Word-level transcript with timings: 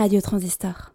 Radio 0.00 0.22
Transistor. 0.22 0.94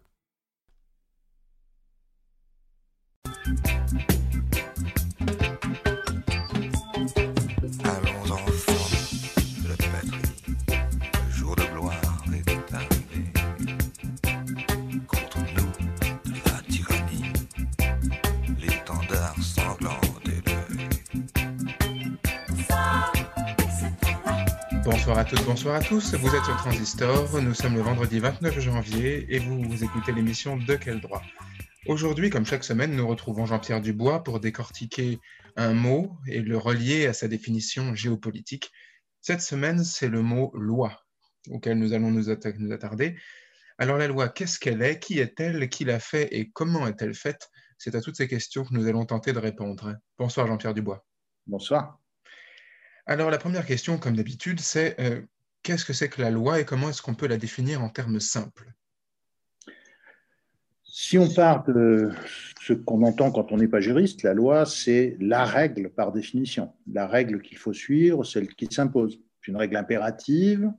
Bonsoir 24.86 25.18
à 25.18 25.24
toutes, 25.24 25.44
bonsoir 25.44 25.74
à 25.76 25.80
tous. 25.80 26.14
Vous 26.14 26.34
êtes 26.34 26.44
sur 26.44 26.56
Transistor. 26.56 27.40
Nous 27.42 27.54
sommes 27.54 27.74
le 27.74 27.80
vendredi 27.82 28.20
29 28.20 28.58
janvier 28.60 29.26
et 29.34 29.38
vous, 29.38 29.60
vous 29.62 29.84
écoutez 29.84 30.12
l'émission 30.12 30.56
De 30.56 30.74
quel 30.76 31.00
droit 31.00 31.22
Aujourd'hui, 31.86 32.30
comme 32.30 32.46
chaque 32.46 32.64
semaine, 32.64 32.94
nous 32.96 33.06
retrouvons 33.06 33.46
Jean-Pierre 33.46 33.80
Dubois 33.80 34.22
pour 34.24 34.40
décortiquer 34.40 35.18
un 35.56 35.72
mot 35.74 36.16
et 36.26 36.40
le 36.40 36.56
relier 36.56 37.06
à 37.06 37.12
sa 37.12 37.28
définition 37.28 37.94
géopolitique. 37.94 38.70
Cette 39.20 39.40
semaine, 39.40 39.84
c'est 39.84 40.08
le 40.08 40.22
mot 40.22 40.50
loi 40.54 41.00
auquel 41.50 41.78
nous 41.78 41.92
allons 41.92 42.10
nous, 42.10 42.28
atta- 42.30 42.56
nous 42.58 42.72
attarder. 42.72 43.16
Alors 43.78 43.98
la 43.98 44.08
loi, 44.08 44.28
qu'est-ce 44.28 44.58
qu'elle 44.58 44.82
est? 44.82 44.98
Qui 44.98 45.18
est-elle? 45.18 45.68
Qui 45.68 45.84
l'a 45.84 46.00
fait 46.00 46.28
Et 46.34 46.50
comment 46.50 46.86
est-elle 46.86 47.14
faite? 47.14 47.50
C'est 47.78 47.94
à 47.94 48.00
toutes 48.00 48.16
ces 48.16 48.26
questions 48.28 48.64
que 48.64 48.72
nous 48.74 48.86
allons 48.88 49.04
tenter 49.04 49.32
de 49.32 49.38
répondre. 49.38 49.94
Bonsoir 50.18 50.46
Jean-Pierre 50.46 50.74
Dubois. 50.74 51.04
Bonsoir. 51.46 51.98
Alors 53.08 53.30
la 53.30 53.38
première 53.38 53.64
question, 53.64 53.98
comme 53.98 54.16
d'habitude, 54.16 54.58
c'est 54.58 55.00
euh, 55.00 55.20
qu'est-ce 55.62 55.84
que 55.84 55.92
c'est 55.92 56.08
que 56.08 56.20
la 56.20 56.30
loi 56.30 56.60
et 56.60 56.64
comment 56.64 56.88
est-ce 56.88 57.02
qu'on 57.02 57.14
peut 57.14 57.28
la 57.28 57.36
définir 57.36 57.82
en 57.82 57.88
termes 57.88 58.18
simples? 58.18 58.72
Si 60.82 61.16
on 61.16 61.28
part 61.28 61.64
de 61.66 62.10
ce 62.60 62.72
qu'on 62.72 63.02
entend 63.02 63.30
quand 63.30 63.52
on 63.52 63.58
n'est 63.58 63.68
pas 63.68 63.80
juriste, 63.80 64.24
la 64.24 64.34
loi, 64.34 64.66
c'est 64.66 65.16
la 65.20 65.44
règle 65.44 65.90
par 65.90 66.10
définition. 66.10 66.72
La 66.92 67.06
règle 67.06 67.42
qu'il 67.42 67.58
faut 67.58 67.72
suivre, 67.72 68.24
celle 68.24 68.48
qui 68.48 68.66
s'impose. 68.68 69.20
C'est 69.40 69.52
une 69.52 69.56
règle 69.56 69.76
impérative. 69.76 70.72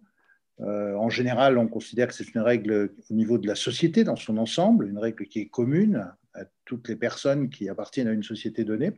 Euh, 0.59 0.95
en 0.95 1.09
général, 1.09 1.57
on 1.57 1.67
considère 1.67 2.07
que 2.07 2.13
c'est 2.13 2.33
une 2.33 2.41
règle 2.41 2.91
au 3.09 3.13
niveau 3.13 3.37
de 3.37 3.47
la 3.47 3.55
société 3.55 4.03
dans 4.03 4.15
son 4.17 4.37
ensemble, 4.37 4.89
une 4.89 4.97
règle 4.97 5.27
qui 5.27 5.39
est 5.39 5.47
commune 5.47 6.11
à 6.33 6.43
toutes 6.65 6.89
les 6.89 6.97
personnes 6.97 7.49
qui 7.49 7.69
appartiennent 7.69 8.09
à 8.09 8.11
une 8.11 8.23
société 8.23 8.65
donnée. 8.65 8.91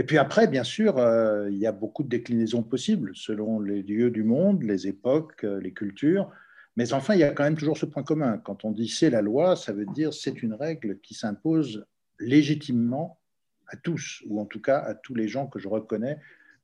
Et 0.00 0.02
puis 0.02 0.16
après, 0.16 0.46
bien 0.46 0.64
sûr, 0.64 0.98
euh, 0.98 1.50
il 1.50 1.58
y 1.58 1.66
a 1.66 1.72
beaucoup 1.72 2.02
de 2.02 2.08
déclinaisons 2.08 2.62
possibles 2.62 3.12
selon 3.14 3.60
les 3.60 3.82
lieux 3.82 4.10
du 4.10 4.22
monde, 4.22 4.62
les 4.62 4.86
époques, 4.86 5.44
euh, 5.44 5.60
les 5.60 5.72
cultures. 5.72 6.30
Mais 6.76 6.92
enfin, 6.94 7.14
il 7.14 7.20
y 7.20 7.24
a 7.24 7.32
quand 7.32 7.42
même 7.42 7.56
toujours 7.56 7.76
ce 7.76 7.86
point 7.86 8.02
commun. 8.02 8.38
Quand 8.38 8.64
on 8.64 8.70
dit 8.70 8.88
c'est 8.88 9.10
la 9.10 9.20
loi, 9.20 9.56
ça 9.56 9.72
veut 9.72 9.84
dire 9.84 10.14
c'est 10.14 10.42
une 10.42 10.54
règle 10.54 11.00
qui 11.00 11.12
s'impose 11.12 11.84
légitimement 12.18 13.20
à 13.68 13.76
tous, 13.76 14.22
ou 14.26 14.40
en 14.40 14.46
tout 14.46 14.62
cas 14.62 14.78
à 14.78 14.94
tous 14.94 15.14
les 15.14 15.28
gens 15.28 15.46
que 15.46 15.58
je 15.58 15.68
reconnais 15.68 16.18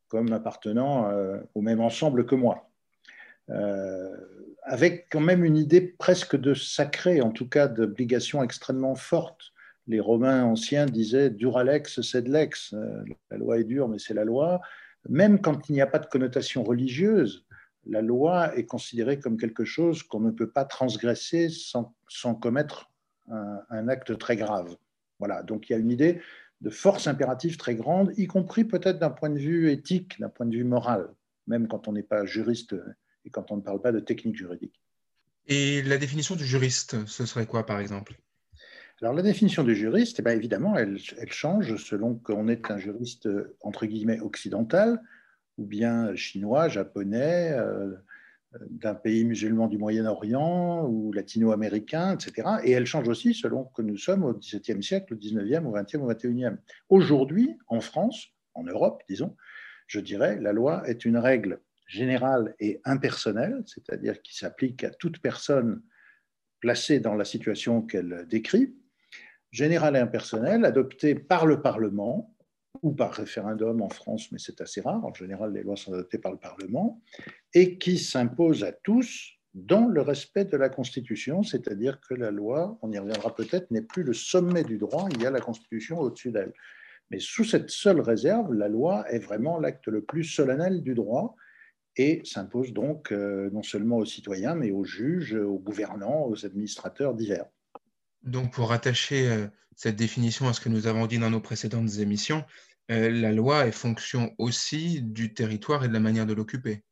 comme 0.09 0.33
appartenant 0.33 1.11
euh, 1.11 1.39
au 1.55 1.61
même 1.61 1.81
ensemble 1.81 2.27
que 2.27 2.35
moi. 2.35 2.71
Avec 4.63 5.07
quand 5.11 5.21
même 5.21 5.45
une 5.45 5.57
idée 5.57 5.81
presque 5.81 6.37
de 6.37 6.55
sacré, 6.55 7.21
en 7.21 7.31
tout 7.31 7.49
cas 7.49 7.69
d'obligation 7.69 8.43
extrêmement 8.43 8.97
forte. 8.97 9.53
Les 9.87 10.01
Romains 10.01 10.45
anciens 10.45 10.87
disaient 10.87 11.31
duralex 11.31 12.01
sed 12.01 12.29
lex, 12.29 12.73
Euh, 12.73 13.05
la 13.31 13.37
loi 13.37 13.59
est 13.59 13.65
dure, 13.65 13.89
mais 13.89 13.99
c'est 13.99 14.15
la 14.15 14.25
loi. 14.25 14.61
Même 15.09 15.41
quand 15.41 15.69
il 15.69 15.73
n'y 15.73 15.81
a 15.81 15.87
pas 15.87 16.01
de 16.01 16.07
connotation 16.07 16.65
religieuse, 16.65 17.47
la 17.85 18.03
loi 18.03 18.57
est 18.57 18.67
considérée 18.67 19.21
comme 19.21 19.37
quelque 19.37 19.65
chose 19.65 20.03
qu'on 20.03 20.21
ne 20.21 20.33
peut 20.33 20.51
pas 20.51 20.65
transgresser 20.65 21.49
sans, 21.49 21.95
commettre 22.35 22.91
un, 23.31 23.61
un 23.71 23.89
acte 23.89 24.19
très 24.19 24.37
grave. 24.37 24.77
Voilà, 25.21 25.43
donc 25.43 25.69
il 25.69 25.73
y 25.73 25.77
a 25.77 25.79
une 25.79 25.93
idée 25.93 26.21
de 26.61 26.71
force 26.71 27.07
impérative 27.07 27.57
très 27.57 27.75
grande, 27.75 28.13
y 28.17 28.27
compris 28.27 28.65
peut-être 28.65 28.99
d'un 28.99 29.11
point 29.11 29.31
de 29.31 29.39
vue 29.39 29.71
éthique, 29.71 30.19
d'un 30.19 30.29
point 30.29 30.47
de 30.47 30.57
vue 30.57 30.65
moral, 30.65 31.15
même 31.47 31.69
quand 31.69 31.87
on 31.87 31.93
n'est 31.93 32.03
pas 32.03 32.25
juriste 32.25 32.75
et 33.25 33.31
quand 33.31 33.51
on 33.51 33.57
ne 33.57 33.63
parle 33.63 33.81
pas 33.81 33.93
de 33.93 34.01
technique 34.01 34.37
juridique. 34.37 34.81
Et 35.47 35.83
la 35.83 35.99
définition 35.99 36.35
du 36.35 36.45
juriste, 36.45 37.07
ce 37.07 37.25
serait 37.25 37.47
quoi 37.47 37.67
par 37.67 37.79
exemple? 37.79 38.19
Alors 39.03 39.13
la 39.13 39.23
définition 39.23 39.63
du 39.63 39.75
juriste, 39.75 40.21
eh 40.21 40.23
bien, 40.23 40.33
évidemment, 40.33 40.77
elle, 40.77 40.99
change 41.31 41.77
selon 41.77 42.15
qu'on 42.15 42.49
est 42.49 42.71
un 42.71 42.79
juriste 42.79 43.29
entre 43.61 43.85
guillemets 43.85 44.21
occidental 44.21 45.03
ou 45.59 45.67
bien 45.67 46.15
chinois, 46.15 46.69
japonais, 46.69 47.53
euh, 47.53 47.95
d'un 48.71 48.95
pays 48.95 49.25
musulman 49.25 49.69
du 49.69 49.77
Moyen-Orient 49.77 50.87
ou 50.87 51.13
latino-américain, 51.13 52.15
etc. 52.15 52.49
Et 52.65 52.71
elle 52.71 52.87
change 52.87 53.09
aussi 53.09 53.35
selon 53.35 53.65
que 53.65 53.83
nous 53.83 53.99
sommes 53.99 54.25
au 54.25 54.33
XVIIe 54.33 54.83
siècle, 54.83 55.15
au 55.15 55.17
XIXe, 55.17 55.65
au 55.65 55.73
XXe, 55.73 55.95
au 55.97 56.07
XXIe. 56.07 56.57
Aujourd'hui, 56.89 57.59
en 57.69 57.81
France, 57.81 58.29
en 58.55 58.65
Europe, 58.65 59.03
disons, 59.09 59.37
je 59.87 60.01
dirais, 60.01 60.39
la 60.41 60.53
loi 60.53 60.89
est 60.89 61.05
une 61.05 61.19
règle 61.19 61.61
générale 61.87 62.55
et 62.61 62.81
impersonnelle, 62.85 63.63
c'est-à-dire 63.67 64.21
qui 64.23 64.37
s'applique 64.37 64.85
à 64.85 64.91
toute 64.91 65.21
personne 65.21 65.83
placée 66.61 66.99
dans 66.99 67.15
la 67.15 67.25
situation 67.25 67.83
qu'elle 67.83 68.27
décrit, 68.29 68.75
générale 69.51 69.97
et 69.97 70.01
impersonnelle, 70.01 70.65
adoptée 70.65 71.15
par 71.15 71.47
le 71.47 71.63
Parlement 71.63 72.35
ou 72.83 72.93
par 72.93 73.13
référendum 73.13 73.81
en 73.83 73.89
France, 73.89 74.31
mais 74.33 74.39
c'est 74.39 74.61
assez 74.61 74.81
rare. 74.81 75.05
En 75.05 75.15
général, 75.15 75.53
les 75.53 75.63
lois 75.63 75.77
sont 75.77 75.93
adoptées 75.93 76.19
par 76.19 76.33
le 76.33 76.39
Parlement 76.39 77.01
et 77.55 77.79
qui 77.79 77.99
s'impose 77.99 78.65
à 78.65 78.73
tous 78.73 79.33
dans 79.55 79.89
le 79.89 80.03
respect 80.03 80.45
de 80.45 80.57
la 80.57 80.69
Constitution, 80.69 81.43
c'est-à-dire 81.43 81.99
que 82.07 82.15
la 82.15 82.31
loi, 82.31 82.79
on 82.83 82.93
y 82.93 82.99
reviendra 82.99 83.35
peut-être, 83.35 83.71
n'est 83.71 83.81
plus 83.81 84.03
le 84.03 84.13
sommet 84.13 84.65
du 84.65 84.77
droit, 84.77 85.09
il 85.11 85.23
y 85.23 85.27
a 85.27 85.31
la 85.31 85.41
Constitution 85.41 85.99
au-dessus 85.99 86.31
d'elle. 86.31 86.53
Mais 87.11 87.21
sous 87.21 87.45
cette 87.45 87.71
seule 87.71 88.01
réserve, 88.01 88.53
la 88.53 88.69
loi 88.69 89.11
est 89.11 89.19
vraiment 89.19 89.59
l'acte 89.59 89.89
le 89.89 90.03
plus 90.03 90.25
solennel 90.25 90.83
du 90.83 90.95
droit 90.95 91.37
et 91.97 92.21
s'impose 92.25 92.75
donc 92.75 93.13
euh, 93.13 93.49
non 93.51 93.63
seulement 93.63 93.97
aux 93.97 94.05
citoyens, 94.05 94.55
mais 94.55 94.71
aux 94.71 94.85
juges, 94.85 95.35
aux 95.35 95.59
gouvernants, 95.59 96.27
aux 96.27 96.45
administrateurs 96.45 97.15
divers. 97.15 97.47
Donc 98.27 98.53
pour 98.53 98.71
rattacher 98.71 99.29
euh, 99.29 99.47
cette 99.77 99.97
définition 99.97 100.49
à 100.49 100.53
ce 100.53 100.61
que 100.61 100.69
nous 100.69 100.87
avons 100.87 101.07
dit 101.07 101.19
dans 101.19 101.31
nos 101.31 101.41
précédentes 101.41 101.99
émissions, 101.99 102.45
euh, 102.91 103.11
la 103.11 103.33
loi 103.33 103.67
est 103.67 103.73
fonction 103.73 104.35
aussi 104.39 105.01
du 105.01 105.33
territoire 105.33 105.85
et 105.85 105.89
de 105.89 105.93
la 105.93 106.01
manière 106.01 106.27
de 106.27 106.35
l'occuper. 106.35 106.83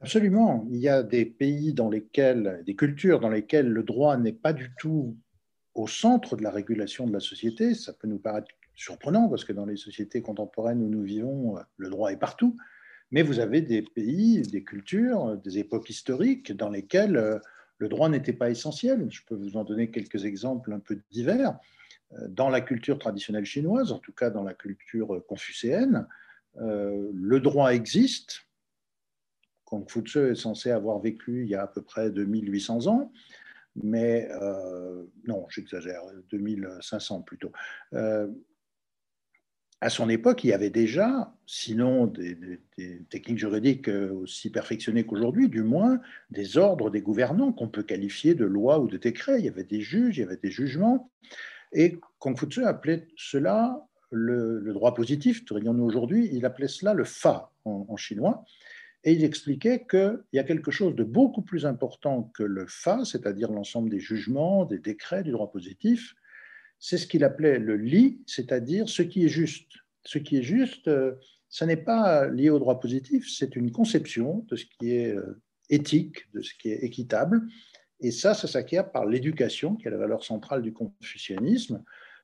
Absolument. 0.00 0.66
Il 0.70 0.78
y 0.78 0.88
a 0.88 1.02
des 1.02 1.24
pays 1.24 1.72
dans 1.72 1.88
lesquels, 1.88 2.62
des 2.66 2.74
cultures 2.76 3.20
dans 3.20 3.30
lesquelles 3.30 3.68
le 3.68 3.82
droit 3.82 4.16
n'est 4.16 4.32
pas 4.32 4.52
du 4.52 4.72
tout 4.78 5.16
au 5.74 5.86
centre 5.86 6.36
de 6.36 6.42
la 6.42 6.50
régulation 6.50 7.06
de 7.06 7.12
la 7.12 7.20
société. 7.20 7.74
Ça 7.74 7.92
peut 7.92 8.08
nous 8.08 8.18
paraître 8.18 8.48
surprenant 8.74 9.28
parce 9.28 9.44
que 9.44 9.52
dans 9.52 9.66
les 9.66 9.76
sociétés 9.76 10.20
contemporaines 10.20 10.82
où 10.82 10.88
nous 10.88 11.02
vivons, 11.02 11.56
le 11.76 11.90
droit 11.90 12.12
est 12.12 12.18
partout. 12.18 12.56
Mais 13.10 13.22
vous 13.22 13.38
avez 13.38 13.60
des 13.60 13.82
pays, 13.82 14.42
des 14.42 14.64
cultures, 14.64 15.36
des 15.38 15.58
époques 15.58 15.88
historiques 15.88 16.52
dans 16.52 16.70
lesquelles 16.70 17.16
euh, 17.16 17.38
le 17.78 17.88
droit 17.88 18.08
n'était 18.08 18.32
pas 18.32 18.50
essentiel. 18.50 19.06
Je 19.10 19.22
peux 19.26 19.34
vous 19.34 19.56
en 19.56 19.64
donner 19.64 19.90
quelques 19.90 20.24
exemples 20.24 20.72
un 20.72 20.80
peu 20.80 21.00
divers. 21.10 21.58
Euh, 22.12 22.28
Dans 22.28 22.48
la 22.48 22.60
culture 22.60 22.98
traditionnelle 22.98 23.44
chinoise, 23.44 23.92
en 23.92 23.98
tout 23.98 24.12
cas 24.12 24.30
dans 24.30 24.42
la 24.42 24.54
culture 24.54 25.22
confucéenne, 25.26 26.06
euh, 26.60 27.10
le 27.12 27.40
droit 27.40 27.74
existe. 27.74 28.46
Confucius 29.64 30.30
est 30.30 30.34
censé 30.40 30.70
avoir 30.70 31.00
vécu 31.00 31.42
il 31.42 31.48
y 31.48 31.54
a 31.54 31.62
à 31.62 31.66
peu 31.66 31.82
près 31.82 32.10
2800 32.10 32.86
ans, 32.86 33.12
mais 33.74 34.28
euh, 34.30 35.04
non, 35.26 35.46
j'exagère, 35.48 36.02
2500 36.30 37.22
plutôt. 37.22 37.50
Euh, 37.94 38.28
à 39.80 39.90
son 39.90 40.08
époque, 40.08 40.44
il 40.44 40.48
y 40.48 40.52
avait 40.52 40.70
déjà, 40.70 41.34
sinon 41.46 42.06
des, 42.06 42.60
techniques 43.10 43.38
juridiques 43.38 43.88
aussi 43.88 44.50
perfectionnées 44.50 45.04
qu'aujourd'hui, 45.04 45.48
du 45.48 45.62
moins 45.62 46.00
des 46.30 46.56
ordres 46.56 46.90
des 46.90 47.02
gouvernants 47.02 47.52
qu'on 47.52 47.68
peut 47.68 47.82
qualifier 47.82 48.34
de 48.34 48.46
lois 48.46 48.78
ou 48.78 48.88
de 48.88 48.96
décrets. 48.96 49.38
Il 49.40 49.44
y 49.44 49.48
avait 49.48 49.64
des 49.64 49.80
juges, 49.80 50.16
il 50.16 50.20
y 50.20 50.24
avait 50.24 50.38
des 50.38 50.50
jugements. 50.50 51.10
Et 51.72 51.98
Confucius 52.18 52.64
appelait 52.64 53.08
cela 53.16 53.86
le, 54.10 54.72
droit 54.72 54.94
positif, 54.94 55.44
dirions-nous 55.44 55.84
aujourd'hui, 55.84 56.30
il 56.32 56.46
appelait 56.46 56.68
cela 56.68 56.94
le 56.94 57.04
fa 57.04 57.50
en 57.64 57.96
chinois. 57.96 58.44
Et 59.04 59.12
il 59.12 59.22
expliquait 59.22 59.84
qu'il 59.88 60.18
y 60.32 60.38
a 60.38 60.44
quelque 60.44 60.70
chose 60.70 60.94
de 60.94 61.04
beaucoup 61.04 61.42
plus 61.42 61.66
important 61.66 62.30
que 62.34 62.42
le 62.42 62.66
fa, 62.66 63.04
c'est-à-dire 63.04 63.52
l'ensemble 63.52 63.90
des 63.90 64.00
jugements, 64.00 64.64
des 64.64 64.78
décrets 64.78 65.22
du 65.22 65.30
droit 65.30 65.52
positif, 65.52 66.14
c'est 66.86 66.98
ce 66.98 67.06
qu'il 67.06 67.24
appelait 67.24 67.58
le 67.58 67.78
li, 67.78 68.20
c'est-à-dire 68.26 68.90
ce 68.90 69.00
qui 69.00 69.24
est 69.24 69.28
juste. 69.28 69.72
Ce 70.04 70.18
qui 70.18 70.36
est 70.36 70.42
juste, 70.42 70.90
ce 71.48 71.64
n'est 71.64 71.78
pas 71.78 72.28
lié 72.28 72.50
au 72.50 72.58
droit 72.58 72.78
positif, 72.78 73.26
c'est 73.26 73.56
une 73.56 73.72
conception 73.72 74.44
de 74.50 74.56
ce 74.56 74.66
qui 74.66 74.90
est 74.90 75.16
éthique, 75.70 76.30
de 76.34 76.42
ce 76.42 76.52
qui 76.60 76.68
est 76.68 76.84
équitable. 76.84 77.40
Et 78.00 78.10
ça, 78.10 78.34
ça 78.34 78.46
s'acquiert 78.46 78.92
par 78.92 79.06
l'éducation, 79.06 79.76
qui 79.76 79.88
est 79.88 79.90
la 79.90 79.96
valeur 79.96 80.24
centrale 80.24 80.60
du 80.60 80.74
confucianisme. 80.74 81.82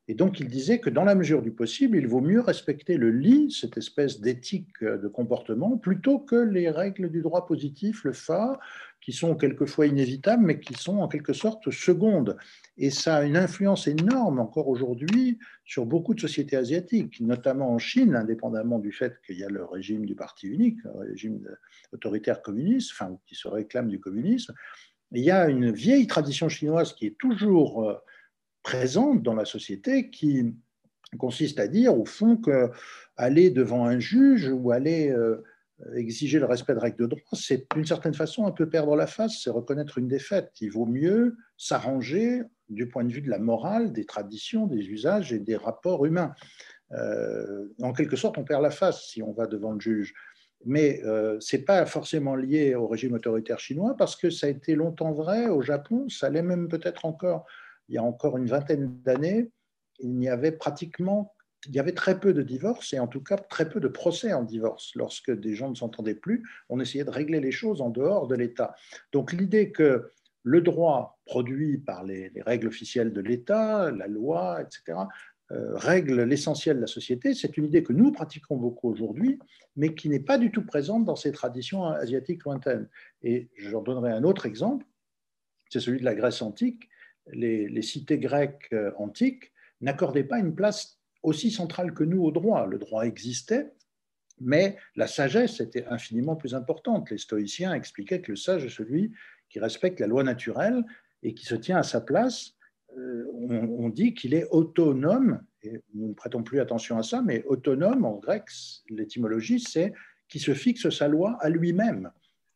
Et 0.09 0.15
donc, 0.15 0.41
il 0.41 0.49
disait 0.49 0.79
que 0.79 0.91
dans 0.91 1.05
la 1.05 1.15
mesure 1.15 1.41
du 1.41 1.53
possible, 1.53 1.97
il 1.97 2.07
vaut 2.07 2.21
mieux 2.21 2.41
respecter 2.41 2.99
le 2.99 3.11
lit, 3.11 3.51
cette 3.51 3.79
espèce 3.79 4.21
d'éthique 4.21 4.83
de 4.83 5.09
comportement, 5.09 5.79
plutôt 5.79 6.19
que 6.19 6.37
les 6.37 6.69
règles 6.69 7.11
du 7.11 7.23
droit 7.23 7.47
positif, 7.47 8.05
le 8.05 8.13
FA, 8.13 8.59
qui 9.01 9.13
sont 9.13 9.35
quelquefois 9.35 9.87
inévitables, 9.87 10.45
mais 10.45 10.61
qui 10.61 10.75
sont 10.75 10.99
en 10.99 11.09
quelque 11.09 11.33
sorte 11.33 11.71
secondes. 11.71 12.37
Et 12.77 12.91
ça 12.91 13.17
a 13.17 13.25
une 13.25 13.37
influence 13.37 13.87
énorme 13.87 14.39
encore 14.39 14.69
aujourd'hui 14.69 15.39
sur 15.65 15.87
beaucoup 15.87 16.15
de 16.15 16.21
sociétés 16.21 16.57
asiatiques, 16.57 17.21
notamment 17.21 17.73
en 17.73 17.79
Chine, 17.79 18.15
indépendamment 18.15 18.79
du 18.79 18.93
fait 18.93 19.21
qu'il 19.27 19.39
y 19.39 19.45
a 19.45 19.49
le 19.49 19.65
régime 19.65 20.05
du 20.05 20.15
parti 20.15 20.49
unique, 20.49 20.83
le 20.85 21.11
régime 21.11 21.41
autoritaire 21.93 22.43
communiste, 22.43 22.91
enfin, 22.93 23.19
qui 23.27 23.35
se 23.35 23.49
réclame 23.49 23.89
du 23.89 24.01
communisme. 24.01 24.55
Il 25.13 25.25
y 25.25 25.31
a 25.31 25.49
une 25.49 25.73
vieille 25.73 26.07
tradition 26.07 26.49
chinoise 26.49 26.93
qui 26.93 27.07
est 27.07 27.19
toujours 27.19 27.89
euh, 27.89 27.97
présente 28.63 29.23
dans 29.23 29.35
la 29.35 29.45
société 29.45 30.11
qui 30.11 30.55
consiste 31.19 31.59
à 31.59 31.67
dire, 31.67 31.99
au 31.99 32.05
fond, 32.05 32.37
qu'aller 32.37 33.51
devant 33.51 33.87
un 33.87 33.99
juge 33.99 34.49
ou 34.49 34.71
aller 34.71 35.11
euh, 35.11 35.43
exiger 35.97 36.39
le 36.39 36.47
respect 36.47 36.75
de 36.75 36.79
règles 36.79 36.99
de 36.99 37.07
droit, 37.07 37.23
c'est 37.33 37.67
d'une 37.75 37.87
certaine 37.87 38.15
façon 38.15 38.47
un 38.47 38.51
peu 38.51 38.69
perdre 38.69 38.97
la 38.97 39.07
face, 39.07 39.41
c'est 39.43 39.51
reconnaître 39.51 39.99
une 39.99 40.09
défaite. 40.09 40.53
Il 40.61 40.71
vaut 40.71 40.87
mieux 40.87 41.37
s'arranger 41.57 42.43
du 42.69 42.89
point 42.89 43.05
de 43.05 43.13
vue 43.13 43.23
de 43.23 43.31
la 43.31 43.39
morale, 43.39 43.93
des 43.93 44.05
traditions, 44.05 44.67
des 44.67 44.89
usages 44.89 45.33
et 45.33 45.39
des 45.39 45.57
rapports 45.57 46.07
humains. 46.07 46.35
Euh, 46.93 47.69
en 47.83 47.93
quelque 47.93 48.17
sorte, 48.17 48.39
on 48.39 48.45
perd 48.45 48.63
la 48.63 48.71
face 48.71 49.07
si 49.07 49.23
on 49.23 49.33
va 49.33 49.47
devant 49.47 49.73
le 49.73 49.81
juge. 49.81 50.15
Mais 50.67 51.03
euh, 51.05 51.39
ce 51.41 51.57
n'est 51.57 51.63
pas 51.63 51.87
forcément 51.87 52.37
lié 52.37 52.75
au 52.75 52.87
régime 52.87 53.15
autoritaire 53.15 53.59
chinois 53.59 53.97
parce 53.97 54.15
que 54.17 54.29
ça 54.29 54.47
a 54.47 54.51
été 54.51 54.75
longtemps 54.75 55.13
vrai 55.13 55.47
au 55.47 55.63
Japon, 55.63 56.09
ça 56.09 56.29
l'est 56.29 56.43
même 56.43 56.69
peut-être 56.69 57.07
encore 57.07 57.47
il 57.91 57.95
y 57.95 57.99
a 57.99 58.05
encore 58.05 58.39
une 58.39 58.47
vingtaine 58.47 59.01
d'années, 59.03 59.51
il 59.99 60.15
n'y 60.15 60.29
avait 60.29 60.53
pratiquement, 60.53 61.35
il 61.67 61.75
y 61.75 61.79
avait 61.79 61.93
très 61.93 62.19
peu 62.19 62.33
de 62.33 62.43
divorces 62.43 62.93
et 62.93 62.99
en 62.99 63.07
tout 63.07 63.23
cas 63.23 63.37
très 63.37 63.69
peu 63.69 63.81
de 63.81 63.89
procès 63.89 64.33
en 64.33 64.43
divorce. 64.43 64.93
Lorsque 64.95 65.31
des 65.31 65.55
gens 65.55 65.71
ne 65.71 65.75
s'entendaient 65.75 66.15
plus, 66.15 66.43
on 66.69 66.81
essayait 66.81 67.05
de 67.05 67.11
régler 67.11 67.41
les 67.41 67.53
choses 67.53 67.81
en 67.81 67.91
dehors 67.91 68.27
de 68.27 68.35
l'État. 68.35 68.75
Donc 69.13 69.33
l'idée 69.33 69.71
que 69.71 70.11
le 70.43 70.61
droit 70.63 71.21
produit 71.27 71.79
par 71.79 72.03
les, 72.05 72.33
règles 72.47 72.69
officielles 72.69 73.13
de 73.13 73.21
l'État, 73.21 73.91
la 73.91 74.07
loi, 74.07 74.63
etc., 74.63 74.99
euh, 75.53 75.77
règle 75.77 76.23
l'essentiel 76.23 76.77
de 76.77 76.83
la 76.83 76.87
société, 76.87 77.35
c'est 77.35 77.57
une 77.57 77.65
idée 77.65 77.83
que 77.83 77.93
nous 77.93 78.13
pratiquons 78.13 78.57
beaucoup 78.57 78.89
aujourd'hui, 78.89 79.41
mais 79.75 79.95
qui 79.95 80.09
n'est 80.09 80.21
pas 80.21 80.39
du 80.39 80.53
tout 80.53 80.65
présente 80.65 81.05
dans 81.05 81.17
ces 81.17 81.33
traditions 81.33 81.87
asiatiques 81.87 82.45
lointaines. 82.45 82.89
Et 83.23 83.51
j'en 83.57 83.83
donnerai 83.83 84.13
un 84.13 84.23
autre 84.23 84.47
exemple, 84.47 84.87
c'est 85.69 85.81
celui 85.81 85.99
de 85.99 86.05
la 86.05 86.15
Grèce 86.15 86.41
antique, 86.41 86.89
les, 87.27 87.83
cités 87.83 88.19
grecques 88.19 88.69
euh, 88.73 88.93
antiques 88.97 89.53
n'accordaient 89.81 90.25
pas 90.25 90.39
une 90.39 90.55
place 90.55 91.00
aussi 91.23 91.51
centrale 91.51 91.93
que 91.93 92.05
nous 92.05 92.23
au 92.23 92.31
droit. 92.31 92.67
Le 92.67 92.79
droit 92.79 93.05
existait, 93.05 93.73
mais 94.41 94.77
la 94.97 95.07
sagesse 95.07 95.61
était 95.61 95.87
infiniment 95.87 96.37
plus 96.37 96.55
importante. 96.55 97.11
Les 97.11 97.19
stoïciens 97.19 97.75
expliquaient 97.75 98.21
que 98.21 98.33
le 98.33 98.37
sage 98.37 98.65
est 98.65 98.71
celui 98.71 99.13
qui 99.49 99.61
respecte 99.61 100.01
la 100.01 100.07
loi 100.07 100.23
naturelle 100.23 100.85
et 101.23 101.35
qui 101.35 101.45
se 101.45 101.55
tient 101.55 101.77
à 101.77 101.83
sa 101.83 102.01
place. 102.01 102.55
Euh, 102.97 103.27
on, 103.33 103.89
dit 103.89 104.15
qu'il 104.15 104.35
est 104.35 104.47
autonome, 104.51 105.43
et 105.63 105.81
nous 105.95 106.09
ne 106.09 106.15
prêtons 106.15 106.43
plus 106.43 106.61
attention 106.61 106.99
à 106.99 107.03
ça, 107.03 107.23
mais 107.23 107.45
autonome 107.45 108.05
en 108.05 108.17
grec, 108.17 108.45
l'étymologie, 108.89 109.61
c'est 109.61 109.93
qui 110.29 110.39
se 110.39 110.55
fixe 110.55 110.89
sa 110.91 111.09
loi 111.09 111.37
à 111.41 111.49
lui-même. 111.49 112.11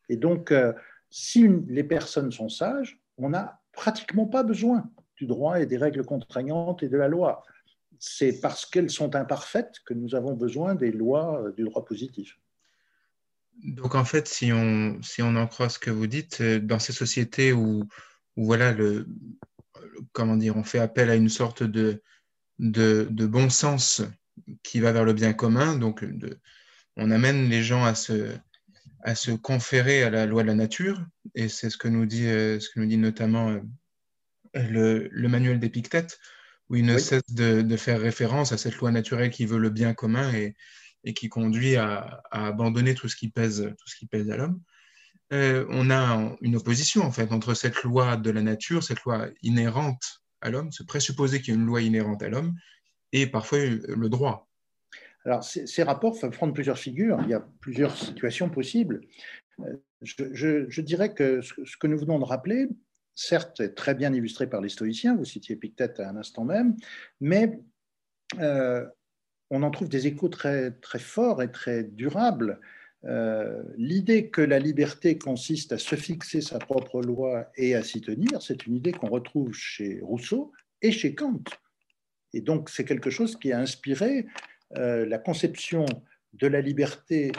Et 0.09 0.17
donc, 0.17 0.51
euh, 0.51 0.73
si 1.11 1.49
les 1.69 1.85
personnes 1.85 2.33
sont 2.33 2.49
sages, 2.49 3.01
on 3.19 3.35
a 3.35 3.61
pratiquement 3.73 4.27
pas 4.27 4.43
besoin 4.43 4.91
du 5.17 5.27
droit 5.27 5.61
et 5.61 5.67
des 5.67 5.77
règles 5.77 6.05
contraignantes 6.05 6.83
et 6.83 6.89
de 6.89 6.97
la 6.97 7.09
loi. 7.09 7.43
C'est 8.07 8.39
parce 8.39 8.67
qu'elles 8.67 8.91
sont 8.91 9.17
imparfaites 9.17 9.77
que 9.87 9.95
nous 9.95 10.15
avons 10.15 10.35
besoin 10.35 10.75
des 10.75 10.93
lois 10.93 11.43
euh, 11.43 11.53
du 11.53 11.65
droit 11.65 11.87
positif. 11.87 12.39
Donc 13.63 13.95
en 13.95 14.05
fait, 14.05 14.29
si 14.29 14.53
on, 14.53 15.01
si 15.01 15.23
on 15.23 15.35
en 15.37 15.47
croit 15.47 15.71
ce 15.71 15.79
que 15.79 15.91
vous 15.91 16.07
dites, 16.07 16.43
euh, 16.43 16.61
dans 16.61 16.79
ces 16.79 16.93
sociétés 16.93 17.55
où, 17.55 17.89
voilà, 18.37 18.73
le, 18.73 19.07
comment 20.13 20.37
dire, 20.37 20.55
on 20.55 20.65
fait 20.65 20.81
appel 20.81 21.09
à 21.09 21.15
une 21.15 21.31
sorte 21.31 21.63
de, 21.63 22.03
de, 22.59 23.27
bon 23.27 23.49
sens 23.49 24.03
qui 24.63 24.81
va 24.81 24.93
vers 24.93 25.07
le 25.07 25.15
bien 25.15 25.33
commun, 25.33 25.79
donc 25.79 26.05
on 26.97 27.11
amène 27.11 27.49
les 27.49 27.63
gens 27.63 27.85
à 27.85 27.95
se, 27.95 28.37
à 29.03 29.15
se 29.15 29.31
conférer 29.31 30.03
à 30.03 30.11
la 30.11 30.27
loi 30.27 30.43
de 30.43 30.49
la 30.49 30.55
nature, 30.55 31.03
et 31.35 31.49
c'est 31.49 31.71
ce 31.71 31.79
que 31.79 31.89
nous 31.89 32.05
dit, 32.05 32.27
euh, 32.27 32.61
ce 32.61 32.69
que 32.69 32.81
nous 32.81 32.87
dit 32.87 32.99
notamment 32.99 33.59
le, 34.53 35.09
le, 35.11 35.29
manuel 35.29 35.59
d'Épictète, 35.59 36.19
où 36.71 36.77
il 36.77 36.85
ne 36.85 36.99
cesse 36.99 37.27
de, 37.31 37.77
faire 37.77 38.01
référence 38.01 38.53
à 38.53 38.59
cette 38.59 38.77
loi 38.77 38.91
naturelle 38.91 39.31
qui 39.31 39.47
veut 39.47 39.59
le 39.59 39.71
bien 39.71 39.95
commun 39.95 40.33
et, 40.33 40.55
et 41.05 41.15
qui 41.15 41.29
conduit 41.29 41.77
à, 41.77 42.23
abandonner 42.31 42.95
tout 42.95 43.09
ce 43.09 43.17
qui 43.17 43.29
pèse, 43.29 43.73
tout 43.79 43.89
ce 43.89 43.97
qui 43.97 44.07
pèse 44.07 44.31
à 44.31 44.37
l'homme. 44.37 44.61
Euh, 45.33 45.67
on 45.71 45.91
a 45.91 46.37
une 46.43 46.57
opposition 46.57 47.03
en 47.03 47.11
fait 47.11 47.33
entre 47.33 47.55
cette 47.55 47.83
loi 47.83 48.17
de 48.17 48.31
la 48.31 48.43
nature, 48.43 48.83
cette 48.83 49.03
loi 49.03 49.29
inhérente 49.43 50.23
à 50.41 50.51
l'homme, 50.51 50.71
ce 50.73 50.83
présupposer 50.83 51.41
qu'il 51.41 51.55
y 51.55 51.57
a 51.57 51.61
une 51.61 51.67
loi 51.67 51.81
inhérente 51.81 52.23
à 52.23 52.29
l'homme, 52.29 52.55
et 53.13 53.27
parfois 53.27 53.59
le 53.59 54.09
droit. 54.09 54.49
Alors, 55.25 55.43
ces, 55.43 55.83
rapports 55.83 56.19
peuvent 56.21 56.31
prendre 56.31 56.53
plusieurs 56.53 56.79
figures. 56.79 57.19
Il 57.23 57.31
y 57.31 57.35
a 57.35 57.41
plusieurs 57.61 57.97
situations 57.97 58.51
possibles. 58.51 59.01
Euh, 59.61 59.77
je, 60.03 60.81
dirais 60.83 61.15
que 61.15 61.41
ce 61.41 61.77
que 61.79 61.87
nous 61.87 61.99
venons 61.99 62.19
de 62.19 62.25
rappeler, 62.25 62.69
certes, 63.15 63.61
est 63.61 63.75
très 63.75 63.95
bien 63.95 64.13
illustré 64.13 64.49
par 64.49 64.61
les 64.61 64.69
stoïciens, 64.69 65.17
vous 65.17 65.25
citiez 65.25 65.55
Épictète 65.55 66.01
à 66.01 66.09
un 66.09 66.17
instant 66.17 66.45
même, 66.45 66.77
mais 67.21 67.61
euh, 68.41 68.85
on 69.51 69.63
en 69.63 69.71
trouve 69.71 69.89
des 69.89 70.07
échos 70.07 70.29
très, 70.29 70.73
très 70.73 70.99
forts 70.99 71.43
et 71.43 71.51
très 71.51 71.85
durables. 71.85 72.61
Euh, 73.05 73.63
l'idée 73.77 74.31
que 74.31 74.41
la 74.41 74.59
liberté 74.59 75.19
consiste 75.19 75.73
à 75.73 75.79
se 75.79 75.95
fixer 75.95 76.41
sa 76.41 76.59
propre 76.59 77.03
loi 77.03 77.51
et 77.57 77.75
à 77.75 77.83
s'y 77.83 78.01
tenir, 78.01 78.41
c'est 78.41 78.67
une 78.67 78.77
idée 78.77 78.93
qu'on 78.93 79.09
retrouve 79.09 79.53
chez 79.53 80.01
Rousseau 80.01 80.53
et 80.81 80.91
chez 80.91 81.15
Kant. 81.15 81.43
Et 82.33 82.41
donc, 82.41 82.71
c'est 82.71 82.85
quelque 82.85 83.11
chose 83.11 83.37
qui 83.37 83.53
a 83.53 83.61
inspiré 83.61 84.27
euh, 84.77 85.07
la 85.07 85.19
conception 85.19 85.85
de 86.33 86.47
la 86.47 86.61
liberté 86.61 87.31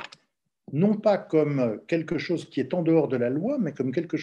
non 0.71 0.95
pas 0.95 1.17
comme 1.17 1.81
quelque 1.87 2.17
chose 2.17 2.49
qui 2.49 2.59
est 2.59 2.73
en 2.73 2.81
dehors 2.81 3.07
de 3.07 3.17
la 3.17 3.29
loi, 3.29 3.57
mais 3.59 3.73
comme 3.73 3.91
quelque 3.91 4.17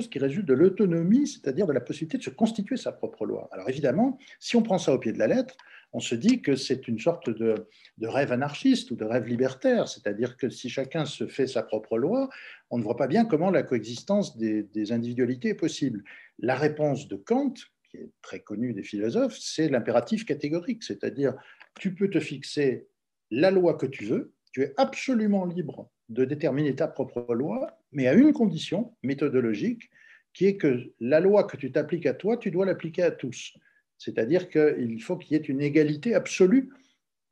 qui 0.00 0.18
résulte 0.18 0.46
de 0.46 0.54
l'autonomie, 0.54 1.26
c'est-à-dire 1.26 1.66
de 1.66 1.72
la 1.72 1.80
possibilité 1.80 2.18
de 2.18 2.22
se 2.22 2.30
constituer 2.30 2.76
sa 2.76 2.92
propre 2.92 3.26
loi. 3.26 3.48
Alors 3.52 3.68
évidemment, 3.68 4.18
si 4.38 4.56
on 4.56 4.62
prend 4.62 4.78
ça 4.78 4.92
au 4.92 4.98
pied 4.98 5.12
de 5.12 5.18
la 5.18 5.26
lettre, 5.26 5.56
on 5.92 6.00
se 6.00 6.14
dit 6.14 6.40
que 6.40 6.56
c'est 6.56 6.88
une 6.88 6.98
sorte 6.98 7.28
de, 7.28 7.68
rêve 8.02 8.32
anarchiste 8.32 8.90
ou 8.90 8.96
de 8.96 9.04
rêve 9.04 9.26
libertaire, 9.26 9.88
c'est-à-dire 9.88 10.36
que 10.36 10.48
si 10.48 10.70
chacun 10.70 11.04
se 11.04 11.26
fait 11.26 11.46
sa 11.46 11.62
propre 11.62 11.98
loi, 11.98 12.30
on 12.70 12.78
ne 12.78 12.82
voit 12.82 12.96
pas 12.96 13.06
bien 13.06 13.26
comment 13.26 13.50
la 13.50 13.62
coexistence 13.62 14.38
des 14.38 14.92
individualités 14.92 15.50
est 15.50 15.54
possible. 15.54 16.02
La 16.38 16.54
réponse 16.54 17.08
de 17.08 17.16
Kant, 17.16 17.52
qui 17.90 17.98
est 17.98 18.10
très 18.22 18.40
connue 18.40 18.72
des 18.72 18.82
philosophes, 18.82 19.36
c'est 19.38 19.68
l'impératif 19.68 20.24
catégorique, 20.24 20.82
c'est-à-dire 20.82 21.34
tu 21.78 21.94
peux 21.94 22.08
te 22.08 22.20
fixer 22.20 22.88
la 23.30 23.50
loi 23.50 23.74
que 23.74 23.86
tu 23.86 24.04
veux, 24.04 24.32
tu 24.52 24.62
es 24.62 24.74
absolument 24.76 25.44
libre 25.44 25.90
de 26.12 26.24
déterminer 26.24 26.74
ta 26.74 26.88
propre 26.88 27.34
loi, 27.34 27.78
mais 27.92 28.06
à 28.06 28.14
une 28.14 28.32
condition 28.32 28.94
méthodologique, 29.02 29.90
qui 30.32 30.46
est 30.46 30.56
que 30.56 30.92
la 31.00 31.20
loi 31.20 31.44
que 31.44 31.56
tu 31.56 31.72
t'appliques 31.72 32.06
à 32.06 32.14
toi, 32.14 32.36
tu 32.36 32.50
dois 32.50 32.66
l'appliquer 32.66 33.02
à 33.02 33.10
tous. 33.10 33.54
C'est-à-dire 33.98 34.48
qu'il 34.48 35.02
faut 35.02 35.16
qu'il 35.16 35.36
y 35.36 35.40
ait 35.40 35.44
une 35.44 35.60
égalité 35.60 36.14
absolue 36.14 36.70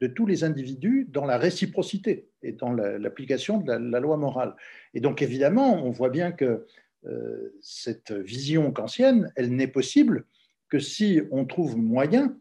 de 0.00 0.06
tous 0.06 0.26
les 0.26 0.44
individus 0.44 1.06
dans 1.10 1.26
la 1.26 1.36
réciprocité 1.36 2.28
et 2.42 2.52
dans 2.52 2.72
l'application 2.72 3.58
de 3.58 3.72
la, 3.72 4.00
loi 4.00 4.16
morale. 4.16 4.54
Et 4.94 5.00
donc 5.00 5.20
évidemment, 5.20 5.84
on 5.84 5.90
voit 5.90 6.08
bien 6.10 6.32
que 6.32 6.66
euh, 7.06 7.54
cette 7.60 8.12
vision 8.12 8.72
kantienne, 8.72 9.32
elle 9.36 9.54
n'est 9.54 9.68
possible 9.68 10.24
que 10.68 10.78
si 10.78 11.20
on 11.30 11.44
trouve 11.44 11.76
moyen 11.76 12.38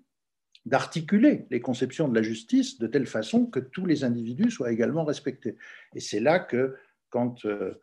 d'articuler 0.69 1.45
les 1.49 1.59
conceptions 1.59 2.07
de 2.07 2.15
la 2.15 2.21
justice 2.21 2.79
de 2.79 2.87
telle 2.87 3.07
façon 3.07 3.45
que 3.45 3.59
tous 3.59 3.85
les 3.85 4.03
individus 4.03 4.51
soient 4.51 4.71
également 4.71 5.03
respectés. 5.03 5.55
Et 5.95 5.99
c'est 5.99 6.19
là 6.19 6.39
que, 6.39 6.75
quand 7.09 7.45
euh, 7.45 7.73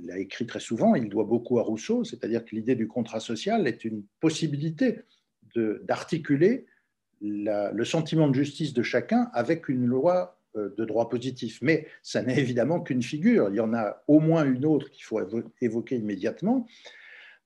il 0.00 0.10
a 0.10 0.18
écrit 0.18 0.46
très 0.46 0.60
souvent, 0.60 0.94
il 0.94 1.08
doit 1.08 1.24
beaucoup 1.24 1.58
à 1.58 1.62
Rousseau, 1.62 2.04
c'est-à-dire 2.04 2.44
que 2.44 2.54
l'idée 2.54 2.74
du 2.74 2.88
contrat 2.88 3.20
social 3.20 3.66
est 3.66 3.84
une 3.84 4.04
possibilité 4.20 5.00
d'articuler 5.56 6.66
le 7.20 7.84
sentiment 7.84 8.28
de 8.28 8.34
justice 8.34 8.74
de 8.74 8.82
chacun 8.82 9.30
avec 9.32 9.68
une 9.68 9.86
loi 9.86 10.38
euh, 10.56 10.74
de 10.76 10.84
droit 10.84 11.08
positif. 11.08 11.60
Mais 11.62 11.86
ça 12.02 12.22
n'est 12.22 12.38
évidemment 12.38 12.80
qu'une 12.80 13.02
figure. 13.02 13.48
Il 13.50 13.56
y 13.56 13.60
en 13.60 13.72
a 13.74 14.02
au 14.08 14.20
moins 14.20 14.44
une 14.44 14.66
autre 14.66 14.90
qu'il 14.90 15.04
faut 15.04 15.20
évoquer 15.60 15.96
immédiatement, 15.96 16.66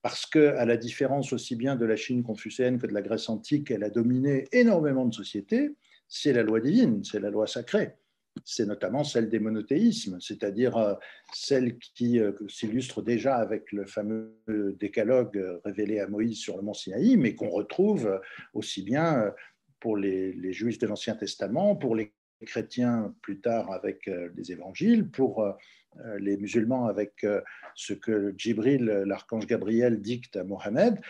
parce 0.02 0.26
qu'à 0.26 0.64
la 0.64 0.76
différence 0.76 1.32
aussi 1.32 1.56
bien 1.56 1.76
de 1.76 1.84
la 1.84 1.96
Chine 1.96 2.22
confucéenne 2.22 2.78
que 2.78 2.86
de 2.86 2.94
la 2.94 3.02
Grèce 3.02 3.28
antique, 3.28 3.70
elle 3.70 3.84
a 3.84 3.90
dominé 3.90 4.46
énormément 4.52 5.06
de 5.06 5.14
sociétés, 5.14 5.70
c'est 6.06 6.32
la 6.32 6.42
loi 6.42 6.60
divine, 6.60 7.02
c'est 7.04 7.20
la 7.20 7.30
loi 7.30 7.46
sacrée. 7.46 7.94
C'est 8.44 8.66
notamment 8.66 9.02
celle 9.02 9.28
des 9.28 9.40
monothéismes, 9.40 10.20
c'est-à-dire 10.20 10.76
euh, 10.76 10.94
celle 11.34 11.76
qui 11.78 12.20
euh, 12.20 12.30
s'illustre 12.48 13.02
déjà 13.02 13.34
avec 13.34 13.72
le 13.72 13.84
fameux 13.84 14.38
décalogue 14.78 15.60
révélé 15.64 15.98
à 15.98 16.06
Moïse 16.06 16.38
sur 16.38 16.56
le 16.56 16.62
mont 16.62 16.74
Sinaï, 16.74 17.16
mais 17.16 17.34
qu'on 17.34 17.50
retrouve 17.50 18.20
aussi 18.54 18.82
bien 18.82 19.34
pour 19.80 19.96
les, 19.96 20.32
les 20.34 20.52
juifs 20.52 20.78
de 20.78 20.86
l'Ancien 20.86 21.16
Testament, 21.16 21.74
pour 21.74 21.96
les 21.96 22.12
chrétiens 22.46 23.14
plus 23.22 23.40
tard 23.40 23.72
avec 23.72 24.10
les 24.36 24.52
évangiles, 24.52 25.08
pour 25.08 25.44
les 26.18 26.36
musulmans 26.36 26.86
avec 26.86 27.26
ce 27.74 27.92
que 27.92 28.34
Djibril, 28.36 28.84
l'archange 29.06 29.46
Gabriel, 29.46 30.00
dicte 30.00 30.36
à 30.36 30.44
Mohammed. 30.44 31.00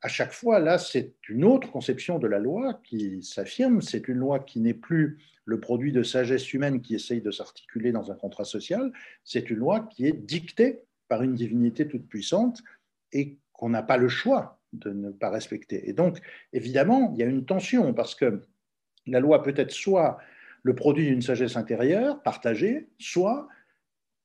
À 0.00 0.08
chaque 0.08 0.32
fois, 0.32 0.58
là, 0.58 0.78
c'est 0.78 1.14
une 1.28 1.44
autre 1.44 1.70
conception 1.70 2.18
de 2.18 2.26
la 2.26 2.40
loi 2.40 2.80
qui 2.82 3.22
s'affirme. 3.22 3.80
C'est 3.80 4.08
une 4.08 4.18
loi 4.18 4.40
qui 4.40 4.58
n'est 4.58 4.74
plus 4.74 5.18
le 5.44 5.60
produit 5.60 5.92
de 5.92 6.02
sagesse 6.02 6.52
humaine 6.52 6.80
qui 6.82 6.96
essaye 6.96 7.20
de 7.20 7.30
s'articuler 7.30 7.92
dans 7.92 8.10
un 8.10 8.16
contrat 8.16 8.44
social. 8.44 8.92
C'est 9.22 9.48
une 9.50 9.58
loi 9.58 9.88
qui 9.90 10.06
est 10.06 10.12
dictée 10.12 10.82
par 11.08 11.22
une 11.22 11.34
divinité 11.34 11.86
toute 11.86 12.08
puissante 12.08 12.62
et 13.12 13.38
qu'on 13.52 13.68
n'a 13.68 13.82
pas 13.82 13.96
le 13.96 14.08
choix 14.08 14.60
de 14.72 14.90
ne 14.90 15.10
pas 15.10 15.30
respecter. 15.30 15.88
Et 15.88 15.92
donc, 15.92 16.18
évidemment, 16.52 17.12
il 17.12 17.20
y 17.20 17.22
a 17.22 17.26
une 17.26 17.44
tension 17.44 17.94
parce 17.94 18.14
que 18.14 18.40
la 19.06 19.20
loi 19.20 19.42
peut 19.42 19.54
être 19.56 19.70
soit 19.70 20.18
le 20.62 20.74
produit 20.74 21.06
d'une 21.06 21.22
sagesse 21.22 21.56
intérieure 21.56 22.22
partagée, 22.22 22.88
soit 22.98 23.48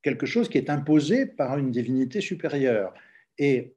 quelque 0.03 0.25
chose 0.25 0.49
qui 0.49 0.57
est 0.57 0.69
imposé 0.69 1.25
par 1.25 1.57
une 1.57 1.71
divinité 1.71 2.21
supérieure. 2.21 2.93
Et 3.37 3.75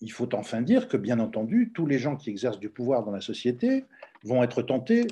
il 0.00 0.12
faut 0.12 0.34
enfin 0.34 0.62
dire 0.62 0.88
que, 0.88 0.96
bien 0.96 1.18
entendu, 1.18 1.72
tous 1.74 1.86
les 1.86 1.98
gens 1.98 2.16
qui 2.16 2.30
exercent 2.30 2.60
du 2.60 2.68
pouvoir 2.68 3.04
dans 3.04 3.10
la 3.10 3.20
société 3.20 3.84
vont 4.22 4.42
être 4.42 4.62
tentés 4.62 5.06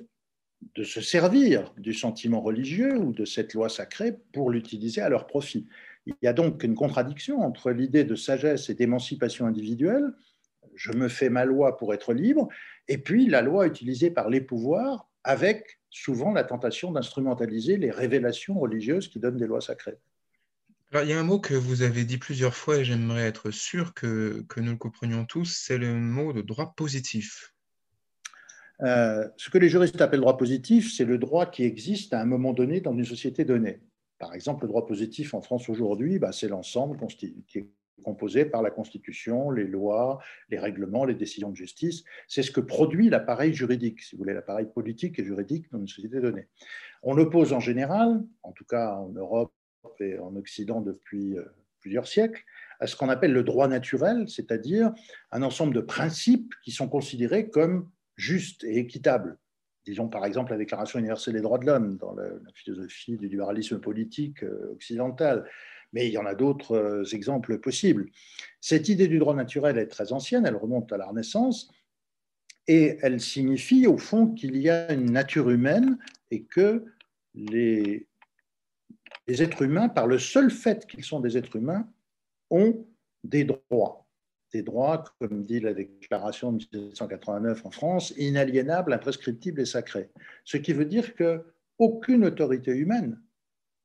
de 0.77 0.85
se 0.85 1.01
servir 1.01 1.73
du 1.77 1.93
sentiment 1.93 2.41
religieux 2.41 2.97
ou 2.99 3.13
de 3.13 3.25
cette 3.25 3.55
loi 3.55 3.69
sacrée 3.69 4.17
pour 4.33 4.51
l'utiliser 4.51 5.01
à 5.01 5.09
leur 5.09 5.27
profit. 5.27 5.67
Il 6.07 6.15
y 6.23 6.27
a 6.27 6.33
donc 6.33 6.63
une 6.63 6.75
contradiction 6.75 7.41
entre 7.41 7.71
l'idée 7.71 8.05
de 8.05 8.15
sagesse 8.15 8.69
et 8.71 8.75
d'émancipation 8.75 9.47
individuelle, 9.47 10.13
je 10.75 10.93
me 10.93 11.09
fais 11.09 11.29
ma 11.29 11.45
loi 11.45 11.77
pour 11.77 11.95
être 11.95 12.13
libre, 12.13 12.49
et 12.89 12.99
puis 12.99 13.27
la 13.27 13.43
loi 13.43 13.67
utilisée 13.67 14.11
par 14.11 14.29
les 14.29 14.41
pouvoirs 14.41 15.09
avec 15.23 15.81
souvent 15.95 16.33
la 16.33 16.43
tentation 16.43 16.91
d'instrumentaliser 16.91 17.77
les 17.77 17.93
révélations 17.93 18.59
religieuses 18.59 19.09
qui 19.09 19.21
donnent 19.21 19.37
des 19.37 19.47
lois 19.47 19.61
sacrées. 19.61 19.97
Alors, 20.91 21.05
il 21.05 21.11
y 21.11 21.13
a 21.13 21.21
un 21.21 21.25
mot 21.25 21.39
que 21.39 21.55
vous 21.55 21.83
avez 21.83 22.05
dit 22.05 22.19
plusieurs 22.19 22.55
fois 22.55 22.79
et 22.79 22.85
j'aimerais 22.85 23.23
être 23.23 23.51
sûr 23.53 23.95
que, 23.95 24.45
que, 24.49 24.61
nous 24.61 24.73
le 24.73 24.77
comprenions 24.77 25.25
tous, 25.25 25.57
c'est 25.65 25.79
le 25.79 25.95
mot 25.95 26.33
de 26.33 26.43
droit 26.43 26.75
positif. 26.77 27.55
Euh, 28.83 29.29
ce 29.37 29.51
que 29.51 29.59
les 29.59 29.69
juristes 29.69 30.01
appellent 30.01 30.21
droit 30.21 30.37
positif, 30.37 30.93
c'est 30.93 31.05
le 31.05 31.17
droit 31.17 31.47
qui 31.47 31.63
existe 31.63 32.13
à 32.13 32.21
un 32.21 32.27
moment 32.27 32.53
donné 32.53 32.81
dans 32.81 32.93
une 32.93 33.05
société 33.05 33.45
donnée. 33.45 33.81
Par 34.19 34.35
exemple, 34.35 34.65
le 34.65 34.69
droit 34.69 34.87
positif 34.87 35.33
en 35.33 35.43
France 35.43 35.69
aujourd'hui, 35.69 36.19
bah, 36.19 36.33
c'est 36.33 36.49
l'ensemble 36.49 36.99
qui 37.07 37.27
est 37.55 37.69
composé 38.03 38.45
par 38.45 38.63
la 38.63 38.71
Constitution, 38.71 39.51
les 39.51 39.67
lois, 39.67 40.19
les 40.51 40.59
règlements, 40.59 41.05
les 41.05 41.15
décisions 41.15 41.51
de 41.51 41.57
justice. 41.57 42.05
C'est 42.29 42.43
ce 42.43 42.51
que 42.51 42.61
produit 42.61 43.09
l'appareil 43.09 43.55
juridique, 43.55 44.03
si 44.03 44.17
vous 44.17 44.23
voulez, 44.23 44.35
l'appareil 44.35 44.67
politique 44.67 45.19
et 45.19 45.25
juridique 45.25 45.71
dans 45.71 45.79
une 45.79 45.89
société 45.89 46.21
donnée. 46.21 46.49
On 47.03 47.15
l'oppose 47.15 47.53
en 47.53 47.61
général, 47.61 48.23
en 48.43 48.53
tout 48.53 48.65
cas 48.65 48.95
en 48.95 49.11
Europe 49.11 49.53
et 50.01 50.19
en 50.19 50.35
Occident 50.37 50.81
depuis 50.81 51.39
euh, 51.39 51.45
plusieurs 51.81 52.07
siècles, 52.07 52.43
à 52.81 52.87
ce 52.87 52.97
qu'on 52.97 53.09
appelle 53.09 53.33
le 53.33 53.45
droit 53.45 53.69
naturel, 53.69 54.29
c'est-à-dire 54.29 54.93
un 55.31 55.43
ensemble 55.43 55.75
de 55.75 55.81
principes 55.81 56.53
qui 56.65 56.73
sont 56.73 56.89
considérés 56.89 57.49
comme 57.49 57.91
justes 58.17 58.65
et 58.65 58.79
équitables. 58.79 59.39
Disons 59.85 60.09
par 60.09 60.25
exemple 60.25 60.53
la 60.53 60.59
Déclaration 60.59 60.99
universelle 60.99 61.35
des 61.35 61.43
droits 61.43 61.59
de 61.59 61.67
l'homme 61.67 61.99
dans 61.99 62.15
la, 62.15 62.31
philosophie 62.55 63.19
du 63.19 63.29
libéralisme 63.29 63.81
politique 63.81 64.43
euh, 64.43 64.73
occidental, 64.73 65.45
mais 65.95 66.09
il 66.09 66.13
y 66.13 66.19
en 66.19 66.27
a 66.27 66.35
d'autres 66.35 66.77
euh, 66.77 67.05
exemples 67.13 67.59
possibles. 67.59 68.11
Cette 68.61 68.89
idée 68.89 69.09
du 69.09 69.19
droit 69.19 69.35
naturel 69.35 69.79
est 69.79 69.87
très 69.87 70.13
ancienne, 70.13 70.45
elle 70.45 70.57
remonte 70.57 70.93
à 70.93 70.99
la 70.99 71.07
Renaissance, 71.07 71.71
et 72.67 72.99
elle 73.01 73.21
signifie 73.21 73.87
au 73.87 73.97
fond 73.97 74.29
qu'il 74.29 74.57
y 74.57 74.69
a 74.69 74.93
une 74.93 75.13
nature 75.13 75.51
humaine 75.51 75.99
et 76.31 76.43
que 76.43 76.85
les, 77.35 78.07
les 79.29 79.43
êtres 79.43 79.63
humains, 79.63 79.89
par 79.89 80.07
le 80.07 80.19
seul 80.19 80.51
fait 80.51 80.87
qu'ils 80.87 81.05
sont 81.05 81.21
des 81.21 81.39
êtres 81.39 81.57
humains, 81.57 81.89
ont 82.51 82.87
des 83.23 83.45
droits. 83.45 84.07
Des 84.53 84.63
droits, 84.63 85.05
comme 85.21 85.43
dit 85.43 85.61
la 85.61 85.75
déclaration 85.75 86.53
de 86.53 86.65
1789 86.73 87.67
en 87.67 87.71
France, 87.71 88.15
inaliénables, 88.17 88.93
imprescriptibles 88.93 89.61
et 89.61 89.67
sacrés. 89.67 90.11
Ce 90.45 90.57
qui 90.57 90.73
veut 90.73 90.85
dire 90.85 91.15
qu'aucune 91.17 92.25
autorité 92.25 92.73
humaine 92.73 93.21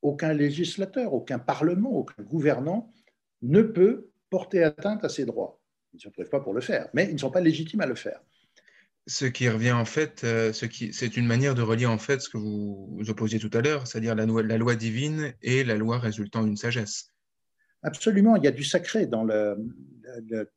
aucun 0.01 0.33
législateur, 0.33 1.13
aucun 1.13 1.39
parlement, 1.39 1.91
aucun 1.91 2.23
gouvernant 2.23 2.91
ne 3.41 3.61
peut 3.61 4.09
porter 4.29 4.63
atteinte 4.63 5.03
à 5.03 5.09
ces 5.09 5.25
droits. 5.25 5.59
Ils 5.93 5.97
ne 5.97 6.23
se 6.23 6.29
pas 6.29 6.39
pour 6.39 6.53
le 6.53 6.61
faire, 6.61 6.89
mais 6.93 7.05
ils 7.05 7.13
ne 7.13 7.19
sont 7.19 7.31
pas 7.31 7.41
légitimes 7.41 7.81
à 7.81 7.85
le 7.85 7.95
faire. 7.95 8.21
Ce 9.07 9.25
qui 9.25 9.49
revient 9.49 9.71
en 9.71 9.85
fait, 9.85 10.23
euh, 10.23 10.53
c'est 10.53 11.17
une 11.17 11.25
manière 11.25 11.55
de 11.55 11.63
relier 11.63 11.87
en 11.87 11.97
fait 11.97 12.21
ce 12.21 12.29
que 12.29 12.37
vous, 12.37 13.03
opposiez 13.07 13.39
tout 13.39 13.49
à 13.53 13.61
l'heure, 13.61 13.87
c'est-à-dire 13.87 14.13
la 14.13 14.57
loi 14.57 14.75
divine 14.75 15.33
et 15.41 15.63
la 15.63 15.75
loi 15.75 15.97
résultant 15.97 16.43
d'une 16.43 16.57
sagesse. 16.57 17.11
Absolument, 17.81 18.35
il 18.35 18.43
y 18.43 18.47
a 18.47 18.51
du 18.51 18.63
sacré 18.63 19.05
dans 19.05 19.23
la, 19.23 19.55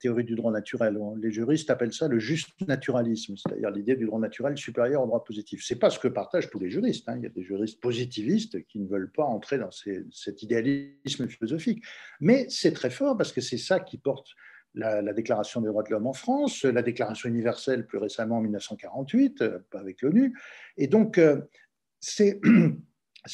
théorie 0.00 0.24
du 0.24 0.34
droit 0.34 0.50
naturel. 0.50 0.98
Les 1.20 1.30
juristes 1.30 1.70
appellent 1.70 1.92
ça 1.92 2.08
le 2.08 2.18
juste 2.18 2.48
naturalisme, 2.66 3.36
c'est-à-dire 3.36 3.70
l'idée 3.70 3.94
du 3.94 4.06
droit 4.06 4.18
naturel 4.18 4.56
supérieur 4.56 5.02
au 5.02 5.06
droit 5.06 5.22
positif. 5.22 5.62
Ce 5.62 5.74
n'est 5.74 5.78
pas 5.78 5.90
ce 5.90 5.98
que 5.98 6.08
partagent 6.08 6.50
tous 6.50 6.58
les 6.58 6.70
juristes. 6.70 7.08
Hein. 7.08 7.16
Il 7.18 7.22
y 7.22 7.26
a 7.26 7.28
des 7.30 7.42
juristes 7.44 7.80
positivistes 7.80 8.64
qui 8.66 8.80
ne 8.80 8.88
veulent 8.88 9.12
pas 9.12 9.24
entrer 9.24 9.58
dans 9.58 9.70
cet 9.70 10.42
idéalisme 10.42 11.28
philosophique. 11.28 11.84
Mais 12.20 12.46
c'est 12.48 12.72
très 12.72 12.90
fort 12.90 13.16
parce 13.16 13.30
que 13.32 13.40
c'est 13.40 13.58
ça 13.58 13.78
qui 13.78 13.98
porte 13.98 14.28
la, 14.74 15.12
Déclaration 15.12 15.60
des 15.60 15.68
droits 15.68 15.82
de 15.82 15.90
l'homme 15.90 16.06
en 16.06 16.12
France, 16.12 16.64
la 16.64 16.82
Déclaration 16.82 17.28
universelle 17.28 17.86
plus 17.86 17.98
récemment 17.98 18.38
en 18.38 18.40
1948, 18.40 19.42
euh, 19.42 19.58
avec 19.74 20.02
l'ONU. 20.02 20.36
Et 20.76 20.86
donc, 20.86 21.18
euh, 21.18 21.42
c'est 22.00 22.40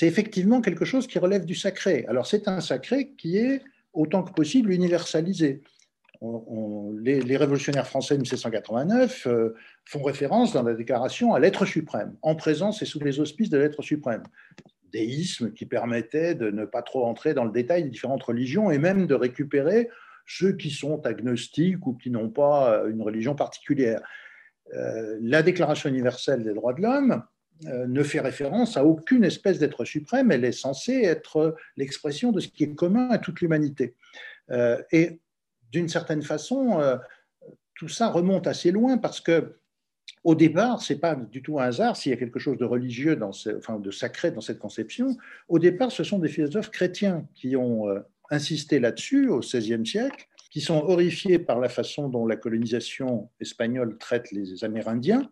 effectivement 0.03 0.61
quelque 0.61 0.85
chose 0.85 1.07
qui 1.07 1.19
relève 1.19 1.45
du 1.45 1.55
sacré. 1.55 2.05
Alors, 2.09 2.27
c'est 2.27 2.49
un 2.49 2.61
sacré 2.61 3.15
qui 3.15 3.39
est 3.39 3.63
autant 3.99 4.23
que 4.23 4.33
possible 4.33 4.73
universalisé. 4.73 5.63
les, 6.23 7.37
révolutionnaires 7.37 7.87
français 7.87 8.15
de 8.15 8.21
1789 8.21 9.27
euh, 9.27 9.55
font 9.85 10.03
référence 10.03 10.53
dans 10.53 10.63
la 10.63 10.75
déclaration 10.75 11.35
à 11.35 11.41
l'être 11.41 11.67
suprême, 11.67 12.17
en 12.23 12.35
présence 12.37 12.81
et 12.81 12.87
sous 12.87 13.01
les 13.01 13.19
auspices 13.21 13.51
de 13.51 13.59
l'être 13.59 13.83
suprême. 13.83 14.23
Déisme 14.93 15.53
qui 15.53 15.67
permettait 15.67 16.35
de 16.35 16.51
ne 16.51 16.65
pas 16.65 16.83
trop 16.83 17.05
entrer 17.05 17.35
dans 17.35 17.45
le 17.45 17.51
détail 17.51 17.83
des 17.83 17.91
différentes 17.91 18.23
religions 18.23 18.71
et 18.71 18.79
même 18.79 19.07
de 19.07 19.15
récupérer 19.15 19.91
ceux 20.27 20.53
qui 20.53 20.71
sont 20.71 21.05
agnostiques 21.05 21.87
ou 21.87 21.95
qui 21.95 22.11
n'ont 22.11 22.31
pas 22.31 22.85
une 22.89 23.03
religion 23.03 23.35
particulière. 23.35 24.01
Euh, 24.75 25.19
la 25.21 25.43
Déclaration 25.43 25.89
universelle 25.89 26.45
des 26.45 26.55
droits 26.55 26.75
de 26.75 26.83
l'homme 26.83 27.23
ne 27.63 28.03
fait 28.03 28.21
référence 28.21 28.77
à 28.77 28.85
aucune 28.85 29.25
espèce 29.25 29.59
d'être 29.59 29.85
suprême, 29.85 30.31
elle 30.31 30.45
est 30.45 30.53
censée 30.53 31.03
être 31.03 31.57
l'expression 31.77 32.33
de 32.33 32.41
ce 32.41 32.49
qui 32.49 32.65
est 32.65 32.75
commun 32.75 33.09
à 33.11 33.19
toute 33.19 33.41
l'humanité. 33.41 33.95
Euh, 34.51 34.81
et 34.93 35.21
d'une 35.73 35.89
certaine 35.89 36.23
façon, 36.23 36.81
euh, 36.81 36.97
tout 37.75 37.89
ça 37.89 38.09
remonte 38.09 38.47
assez 38.47 38.71
loin 38.71 38.99
parce 38.99 39.21
que 39.21 39.57
au 40.25 40.35
départ, 40.35 40.83
ce 40.83 40.93
n'est 40.93 40.99
pas 40.99 41.15
du 41.15 41.43
tout 41.43 41.61
un 41.61 41.65
hasard 41.65 41.97
s'il 41.97 42.11
y 42.11 42.15
a 42.15 42.19
quelque 42.19 42.39
chose 42.39 42.59
de 42.59 42.65
religieux, 42.65 43.15
dans 43.15 43.31
enfin 43.57 43.79
de 43.79 43.91
sacré 43.91 44.31
dans 44.31 44.41
cette 44.41 44.59
conception. 44.59 45.17
Au 45.49 45.59
départ, 45.59 45.93
ce 45.93 46.03
sont 46.03 46.19
des 46.19 46.29
philosophes 46.29 46.71
chrétiens 46.71 47.27
qui 47.35 47.57
ont 47.57 47.87
insisté 48.31 48.81
là-dessus 48.81 49.29
au 49.29 49.41
XVIe 49.41 49.87
siècle, 49.87 50.27
qui 50.51 50.61
sont 50.61 50.79
horrifiés 50.79 51.39
par 51.39 51.61
la 51.61 51.69
façon 51.69 52.09
dont 52.09 52.27
la 52.27 52.37
colonisation 52.37 53.31
espagnole 53.41 53.97
traite 53.99 54.33
les 54.33 54.65
Amérindiens 54.65 55.31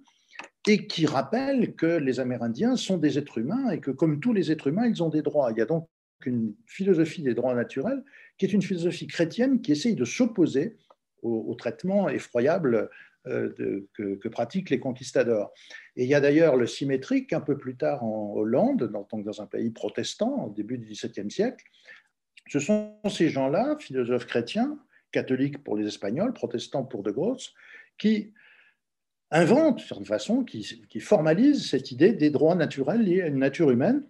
et 0.66 0.86
qui 0.86 1.06
rappelle 1.06 1.74
que 1.74 1.86
les 1.86 2.18
Amérindiens 2.20 2.76
sont 2.76 2.98
des 2.98 3.18
êtres 3.18 3.38
humains 3.38 3.70
et 3.70 3.80
que 3.80 3.90
comme 3.90 4.20
tous 4.20 4.32
les 4.32 4.50
êtres 4.50 4.66
humains, 4.66 4.86
ils 4.86 5.02
ont 5.02 5.08
des 5.08 5.22
droits. 5.22 5.50
Il 5.52 5.58
y 5.58 5.62
a 5.62 5.66
donc 5.66 5.88
une 6.24 6.54
philosophie 6.66 7.22
des 7.22 7.34
droits 7.34 7.54
naturels 7.54 8.02
qui 8.36 8.46
est 8.46 8.52
une 8.52 8.62
philosophie 8.62 9.06
chrétienne 9.06 9.60
qui 9.60 9.72
essaye 9.72 9.94
de 9.94 10.04
s'opposer 10.04 10.76
au, 11.22 11.54
traitement 11.54 12.08
effroyable 12.08 12.88
euh, 13.26 13.84
que, 13.94 14.28
pratiquent 14.28 14.70
les 14.70 14.78
conquistadors. 14.78 15.52
Et 15.96 16.04
il 16.04 16.08
y 16.08 16.14
a 16.14 16.20
d'ailleurs 16.20 16.56
le 16.56 16.66
symétrique 16.66 17.32
un 17.32 17.40
peu 17.40 17.56
plus 17.56 17.76
tard 17.76 18.04
en 18.04 18.34
Hollande, 18.34 18.84
dans, 18.84 19.42
un 19.42 19.46
pays 19.46 19.70
protestant 19.70 20.46
au 20.46 20.50
début 20.50 20.78
du 20.78 20.86
XVIIe 20.86 21.30
siècle. 21.30 21.64
Ce 22.48 22.60
sont 22.60 22.94
ces 23.10 23.28
gens-là, 23.28 23.76
philosophes 23.80 24.26
chrétiens, 24.26 24.78
catholiques 25.10 25.64
pour 25.64 25.76
les 25.76 25.86
Espagnols, 25.86 26.32
protestants 26.32 26.84
pour 26.84 27.02
De 27.02 27.10
Grosse, 27.10 27.54
qui 27.98 28.32
invente, 29.30 29.92
d'une 29.92 30.04
façon, 30.04 30.44
qui, 30.44 31.00
formalise 31.00 31.68
cette 31.68 31.90
idée 31.90 32.12
des 32.12 32.30
droits 32.30 32.54
naturels 32.54 33.02
liés 33.02 33.22
à 33.22 33.26
une 33.26 33.38
nature 33.38 33.70
humaine. 33.70 34.06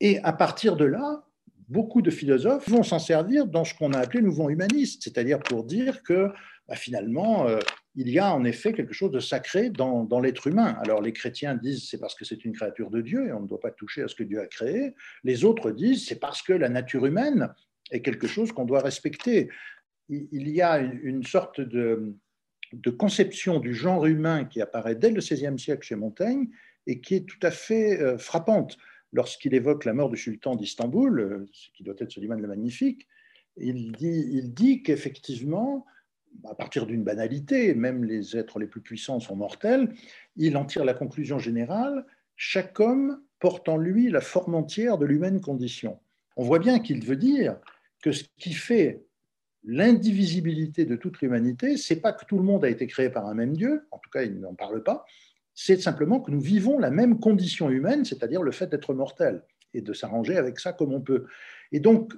Et 0.00 0.18
à 0.20 0.32
partir 0.32 0.76
de 0.76 0.84
là, 0.84 1.24
beaucoup 1.68 2.02
de 2.02 2.10
philosophes 2.10 2.68
vont 2.68 2.82
s'en 2.82 2.98
servir 2.98 3.46
dans 3.46 3.64
ce 3.64 3.74
qu'on 3.74 3.92
a 3.92 3.98
appelé 3.98 4.20
le 4.20 4.26
mouvement 4.28 4.50
humaniste, 4.50 5.02
c'est-à-dire 5.04 5.40
pour 5.40 5.64
dire 5.64 6.02
que 6.02 6.28
bah, 6.68 6.76
finalement, 6.76 7.48
euh, 7.48 7.58
il 7.94 8.08
y 8.08 8.18
a 8.18 8.34
en 8.34 8.44
effet 8.44 8.72
quelque 8.72 8.94
chose 8.94 9.10
de 9.10 9.20
sacré 9.20 9.70
dans, 9.70 10.04
dans 10.04 10.20
l'être 10.20 10.46
humain. 10.46 10.76
Alors 10.84 11.02
les 11.02 11.12
chrétiens 11.12 11.54
disent 11.54 11.88
c'est 11.88 11.98
parce 11.98 12.14
que 12.14 12.24
c'est 12.24 12.44
une 12.44 12.52
créature 12.52 12.90
de 12.90 13.00
Dieu 13.00 13.26
et 13.26 13.32
on 13.32 13.40
ne 13.40 13.48
doit 13.48 13.60
pas 13.60 13.70
toucher 13.70 14.02
à 14.02 14.08
ce 14.08 14.14
que 14.14 14.22
Dieu 14.22 14.40
a 14.40 14.46
créé. 14.46 14.94
Les 15.24 15.44
autres 15.44 15.70
disent 15.70 16.06
c'est 16.06 16.18
parce 16.18 16.42
que 16.42 16.52
la 16.52 16.68
nature 16.68 17.04
humaine 17.04 17.48
est 17.90 18.00
quelque 18.00 18.26
chose 18.26 18.52
qu'on 18.52 18.64
doit 18.64 18.80
respecter. 18.80 19.50
Il 20.08 20.48
y 20.48 20.62
a 20.62 20.78
une 20.78 21.24
sorte 21.24 21.60
de 21.60 22.16
de 22.72 22.90
conception 22.90 23.60
du 23.60 23.74
genre 23.74 24.06
humain 24.06 24.44
qui 24.44 24.60
apparaît 24.60 24.94
dès 24.94 25.10
le 25.10 25.20
XVIe 25.20 25.58
siècle 25.58 25.86
chez 25.86 25.96
Montaigne 25.96 26.48
et 26.86 27.00
qui 27.00 27.14
est 27.14 27.26
tout 27.26 27.38
à 27.42 27.50
fait 27.50 28.00
euh, 28.00 28.18
frappante. 28.18 28.76
Lorsqu'il 29.12 29.54
évoque 29.54 29.84
la 29.84 29.92
mort 29.92 30.10
du 30.10 30.16
sultan 30.16 30.56
d'Istanbul, 30.56 31.20
euh, 31.20 31.46
ce 31.52 31.68
qui 31.74 31.82
doit 31.82 31.94
être 31.98 32.10
Soliman 32.10 32.40
le 32.40 32.48
Magnifique, 32.48 33.06
il 33.56 33.92
dit, 33.92 34.28
il 34.32 34.54
dit 34.54 34.82
qu'effectivement, 34.82 35.84
à 36.44 36.54
partir 36.54 36.86
d'une 36.86 37.04
banalité, 37.04 37.74
même 37.74 38.04
les 38.04 38.36
êtres 38.36 38.58
les 38.58 38.66
plus 38.66 38.80
puissants 38.80 39.20
sont 39.20 39.36
mortels, 39.36 39.92
il 40.36 40.56
en 40.56 40.64
tire 40.64 40.84
la 40.84 40.94
conclusion 40.94 41.38
générale, 41.38 42.06
chaque 42.36 42.80
homme 42.80 43.20
porte 43.38 43.68
en 43.68 43.76
lui 43.76 44.08
la 44.08 44.22
forme 44.22 44.54
entière 44.54 44.96
de 44.96 45.04
l'humaine 45.04 45.40
condition. 45.40 46.00
On 46.36 46.44
voit 46.44 46.58
bien 46.58 46.78
qu'il 46.78 47.04
veut 47.04 47.16
dire 47.16 47.58
que 48.02 48.12
ce 48.12 48.24
qui 48.38 48.54
fait 48.54 49.04
l'indivisibilité 49.64 50.84
de 50.84 50.96
toute 50.96 51.20
l'humanité, 51.20 51.76
c'est 51.76 52.00
pas 52.00 52.12
que 52.12 52.24
tout 52.24 52.36
le 52.36 52.42
monde 52.42 52.64
a 52.64 52.68
été 52.68 52.86
créé 52.86 53.10
par 53.10 53.26
un 53.26 53.34
même 53.34 53.56
Dieu, 53.56 53.86
en 53.90 53.98
tout 53.98 54.10
cas 54.10 54.22
il 54.22 54.40
n'en 54.40 54.54
parle 54.54 54.82
pas, 54.82 55.04
c'est 55.54 55.80
simplement 55.80 56.20
que 56.20 56.30
nous 56.30 56.40
vivons 56.40 56.78
la 56.78 56.90
même 56.90 57.20
condition 57.20 57.70
humaine, 57.70 58.04
c'est-à-dire 58.04 58.42
le 58.42 58.52
fait 58.52 58.68
d'être 58.68 58.94
mortel 58.94 59.44
et 59.74 59.82
de 59.82 59.92
s'arranger 59.92 60.36
avec 60.36 60.58
ça 60.58 60.72
comme 60.72 60.92
on 60.92 61.00
peut. 61.00 61.26
Et 61.72 61.80
donc, 61.80 62.12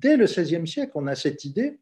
dès 0.00 0.16
le 0.16 0.26
XVIe 0.26 0.66
siècle, 0.66 0.92
on 0.94 1.06
a 1.06 1.14
cette 1.14 1.44
idée 1.44 1.78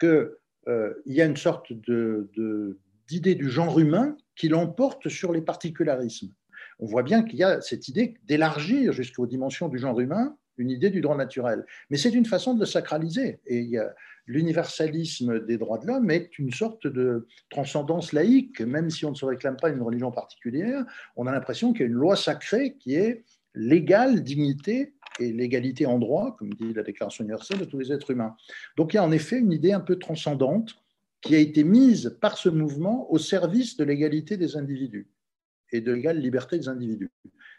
qu'il 0.00 0.30
euh, 0.68 0.94
y 1.06 1.20
a 1.20 1.24
une 1.24 1.36
sorte 1.36 1.72
d'idée 1.72 3.34
du 3.34 3.48
genre 3.48 3.78
humain 3.78 4.16
qui 4.36 4.48
l'emporte 4.48 5.08
sur 5.08 5.32
les 5.32 5.42
particularismes. 5.42 6.32
On 6.80 6.86
voit 6.86 7.02
bien 7.02 7.22
qu'il 7.22 7.38
y 7.38 7.44
a 7.44 7.60
cette 7.60 7.88
idée 7.88 8.14
d'élargir 8.24 8.92
jusqu'aux 8.92 9.26
dimensions 9.26 9.68
du 9.68 9.78
genre 9.78 10.00
humain 10.00 10.36
une 10.58 10.70
idée 10.70 10.90
du 10.90 11.00
droit 11.00 11.16
naturel. 11.16 11.64
Mais 11.90 11.96
c'est 11.96 12.10
une 12.10 12.26
façon 12.26 12.54
de 12.54 12.60
le 12.60 12.66
sacraliser. 12.66 13.40
Et 13.46 13.76
l'universalisme 14.26 15.44
des 15.44 15.58
droits 15.58 15.78
de 15.78 15.86
l'homme 15.86 16.10
est 16.10 16.38
une 16.38 16.52
sorte 16.52 16.86
de 16.86 17.26
transcendance 17.50 18.12
laïque, 18.12 18.60
même 18.60 18.90
si 18.90 19.04
on 19.04 19.10
ne 19.10 19.16
se 19.16 19.24
réclame 19.24 19.56
pas 19.56 19.70
une 19.70 19.82
religion 19.82 20.10
particulière, 20.10 20.84
on 21.16 21.26
a 21.26 21.32
l'impression 21.32 21.72
qu'il 21.72 21.82
y 21.82 21.84
a 21.84 21.88
une 21.88 21.94
loi 21.94 22.16
sacrée 22.16 22.76
qui 22.78 22.94
est 22.94 23.24
l'égale 23.54 24.22
dignité 24.22 24.94
et 25.20 25.32
l'égalité 25.32 25.86
en 25.86 25.98
droit, 25.98 26.36
comme 26.38 26.52
dit 26.54 26.72
la 26.72 26.82
Déclaration 26.82 27.24
universelle 27.24 27.58
de 27.58 27.64
tous 27.64 27.78
les 27.78 27.92
êtres 27.92 28.10
humains. 28.10 28.34
Donc 28.76 28.92
il 28.92 28.96
y 28.96 28.98
a 28.98 29.04
en 29.04 29.12
effet 29.12 29.38
une 29.38 29.52
idée 29.52 29.72
un 29.72 29.80
peu 29.80 29.96
transcendante 29.96 30.74
qui 31.20 31.34
a 31.34 31.38
été 31.38 31.64
mise 31.64 32.18
par 32.20 32.36
ce 32.36 32.48
mouvement 32.48 33.10
au 33.10 33.18
service 33.18 33.76
de 33.76 33.84
l'égalité 33.84 34.36
des 34.36 34.56
individus 34.56 35.08
et 35.72 35.80
de 35.80 35.92
l'égale 35.92 36.18
liberté 36.18 36.58
des 36.58 36.68
individus. 36.68 37.10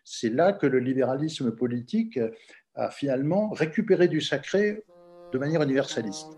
C'est 0.04 0.30
là 0.30 0.54
que 0.54 0.68
le 0.68 0.80
libéralisme 0.80 1.52
politique 1.52 2.20
a 2.76 2.90
finalement 2.90 3.50
récupéré 3.50 4.08
du 4.08 4.22
sacré 4.22 4.84
de 5.32 5.38
manière 5.38 5.62
universaliste. 5.62 6.38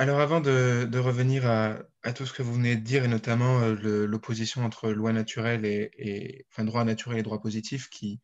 Alors 0.00 0.20
avant 0.20 0.40
de, 0.40 0.98
revenir 0.98 1.46
à, 1.46 1.76
tout 2.14 2.24
ce 2.24 2.32
que 2.32 2.42
vous 2.42 2.54
venez 2.54 2.74
de 2.74 2.80
dire, 2.80 3.04
et 3.04 3.08
notamment 3.08 3.60
euh, 3.60 4.06
l'opposition 4.06 4.64
entre 4.64 4.88
loi 4.88 5.12
naturelle 5.12 5.66
et, 5.66 6.46
droit 6.56 6.84
naturel 6.84 7.18
et 7.18 7.22
droit 7.22 7.38
positif, 7.38 7.90
qui, 7.90 8.18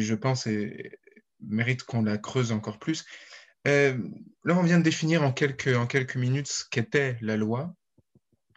je 0.00 0.14
pense, 0.14 0.46
mérite 1.40 1.82
qu'on 1.82 2.02
la 2.02 2.18
creuse 2.18 2.52
encore 2.52 2.78
plus. 2.78 3.04
Euh, 3.66 3.98
là, 4.44 4.56
on 4.56 4.62
vient 4.62 4.78
de 4.78 4.84
définir 4.84 5.24
en 5.24 5.32
quelques, 5.32 6.14
minutes 6.14 6.46
ce 6.46 6.64
qu'était 6.70 7.18
la 7.20 7.36
loi. 7.36 7.74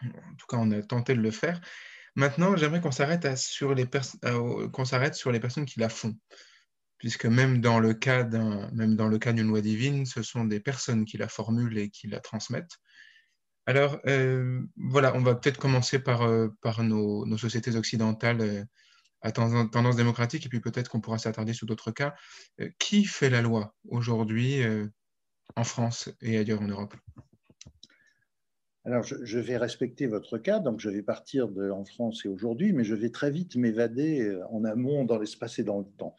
En 0.03 0.35
tout 0.37 0.45
cas, 0.47 0.57
on 0.57 0.69
a 0.69 0.83
tenté 0.83 1.15
de 1.15 1.19
le 1.19 1.31
faire. 1.31 1.61
Maintenant, 2.15 2.55
j'aimerais 2.55 2.79
qu'on 2.79 2.91
s'arrête 2.91 3.35
sur, 3.39 3.73
les 3.73 3.87
qu'on 4.71 4.85
s'arrête 4.85 5.15
sur 5.15 5.31
les 5.31 5.39
personnes 5.39 5.65
qui 5.65 5.79
la 5.79 5.89
font 5.89 6.15
puisque 7.03 7.25
même 7.25 7.59
dans 7.59 7.81
le 7.81 7.93
cas 7.93 8.23
d'une 8.23 9.47
loi 9.47 9.59
divine, 9.59 10.05
ce 10.05 10.23
sont 10.23 10.45
des 10.45 10.61
personnes 10.61 11.03
qui 11.03 11.17
la 11.17 11.27
formulent 11.27 11.77
et 11.77 11.89
qui 11.89 12.07
la 12.07 12.21
transmettent. 12.21 12.79
Alors 13.65 13.99
euh, 14.07 14.61
voilà, 14.77 15.13
on 15.13 15.21
va 15.21 15.35
peut-être 15.35 15.59
commencer 15.59 15.99
par, 15.99 16.21
euh, 16.21 16.47
nos, 16.79 17.37
sociétés 17.37 17.75
occidentales 17.75 18.39
euh, 18.39 18.63
à 19.19 19.33
tendance, 19.33 19.97
démocratique, 19.97 20.45
et 20.45 20.49
puis 20.49 20.61
peut-être 20.61 20.87
qu'on 20.87 21.01
pourra 21.01 21.17
s'attarder 21.17 21.51
sur 21.51 21.67
d'autres 21.67 21.91
cas. 21.91 22.15
qui 22.79 23.03
fait 23.03 23.29
la 23.29 23.41
loi 23.41 23.75
aujourd'hui 23.89 24.61
en 25.57 25.65
France 25.65 26.09
et 26.21 26.37
ailleurs 26.37 26.61
en 26.61 26.67
Europe? 26.67 26.95
Alors, 28.85 29.03
je, 29.03 29.39
vais 29.39 29.55
respecter 29.55 30.07
votre 30.07 30.37
cas, 30.37 30.59
donc 30.59 30.81
je 30.81 30.89
vais 30.89 31.03
partir 31.03 31.47
en 31.71 31.85
France 31.85 32.25
et 32.25 32.27
aujourd'hui, 32.27 32.73
mais 32.73 32.83
je 32.83 32.95
vais 32.95 33.11
très 33.11 33.31
vite 33.31 33.55
m'évader 33.55 34.21
euh, 34.21 34.45
en 34.49 34.65
amont 34.65 35.05
dans 35.05 35.17
l'espace 35.17 35.57
et 35.57 35.63
dans 35.63 35.79
le 35.79 35.85
temps. 35.85 36.15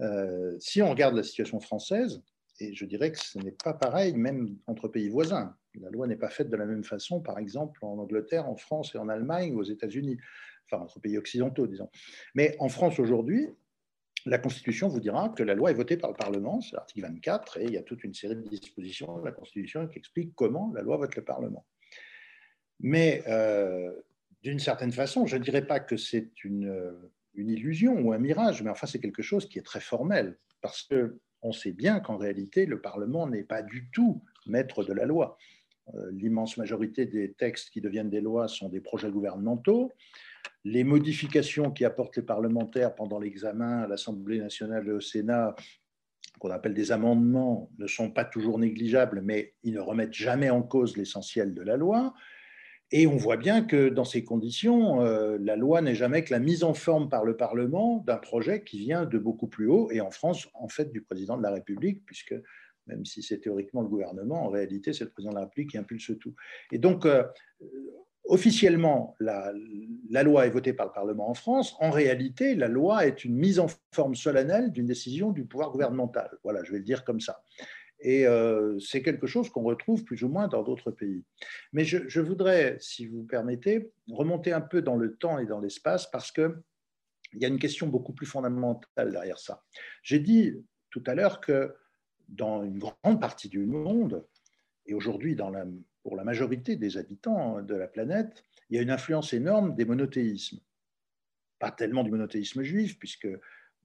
Euh, 0.00 0.56
si 0.58 0.82
on 0.82 0.90
regarde 0.90 1.14
la 1.14 1.22
situation 1.22 1.60
française, 1.60 2.20
et 2.58 2.74
je 2.74 2.84
dirais 2.84 3.12
que 3.12 3.18
ce 3.18 3.38
n'est 3.38 3.54
pas 3.64 3.74
pareil 3.74 4.14
même 4.14 4.56
entre 4.66 4.88
pays 4.88 5.08
voisins. 5.08 5.56
La 5.80 5.88
loi 5.90 6.08
n'est 6.08 6.16
pas 6.16 6.30
faite 6.30 6.50
de 6.50 6.56
la 6.56 6.66
même 6.66 6.82
façon, 6.82 7.20
par 7.20 7.38
exemple, 7.38 7.78
en 7.84 7.96
Angleterre, 7.98 8.48
en 8.48 8.56
France 8.56 8.92
et 8.96 8.98
en 8.98 9.08
Allemagne 9.08 9.54
ou 9.54 9.60
aux 9.60 9.64
États-Unis, 9.64 10.18
enfin 10.66 10.82
entre 10.82 10.98
pays 11.00 11.16
occidentaux, 11.16 11.68
disons. 11.68 11.90
Mais 12.34 12.56
en 12.58 12.68
France 12.68 12.98
aujourd'hui, 12.98 13.46
la 14.26 14.38
Constitution 14.38 14.88
vous 14.88 15.00
dira 15.00 15.28
que 15.30 15.44
la 15.44 15.54
loi 15.54 15.70
est 15.70 15.74
votée 15.74 15.96
par 15.96 16.10
le 16.10 16.16
Parlement, 16.16 16.60
c'est 16.60 16.74
l'article 16.74 17.02
24, 17.02 17.58
et 17.58 17.64
il 17.64 17.72
y 17.72 17.78
a 17.78 17.82
toute 17.82 18.02
une 18.02 18.14
série 18.14 18.36
de 18.36 18.42
dispositions 18.42 19.18
de 19.18 19.24
la 19.24 19.32
Constitution 19.32 19.86
qui 19.86 19.98
expliquent 19.98 20.34
comment 20.34 20.72
la 20.74 20.82
loi 20.82 20.96
vote 20.96 21.14
le 21.14 21.24
Parlement. 21.24 21.64
Mais 22.80 23.22
euh, 23.28 23.92
d'une 24.42 24.58
certaine 24.58 24.92
façon, 24.92 25.26
je 25.26 25.36
ne 25.36 25.42
dirais 25.42 25.66
pas 25.66 25.80
que 25.80 25.96
c'est 25.96 26.44
une, 26.44 26.94
une, 27.34 27.50
illusion 27.50 28.00
ou 28.00 28.12
un 28.12 28.18
mirage, 28.18 28.62
mais 28.62 28.70
enfin 28.70 28.86
c'est 28.86 29.00
quelque 29.00 29.22
chose 29.22 29.48
qui 29.48 29.58
est 29.58 29.62
très 29.62 29.80
formel, 29.80 30.38
parce 30.60 30.88
qu'on 30.88 31.52
sait 31.52 31.72
bien 31.72 32.00
qu'en 32.00 32.16
réalité, 32.16 32.66
le 32.66 32.80
Parlement 32.80 33.26
n'est 33.28 33.44
pas 33.44 33.62
du 33.62 33.90
tout 33.90 34.22
maître 34.46 34.84
de 34.84 34.92
la 34.92 35.04
loi. 35.04 35.36
Euh, 35.94 36.10
l'immense 36.12 36.56
majorité 36.56 37.06
des 37.06 37.32
textes 37.32 37.70
qui 37.70 37.80
deviennent 37.80 38.10
des 38.10 38.20
lois 38.20 38.48
sont 38.48 38.68
des 38.68 38.80
projets 38.80 39.10
gouvernementaux. 39.10 39.92
Les 40.64 40.84
modifications 40.84 41.70
qui 41.70 41.84
apportent 41.84 42.16
les 42.16 42.22
parlementaires 42.22 42.94
pendant 42.94 43.18
l'examen 43.18 43.82
à 43.82 43.86
l'Assemblée 43.86 44.38
nationale 44.38 44.86
et 44.88 44.92
au 44.92 45.00
Sénat 45.00 45.54
qu'on 46.38 46.50
appelle 46.50 46.74
des 46.74 46.90
amendements, 46.90 47.70
ne 47.78 47.86
sont 47.86 48.10
pas 48.10 48.24
toujours 48.24 48.58
négligeables, 48.58 49.20
mais 49.22 49.54
ils 49.62 49.74
ne 49.74 49.80
remettent 49.80 50.14
jamais 50.14 50.48
en 50.48 50.62
cause 50.62 50.96
l'essentiel 50.96 51.54
de 51.54 51.62
la 51.62 51.76
loi. 51.76 52.14
Et 52.92 53.06
on 53.06 53.16
voit 53.16 53.36
bien 53.36 53.62
que 53.62 53.88
dans 53.88 54.04
ces 54.04 54.24
conditions, 54.24 55.02
euh, 55.02 55.38
la 55.40 55.54
loi 55.54 55.80
n'est 55.80 55.94
jamais 55.94 56.24
que 56.24 56.32
la 56.32 56.40
mise 56.40 56.64
en 56.64 56.74
forme 56.74 57.08
par 57.08 57.24
le 57.24 57.36
Parlement 57.36 58.02
d'un 58.06 58.16
projet 58.16 58.64
qui 58.64 58.78
vient 58.78 59.04
de 59.04 59.18
beaucoup 59.18 59.46
plus 59.46 59.68
haut, 59.68 59.90
et 59.92 60.00
en 60.00 60.10
France, 60.10 60.48
en 60.54 60.68
fait, 60.68 60.90
du 60.90 61.00
président 61.00 61.36
de 61.36 61.42
la 61.42 61.52
République, 61.52 62.04
puisque 62.04 62.34
même 62.86 63.04
si 63.04 63.22
c'est 63.22 63.38
théoriquement 63.38 63.82
le 63.82 63.88
gouvernement, 63.88 64.44
en 64.44 64.48
réalité, 64.48 64.92
c'est 64.92 65.04
le 65.04 65.10
président 65.10 65.30
de 65.30 65.36
la 65.36 65.44
République 65.44 65.70
qui 65.70 65.78
impulse 65.78 66.10
tout. 66.18 66.34
Et 66.72 66.78
donc, 66.78 67.06
euh, 67.06 67.22
officiellement, 68.24 69.14
la, 69.20 69.52
la, 70.10 70.22
loi 70.24 70.46
est 70.46 70.50
votée 70.50 70.72
par 70.72 70.86
le 70.86 70.92
Parlement 70.92 71.30
en 71.30 71.34
France. 71.34 71.76
En 71.78 71.90
réalité, 71.90 72.56
la 72.56 72.68
loi 72.68 73.06
est 73.06 73.24
une 73.24 73.36
mise 73.36 73.60
en 73.60 73.68
forme 73.92 74.16
solennelle 74.16 74.72
d'une 74.72 74.86
décision 74.86 75.30
du 75.30 75.44
pouvoir 75.44 75.70
gouvernemental. 75.70 76.30
Voilà, 76.42 76.64
je 76.64 76.72
vais 76.72 76.78
le 76.78 76.84
dire 76.84 77.04
comme 77.04 77.20
ça. 77.20 77.42
Et 78.00 78.26
euh, 78.26 78.78
c'est 78.78 79.02
quelque 79.02 79.26
chose 79.26 79.50
qu'on 79.50 79.62
retrouve 79.62 80.04
plus 80.04 80.22
ou 80.22 80.28
moins 80.28 80.48
dans 80.48 80.62
d'autres 80.62 80.90
pays. 80.90 81.24
Mais 81.72 81.84
je, 81.84 82.20
voudrais, 82.20 82.76
si 82.80 83.06
vous 83.06 83.24
permettez, 83.24 83.92
remonter 84.08 84.52
un 84.52 84.60
peu 84.60 84.80
dans 84.80 84.96
le 84.96 85.16
temps 85.16 85.38
et 85.38 85.46
dans 85.46 85.60
l'espace 85.60 86.10
parce 86.10 86.32
qu'il 86.32 86.52
y 87.34 87.44
a 87.44 87.48
une 87.48 87.58
question 87.58 87.88
beaucoup 87.88 88.14
plus 88.14 88.26
fondamentale 88.26 89.12
derrière 89.12 89.38
ça. 89.38 89.62
J'ai 90.02 90.18
dit 90.18 90.64
tout 90.90 91.02
à 91.06 91.14
l'heure 91.14 91.40
que 91.40 91.74
dans 92.28 92.62
une 92.62 92.78
grande 92.78 93.20
partie 93.20 93.48
du 93.48 93.66
monde, 93.66 94.24
et 94.86 94.94
aujourd'hui 94.94 95.36
pour 96.02 96.16
la 96.16 96.24
majorité 96.24 96.76
des 96.76 96.96
habitants 96.96 97.60
de 97.60 97.74
la 97.74 97.86
planète, 97.86 98.44
il 98.70 98.76
y 98.76 98.78
a 98.78 98.82
une 98.82 98.90
influence 98.90 99.32
énorme 99.32 99.74
des 99.74 99.84
monothéismes. 99.84 100.60
Pas 101.58 101.70
tellement 101.70 102.02
du 102.02 102.10
monothéisme 102.10 102.62
juif, 102.62 102.98
puisque 102.98 103.28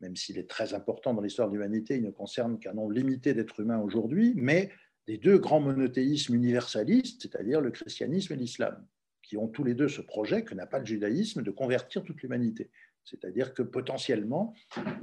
même 0.02 0.16
s'il 0.16 0.38
est 0.38 0.50
très 0.50 0.74
important 0.74 1.14
dans 1.14 1.22
l'histoire 1.22 1.50
de 1.50 1.54
l'humanité, 1.54 1.96
il 1.96 2.04
ne 2.04 2.12
concerne 2.12 2.60
qu'un 2.60 2.74
nombre 2.74 2.92
limité 2.92 3.34
d'êtres 3.34 3.60
humains 3.60 3.80
aujourd'hui, 3.80 4.34
mais 4.36 4.72
des 5.08 5.18
deux 5.18 5.38
grands 5.38 5.60
monothéismes 5.60 6.36
universalistes, 6.36 7.22
c'est-à-dire 7.22 7.62
le 7.62 7.72
christianisme 7.72 8.34
et 8.34 8.36
l'islam, 8.36 8.86
qui 9.22 9.38
ont 9.38 9.48
tous 9.48 9.64
les 9.64 9.74
deux 9.74 9.88
ce 9.88 10.02
projet 10.02 10.44
que 10.44 10.54
n'a 10.54 10.66
pas 10.66 10.80
le 10.80 10.86
judaïsme 10.86 11.44
de 11.44 11.52
convertir 11.52 12.04
toute 12.04 12.22
l'humanité. 12.22 12.70
C'est-à-dire 13.04 13.54
que 13.54 13.62
potentiellement, 13.62 14.54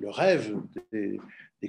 le 0.00 0.10
rêve 0.10 0.56
des, 0.90 1.20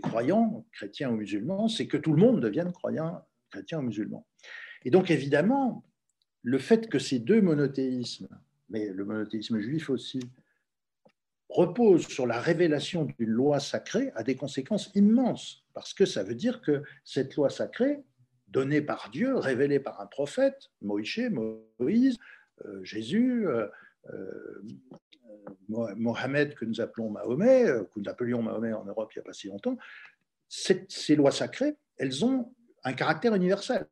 croyants, 0.02 0.66
chrétiens 0.72 1.12
ou 1.12 1.16
musulmans, 1.16 1.68
c'est 1.68 1.88
que 1.88 1.98
tout 1.98 2.12
le 2.12 2.20
monde 2.20 2.42
devienne 2.42 2.72
croyant, 2.72 3.24
chrétien 3.52 3.80
ou 3.80 3.84
musulman. 3.84 4.26
Et 4.84 4.90
donc 4.90 5.12
évidemment, 5.12 5.84
le 6.42 6.58
fait 6.58 6.90
que 6.90 6.98
ces 6.98 7.20
deux 7.20 7.42
monothéismes, 7.42 8.28
mais 8.70 8.90
le 8.90 9.06
monothéisme 9.06 9.60
juif 9.60 9.92
aussi, 9.92 10.20
repose 11.54 12.08
sur 12.08 12.26
la 12.26 12.40
révélation 12.40 13.06
d'une 13.06 13.30
loi 13.30 13.60
sacrée 13.60 14.12
a 14.16 14.24
des 14.24 14.36
conséquences 14.36 14.90
immenses, 14.96 15.64
parce 15.74 15.94
que 15.94 16.06
ça 16.06 16.24
veut 16.24 16.36
dire 16.36 16.62
que 16.62 16.84
cette 17.04 17.36
loi 17.36 17.50
sacrée, 17.50 18.04
donnée 18.48 18.82
par 18.82 19.10
Dieu, 19.12 19.36
révélée 19.36 19.80
par 19.80 20.02
un 20.02 20.08
prophète, 20.08 20.72
Moïse, 20.82 21.32
Moïse 21.80 22.18
euh, 22.66 22.84
Jésus, 22.84 23.48
euh, 23.48 23.68
euh, 24.12 24.64
Mohamed 25.70 26.56
que 26.56 26.66
nous 26.66 26.82
appelons 26.82 27.10
Mahomet, 27.10 27.66
que 27.66 28.00
nous 28.00 28.10
appelions 28.10 28.42
Mahomet 28.42 28.74
en 28.74 28.86
Europe 28.86 29.12
il 29.14 29.20
n'y 29.20 29.22
a 29.22 29.26
pas 29.26 29.34
si 29.34 29.48
longtemps, 29.48 29.78
ces 30.48 31.16
lois 31.16 31.32
sacrées, 31.32 31.76
elles 31.98 32.26
ont 32.26 32.54
un 32.84 32.94
caractère 32.94 33.34
universel. 33.34 33.88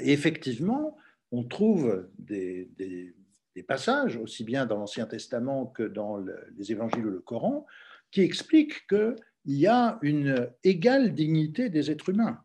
Et 0.00 0.12
effectivement, 0.12 0.96
on 1.30 1.44
trouve 1.44 2.08
des 2.18 3.14
passages, 3.62 4.16
aussi 4.16 4.44
bien 4.44 4.66
dans 4.66 4.78
l'Ancien 4.78 5.06
Testament 5.06 5.66
que 5.66 5.82
dans 5.82 6.18
les 6.56 6.72
évangiles 6.72 7.06
ou 7.06 7.10
le 7.10 7.20
Coran, 7.20 7.66
qui 8.10 8.22
expliquent 8.22 8.86
qu'il 8.88 9.16
y 9.46 9.66
a 9.66 9.98
une 10.02 10.48
égale 10.62 11.14
dignité 11.14 11.68
des 11.68 11.90
êtres 11.90 12.10
humains. 12.10 12.40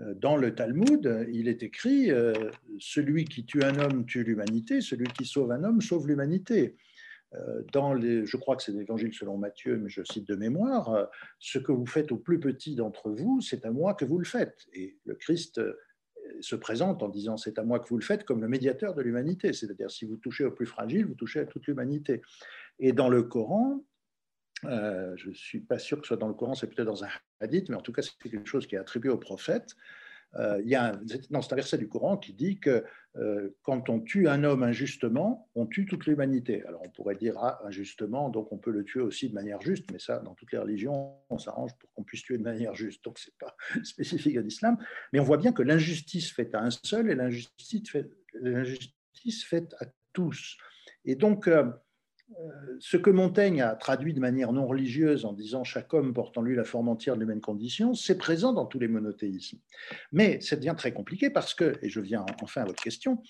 Euh, 0.00 0.14
dans 0.14 0.36
le 0.36 0.54
Talmud, 0.54 1.26
il 1.32 1.48
est 1.48 1.62
écrit 1.62 2.10
euh, 2.10 2.32
Celui 2.78 3.24
qui 3.24 3.44
tue 3.44 3.62
un 3.64 3.78
homme 3.78 4.06
tue 4.06 4.24
l'humanité, 4.24 4.80
celui 4.80 5.06
qui 5.08 5.24
sauve 5.24 5.50
un 5.50 5.64
homme 5.64 5.80
sauve 5.80 6.06
l'humanité. 6.06 6.76
Euh, 7.34 7.62
dans 7.72 7.92
les, 7.92 8.24
je 8.24 8.36
crois 8.36 8.56
que 8.56 8.62
c'est 8.62 8.72
l'évangile 8.72 9.12
selon 9.12 9.36
Matthieu, 9.36 9.76
mais 9.76 9.90
je 9.90 10.02
cite 10.02 10.26
de 10.26 10.34
mémoire 10.34 11.08
Ce 11.38 11.58
que 11.58 11.72
vous 11.72 11.86
faites 11.86 12.12
au 12.12 12.16
plus 12.16 12.40
petit 12.40 12.74
d'entre 12.74 13.10
vous, 13.10 13.40
c'est 13.40 13.66
à 13.66 13.70
moi 13.70 13.94
que 13.94 14.04
vous 14.04 14.18
le 14.18 14.24
faites. 14.24 14.66
Et 14.72 14.96
le 15.04 15.14
Christ 15.14 15.60
se 16.40 16.56
présente 16.56 17.02
en 17.02 17.08
disant 17.08 17.36
c'est 17.36 17.58
à 17.58 17.64
moi 17.64 17.80
que 17.80 17.88
vous 17.88 17.96
le 17.96 18.04
faites 18.04 18.24
comme 18.24 18.40
le 18.40 18.48
médiateur 18.48 18.94
de 18.94 19.02
l'humanité. 19.02 19.52
C'est-à-dire 19.52 19.90
si 19.90 20.04
vous 20.04 20.16
touchez 20.16 20.44
au 20.44 20.50
plus 20.50 20.66
fragile, 20.66 21.06
vous 21.06 21.14
touchez 21.14 21.40
à 21.40 21.46
toute 21.46 21.66
l'humanité. 21.66 22.22
Et 22.78 22.92
dans 22.92 23.08
le 23.08 23.22
Coran, 23.22 23.84
euh, 24.64 25.12
je 25.16 25.28
ne 25.28 25.34
suis 25.34 25.60
pas 25.60 25.78
sûr 25.78 25.98
que 25.98 26.04
ce 26.04 26.08
soit 26.08 26.16
dans 26.16 26.28
le 26.28 26.34
Coran, 26.34 26.54
c'est 26.54 26.66
peut-être 26.66 26.86
dans 26.86 27.04
un 27.04 27.08
hadith, 27.40 27.68
mais 27.68 27.76
en 27.76 27.80
tout 27.80 27.92
cas 27.92 28.02
c'est 28.02 28.16
quelque 28.30 28.48
chose 28.48 28.66
qui 28.66 28.74
est 28.74 28.78
attribué 28.78 29.10
au 29.10 29.18
prophète. 29.18 29.74
Euh, 30.36 30.60
il 30.62 30.68
y 30.68 30.74
a 30.74 30.92
un, 30.92 31.00
c'est 31.06 31.52
un 31.52 31.56
verset 31.56 31.78
du 31.78 31.88
Coran 31.88 32.18
qui 32.18 32.34
dit 32.34 32.60
que 32.60 32.84
euh, 33.16 33.56
quand 33.62 33.88
on 33.88 34.00
tue 34.00 34.28
un 34.28 34.44
homme 34.44 34.62
injustement, 34.62 35.50
on 35.54 35.66
tue 35.66 35.86
toute 35.86 36.06
l'humanité. 36.06 36.62
Alors 36.66 36.82
on 36.84 36.90
pourrait 36.90 37.16
dire 37.16 37.34
ah, 37.38 37.60
injustement, 37.64 38.28
donc 38.28 38.52
on 38.52 38.58
peut 38.58 38.70
le 38.70 38.84
tuer 38.84 39.00
aussi 39.00 39.28
de 39.28 39.34
manière 39.34 39.60
juste, 39.60 39.90
mais 39.90 39.98
ça, 39.98 40.18
dans 40.20 40.34
toutes 40.34 40.52
les 40.52 40.58
religions, 40.58 41.16
on 41.30 41.38
s'arrange 41.38 41.72
pour 41.78 41.92
qu'on 41.94 42.04
puisse 42.04 42.22
tuer 42.22 42.38
de 42.38 42.42
manière 42.42 42.74
juste. 42.74 43.04
Donc 43.04 43.18
c'est 43.18 43.36
pas 43.38 43.56
spécifique 43.84 44.36
à 44.36 44.42
l'islam. 44.42 44.76
Mais 45.12 45.20
on 45.20 45.24
voit 45.24 45.38
bien 45.38 45.52
que 45.52 45.62
l'injustice 45.62 46.30
faite 46.32 46.54
à 46.54 46.62
un 46.62 46.70
seul 46.70 47.10
et 47.10 47.14
l'injustice 47.14 47.90
faite, 47.90 48.12
l'injustice 48.34 49.44
faite 49.44 49.74
à 49.80 49.86
tous. 50.12 50.56
Et 51.04 51.16
donc 51.16 51.48
euh, 51.48 51.70
ce 52.78 52.96
que 52.96 53.10
Montaigne 53.10 53.62
a 53.62 53.74
traduit 53.74 54.14
de 54.14 54.20
manière 54.20 54.52
non 54.52 54.66
religieuse 54.66 55.24
en 55.24 55.32
disant 55.32 55.64
chaque 55.64 55.92
homme 55.94 56.12
porte 56.12 56.36
en 56.38 56.42
lui 56.42 56.54
la 56.54 56.64
forme 56.64 56.88
entière 56.88 57.14
de 57.14 57.20
l'humaine 57.20 57.40
condition, 57.40 57.94
c'est 57.94 58.18
présent 58.18 58.52
dans 58.52 58.66
tous 58.66 58.78
les 58.78 58.88
monothéismes. 58.88 59.58
Mais 60.12 60.40
ça 60.40 60.56
devient 60.56 60.74
très 60.76 60.92
compliqué 60.92 61.30
parce 61.30 61.54
que, 61.54 61.78
et 61.82 61.88
je 61.88 62.00
viens 62.00 62.24
enfin 62.42 62.62
à 62.62 62.64
votre 62.66 62.82
question, 62.82 63.22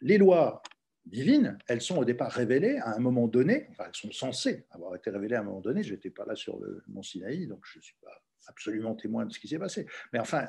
les 0.00 0.18
lois 0.18 0.62
divines, 1.06 1.58
elles 1.68 1.80
sont 1.80 1.98
au 1.98 2.04
départ 2.04 2.32
révélées 2.32 2.78
à 2.78 2.94
un 2.94 2.98
moment 2.98 3.28
donné, 3.28 3.68
enfin 3.70 3.84
elles 3.86 3.94
sont 3.94 4.12
censées 4.12 4.66
avoir 4.70 4.94
été 4.96 5.10
révélées 5.10 5.36
à 5.36 5.40
un 5.40 5.44
moment 5.44 5.60
donné, 5.60 5.82
je 5.82 5.94
n'étais 5.94 6.10
pas 6.10 6.24
là 6.24 6.34
sur 6.34 6.58
le 6.58 6.82
mont 6.88 7.02
Sinaï, 7.02 7.46
donc 7.46 7.60
je 7.64 7.78
ne 7.78 7.82
suis 7.82 7.96
pas 8.02 8.22
absolument 8.46 8.94
témoin 8.94 9.26
de 9.26 9.32
ce 9.32 9.38
qui 9.38 9.48
s'est 9.48 9.58
passé. 9.58 9.86
Mais 10.12 10.18
enfin, 10.18 10.48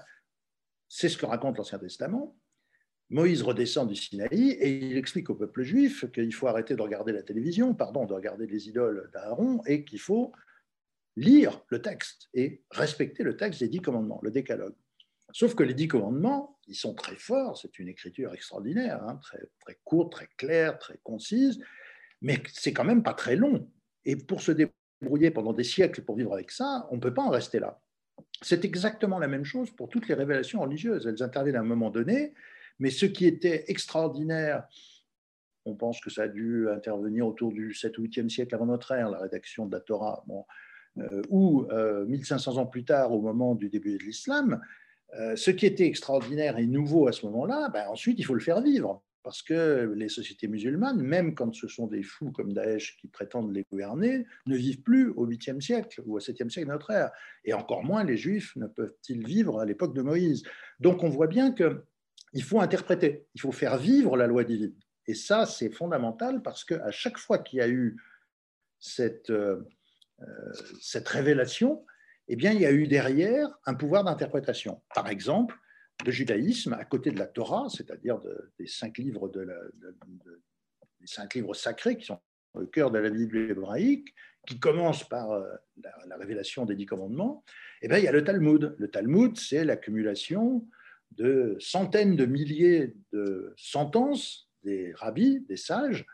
c'est 0.88 1.10
ce 1.10 1.18
que 1.18 1.26
raconte 1.26 1.58
l'Ancien 1.58 1.80
Testament, 1.80 2.36
Moïse 3.10 3.44
redescend 3.44 3.88
du 3.88 3.96
Sinaï 3.96 4.52
et 4.52 4.70
il 4.70 4.98
explique 4.98 5.30
au 5.30 5.36
peuple 5.36 5.62
juif 5.62 6.06
qu'il 6.12 6.34
faut 6.34 6.48
arrêter 6.48 6.76
de 6.76 6.82
regarder 6.82 7.12
la 7.12 7.22
télévision, 7.22 7.74
pardon, 7.76 8.06
de 8.06 8.14
regarder 8.14 8.48
les 8.48 8.68
idoles 8.68 9.10
d'Aaron 9.14 9.62
et 9.66 9.86
qu'il 9.86 10.00
faut 10.00 10.32
lire 11.16 11.64
le 11.70 11.82
texte 11.82 12.30
et 12.34 12.64
respecter 12.72 13.24
le 13.24 13.38
texte 13.38 13.60
des 13.60 13.70
dix 13.70 13.82
commandements, 13.82 14.20
le 14.24 14.32
décalogue. 14.32 14.76
Sauf 15.32 15.54
que 15.56 15.64
les 15.64 15.74
dix 15.74 15.88
commandements, 15.88 16.60
ils 16.68 16.76
sont 16.76 16.94
très 16.94 17.16
forts, 17.16 17.58
c'est 17.58 17.78
une 17.80 17.88
écriture 17.88 18.34
extraordinaire, 18.34 19.04
hein, 19.04 19.20
très, 19.22 19.40
très 19.60 19.80
courte, 19.84 20.14
très 20.14 20.30
claire, 20.38 20.78
très 20.80 20.98
concise, 21.04 21.60
Mais 22.22 22.42
c'est 22.54 22.74
quand 22.74 22.86
même 22.86 23.04
pas 23.04 23.14
très 23.14 23.36
long. 23.36 23.70
Et 24.06 24.16
pour 24.16 24.42
se 24.42 24.52
débrouiller 24.52 25.32
pendant 25.32 25.54
des 25.54 25.64
siècles 25.64 26.02
pour 26.04 26.16
vivre 26.16 26.34
avec 26.34 26.52
ça, 26.52 26.88
on 26.90 26.96
ne 26.96 27.02
peut 27.02 27.14
pas 27.14 27.22
en 27.22 27.30
rester 27.30 27.60
là. 27.60 27.82
C'est 28.42 28.66
exactement 28.66 29.20
la 29.20 29.28
même 29.28 29.44
chose 29.44 29.72
pour 29.72 29.90
toutes 29.90 30.08
les 30.08 30.16
révélations 30.16 30.62
religieuses. 30.62 31.06
Elles 31.06 31.22
interviennent 31.22 31.58
à 31.58 31.62
un 31.62 31.64
moment 31.64 31.90
donné, 31.90 32.34
mais 32.80 32.90
ce 32.90 33.06
qui 33.06 33.26
était 33.26 33.66
extraordinaire, 33.68 34.68
on 35.66 35.76
pense 35.76 36.00
que 36.00 36.10
ça 36.10 36.24
a 36.24 36.28
dû 36.28 36.70
intervenir 36.70 37.26
autour 37.28 37.52
du 37.52 37.74
7 37.74 37.98
ou 37.98 38.04
8e 38.04 38.30
siècle 38.30 38.54
avant 38.56 38.68
notre 38.68 38.92
ère, 38.92 39.10
la 39.10 39.20
rédaction 39.20 39.66
de 39.66 39.72
la 39.72 39.82
Torah, 39.82 40.24
bon, 40.28 40.46
euh, 41.00 41.22
ou 41.30 41.68
1500 42.08 42.58
euh, 42.58 42.62
ans 42.62 42.66
plus 42.66 42.86
tard, 42.86 43.12
au 43.12 43.22
moment 43.22 43.56
du 43.56 43.70
début 43.70 43.98
de 43.98 44.04
l'islam, 44.04 44.62
euh, 45.20 45.36
ce 45.36 45.52
qui 45.52 45.66
était 45.66 45.86
extraordinaire 45.86 46.58
et 46.58 46.66
nouveau 46.66 47.08
à 47.08 47.12
ce 47.12 47.26
moment-là, 47.26 47.70
ben 47.70 47.88
ensuite, 47.88 48.20
il 48.20 48.24
faut 48.24 48.34
le 48.34 48.40
faire 48.40 48.62
vivre. 48.62 49.02
Parce 49.24 49.42
que 49.42 49.92
les 49.96 50.08
sociétés 50.08 50.48
musulmanes, 50.48 51.02
même 51.02 51.34
quand 51.34 51.52
ce 51.56 51.68
sont 51.68 51.88
des 51.88 52.04
fous 52.04 52.32
comme 52.32 52.54
Daesh 52.54 52.96
qui 52.98 53.08
prétendent 53.08 53.52
les 53.52 53.64
gouverner, 53.72 54.24
ne 54.46 54.56
vivent 54.56 54.84
plus 54.84 55.10
au 55.10 55.26
8e 55.26 55.60
siècle 55.60 56.04
ou 56.06 56.16
au 56.16 56.20
7e 56.20 56.52
siècle 56.52 56.68
de 56.68 56.74
notre 56.74 56.92
ère. 56.92 57.10
Et 57.44 57.52
encore 57.54 57.84
moins 57.84 58.04
les 58.04 58.18
Juifs 58.18 58.56
ne 58.56 58.68
peuvent-ils 58.68 59.26
vivre 59.26 59.60
à 59.60 59.66
l'époque 59.66 59.96
de 59.96 60.04
Moïse? 60.04 60.44
Donc 60.80 61.04
on 61.04 61.10
voit 61.10 61.26
bien 61.26 61.52
qu'il 62.36 62.44
faut 62.44 62.60
interpréter, 62.60 63.26
il 63.34 63.40
faut 63.40 63.54
faire 63.54 63.78
vivre 63.78 64.18
la 64.18 64.28
loi 64.28 64.44
divine. 64.44 64.76
Et 65.08 65.14
ça, 65.14 65.46
c'est 65.46 65.70
fondamental 65.70 66.42
parce 66.42 66.66
qu'à 66.66 66.92
chaque 66.92 67.18
fois 67.18 67.38
qu'il 67.38 67.60
y 67.60 67.62
a 67.62 67.70
eu 67.70 67.96
cette, 68.78 69.30
euh, 69.30 69.64
euh, 70.22 70.26
cette 70.82 71.08
révélation, 71.08 71.86
eh 72.28 72.36
bien, 72.36 72.52
il 72.52 72.60
y 72.60 72.66
a 72.66 72.74
eu 72.74 72.88
derrière 72.88 73.48
un 73.66 73.74
pouvoir 73.74 74.04
d'interprétation. 74.04 74.82
Par 74.94 75.08
exemple, 75.08 75.56
le 76.06 76.12
judaïsme, 76.12 76.74
à 76.74 76.84
côté 76.84 77.12
de 77.12 77.20
la 77.20 77.28
Torah, 77.28 77.68
c'est-à-dire 77.70 78.20
des 78.60 78.68
cinq 78.68 78.98
livres 78.98 79.30
de, 79.30 79.48
cinq 81.06 81.36
livres 81.36 81.54
sacrés 81.54 81.96
qui 81.96 82.06
sont 82.06 82.20
au 82.54 82.66
cœur 82.66 82.92
de 82.92 83.00
la 83.00 83.10
Bible 83.10 83.38
hébraïque, 83.38 84.14
qui 84.46 84.60
commencent 84.60 85.08
par 85.08 85.32
euh, 85.32 85.56
la, 86.06 86.18
révélation 86.18 86.66
des 86.66 86.76
dix 86.76 86.86
commandements, 86.86 87.46
eh 87.82 87.88
bien, 87.88 87.98
il 87.98 88.04
y 88.04 88.10
a 88.10 88.12
le 88.12 88.26
Talmud. 88.26 88.76
Le 88.78 88.88
Talmud, 88.90 89.38
c'est 89.38 89.64
l'accumulation 89.64 90.68
de 91.12 91.56
centaines 91.60 92.16
de 92.16 92.26
milliers 92.26 92.94
de 93.14 93.54
sentences 93.58 94.50
des 94.64 94.94
rabbis, 94.94 95.42
des 95.48 95.58
sages, 95.58 96.06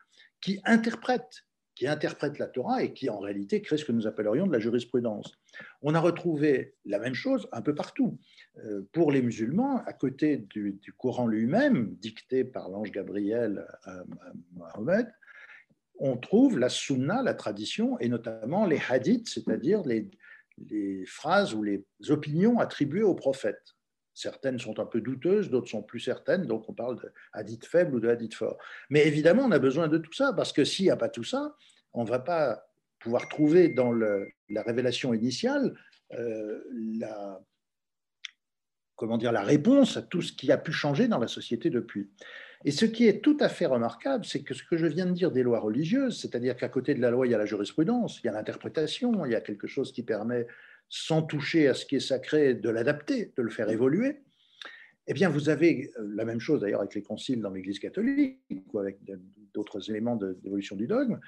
qui 0.41 0.59
interprètent 0.65 1.43
qui 1.81 1.87
interprètent 1.87 2.37
la 2.37 2.45
Torah 2.45 2.83
et 2.83 2.93
qui 2.93 3.09
en 3.09 3.17
réalité 3.17 3.59
créent 3.59 3.77
ce 3.77 3.85
que 3.85 3.91
nous 3.91 4.05
appellerions 4.05 4.45
de 4.45 4.51
la 4.51 4.59
jurisprudence. 4.59 5.33
On 5.81 5.95
a 5.95 5.99
retrouvé 5.99 6.75
la 6.85 6.99
même 6.99 7.15
chose 7.15 7.47
un 7.51 7.63
peu 7.63 7.73
partout. 7.73 8.19
Euh, 8.63 8.87
pour 8.91 9.11
les 9.11 9.23
musulmans, 9.23 9.81
à 9.87 9.93
côté 9.93 10.37
du, 10.37 10.79
Coran 10.99 11.25
lui-même, 11.25 11.95
dicté 11.95 12.43
par 12.43 12.69
l'ange 12.69 12.91
Gabriel 12.91 13.65
à, 13.85 14.03
Mohammed, 14.53 15.11
on 15.97 16.17
trouve 16.17 16.59
la 16.59 16.69
sunna, 16.69 17.23
la 17.23 17.33
tradition, 17.33 17.97
et 17.99 18.09
notamment 18.09 18.67
les 18.67 18.79
hadiths, 18.87 19.29
c'est-à-dire 19.29 19.81
les, 19.81 20.07
les 20.69 21.03
phrases 21.07 21.55
ou 21.55 21.63
les 21.63 21.83
opinions 22.09 22.59
attribuées 22.59 23.01
aux 23.01 23.15
prophètes. 23.15 23.75
Certaines 24.13 24.59
sont 24.59 24.79
un 24.79 24.85
peu 24.85 25.01
douteuses, 25.01 25.49
d'autres 25.49 25.69
sont 25.69 25.83
plus 25.83 25.99
certaines, 25.99 26.45
donc 26.45 26.69
on 26.69 26.73
parle 26.73 27.01
de 27.01 27.11
hadith 27.33 27.65
faible 27.65 27.95
ou 27.95 27.99
de 27.99 28.09
hadith 28.09 28.33
fort. 28.33 28.57
Mais 28.89 29.07
évidemment, 29.07 29.43
on 29.43 29.51
a 29.51 29.59
besoin 29.59 29.87
de 29.87 29.97
tout 29.97 30.13
ça, 30.13 30.33
parce 30.33 30.51
que 30.51 30.65
s'il 30.65 30.85
n'y 30.85 30.91
a 30.91 30.97
pas 30.97 31.09
tout 31.09 31.23
ça, 31.23 31.55
on 31.93 32.03
ne 32.03 32.09
va 32.09 32.19
pas 32.19 32.67
pouvoir 32.99 33.27
trouver 33.29 33.69
dans 33.69 33.91
la 33.91 34.63
révélation 34.63 35.13
initiale 35.13 35.73
euh, 36.13 36.61
la, 36.99 37.41
comment 38.95 39.17
dire, 39.17 39.31
la 39.31 39.41
réponse 39.41 39.97
à 39.97 40.01
tout 40.01 40.21
ce 40.21 40.33
qui 40.33 40.51
a 40.51 40.57
pu 40.57 40.71
changer 40.71 41.07
dans 41.07 41.17
la 41.17 41.27
société 41.27 41.69
depuis. 41.69 42.11
Et 42.65 42.71
ce 42.71 42.85
qui 42.85 43.07
est 43.07 43.21
tout 43.23 43.37
à 43.39 43.49
fait 43.49 43.65
remarquable, 43.65 44.25
c'est 44.25 44.43
que 44.43 44.53
ce 44.53 44.63
que 44.63 44.77
je 44.77 44.85
viens 44.85 45.07
de 45.07 45.13
dire 45.13 45.31
des 45.31 45.41
lois 45.41 45.59
religieuses, 45.59 46.21
c'est-à-dire 46.21 46.55
qu'à 46.55 46.69
côté 46.69 46.93
de 46.93 47.01
la 47.01 47.09
loi, 47.09 47.25
il 47.25 47.31
y 47.31 47.33
a 47.33 47.37
la 47.39 47.47
jurisprudence, 47.47 48.19
il 48.19 48.27
y 48.27 48.29
a 48.29 48.33
l'interprétation, 48.33 49.25
il 49.25 49.31
y 49.31 49.35
a 49.35 49.41
quelque 49.41 49.65
chose 49.65 49.91
qui 49.91 50.03
permet, 50.03 50.45
sans 50.91 51.23
toucher 51.23 51.67
à 51.67 51.73
ce 51.73 51.87
qui 51.87 51.95
est 51.95 51.99
sacré, 51.99 52.53
de 52.53 52.69
l'adapter, 52.69 53.33
de 53.35 53.41
le 53.41 53.49
faire 53.49 53.69
évoluer. 53.69 54.21
Eh 55.07 55.13
bien, 55.13 55.29
vous 55.29 55.49
avez 55.49 55.91
euh, 55.97 56.07
la 56.13 56.25
même 56.25 56.39
chose 56.39 56.61
d'ailleurs 56.61 56.81
avec 56.81 56.93
les 56.93 57.01
conciles 57.01 57.41
dans 57.41 57.49
l'Église 57.49 57.79
catholique 57.79 58.39
ou 58.71 58.77
avec 58.77 58.99
d'autres 59.53 59.89
éléments 59.89 60.15
d'évolution 60.15 60.75
du 60.75 60.85
dogme 60.85 61.19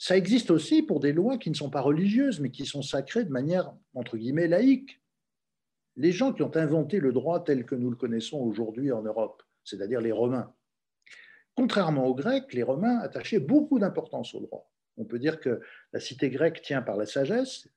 ça 0.00 0.16
existe 0.16 0.50
aussi 0.50 0.82
pour 0.82 0.98
des 0.98 1.12
lois 1.12 1.36
qui 1.36 1.50
ne 1.50 1.54
sont 1.54 1.68
pas 1.68 1.82
religieuses, 1.82 2.40
mais 2.40 2.50
qui 2.50 2.64
sont 2.64 2.80
sacrées 2.80 3.22
de 3.22 3.30
manière, 3.30 3.70
entre 3.92 4.16
guillemets, 4.16 4.48
laïque. 4.48 4.98
Les 5.94 6.10
gens 6.10 6.32
qui 6.32 6.42
ont 6.42 6.56
inventé 6.56 7.00
le 7.00 7.12
droit 7.12 7.44
tel 7.44 7.66
que 7.66 7.74
nous 7.74 7.90
le 7.90 7.96
connaissons 7.96 8.38
aujourd'hui 8.38 8.92
en 8.92 9.02
Europe, 9.02 9.42
c'est-à-dire 9.62 10.00
les 10.00 10.10
Romains, 10.10 10.54
contrairement 11.54 12.06
aux 12.06 12.14
Grecs, 12.14 12.50
les 12.54 12.62
Romains 12.62 12.98
attachaient 13.00 13.40
beaucoup 13.40 13.78
d'importance 13.78 14.34
au 14.34 14.40
droit. 14.40 14.72
On 14.96 15.04
peut 15.04 15.18
dire 15.18 15.38
que 15.38 15.60
la 15.92 16.00
cité 16.00 16.30
grecque 16.30 16.62
tient 16.62 16.80
par 16.80 16.96
la 16.96 17.04
sagesse, 17.04 17.68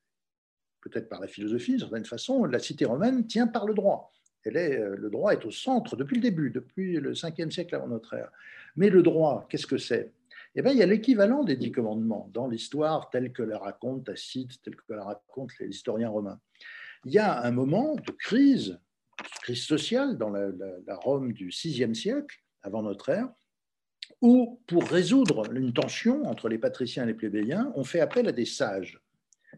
peut-être 0.84 1.10
par 1.10 1.22
la 1.22 1.28
philosophie, 1.28 1.72
d'une 1.72 1.80
certaine 1.80 2.06
façon, 2.06 2.44
la 2.46 2.60
cité 2.60 2.86
romaine 2.86 3.26
tient 3.26 3.48
par 3.48 3.66
le 3.66 3.74
droit. 3.74 4.12
Elle 4.44 4.58
est, 4.58 4.78
euh, 4.78 4.96
le 4.98 5.10
droit 5.10 5.32
est 5.32 5.46
au 5.46 5.52
centre 5.52 5.96
depuis 5.96 6.16
le 6.16 6.22
début, 6.22 6.50
depuis 6.50 6.98
le 6.98 7.14
5e 7.14 7.50
siècle 7.50 7.76
avant 7.76 7.88
notre 7.88 8.14
ère. 8.14 8.30
Mais 8.76 8.90
le 8.90 9.02
droit, 9.02 9.46
qu'est-ce 9.50 9.68
que 9.68 9.78
c'est? 9.78 10.12
Eh 10.56 10.62
bien, 10.62 10.72
il 10.72 10.78
y 10.78 10.84
a 10.84 10.86
l'équivalent 10.86 11.44
des 11.44 11.56
dix 11.56 11.72
commandements 11.72 12.30
dans 12.34 12.48
l'histoire 12.48 13.10
telle 13.10 13.32
que 13.32 13.42
la 13.42 13.58
raconte 13.58 14.06
Tacite, 14.06 14.62
telle 14.62 14.76
que 14.76 14.94
la 14.94 15.04
racontent 15.04 15.54
les 15.60 15.68
historiens 15.68 16.10
romains. 16.10 16.40
Il 17.06 17.14
y 17.14 17.20
a 17.20 17.42
un 17.42 17.52
moment 17.52 17.96
de 17.96 18.12
crise, 18.12 18.80
crise 19.42 19.64
sociale 19.64 20.18
dans 20.18 20.30
la, 20.30 20.52
Rome 20.96 21.34
du 21.34 21.48
VIe 21.48 21.96
siècle, 21.96 22.44
avant 22.62 22.84
notre 22.84 23.10
ère, 23.10 23.30
où, 24.22 24.62
pour 24.68 24.84
résoudre 24.84 25.52
une 25.52 25.74
tension 25.74 26.24
entre 26.26 26.50
les 26.50 26.58
patriciens 26.58 27.04
et 27.04 27.08
les 27.08 27.14
plébéiens, 27.14 27.74
on 27.76 27.84
fait 27.84 28.00
appel 28.00 28.28
à 28.28 28.32
des 28.32 28.46
sages. 28.46 29.03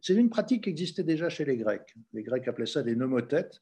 C'est 0.02 0.16
une 0.16 0.30
pratique 0.30 0.64
qui 0.64 0.70
existait 0.70 1.04
déjà 1.04 1.30
chez 1.30 1.46
les 1.46 1.58
Grecs. 1.58 1.96
Les 2.14 2.24
Grecs 2.24 2.48
appelaient 2.48 2.66
ça 2.66 2.84
des 2.84 2.96
nomothètes. 2.96 3.60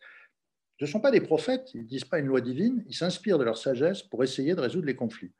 Ce 0.79 0.85
ne 0.85 0.89
sont 0.89 0.99
pas 0.99 1.11
des 1.11 1.21
prophètes, 1.21 1.71
ils 1.73 1.81
ne 1.81 1.87
disent 1.87 2.05
pas 2.05 2.19
une 2.19 2.27
loi 2.27 2.41
divine, 2.41 2.83
ils 2.87 2.95
s'inspirent 2.95 3.37
de 3.37 3.43
leur 3.43 3.57
sagesse 3.57 4.01
pour 4.01 4.23
essayer 4.23 4.55
de 4.55 4.59
résoudre 4.59 4.87
les 4.87 4.95
conflits. 4.95 5.31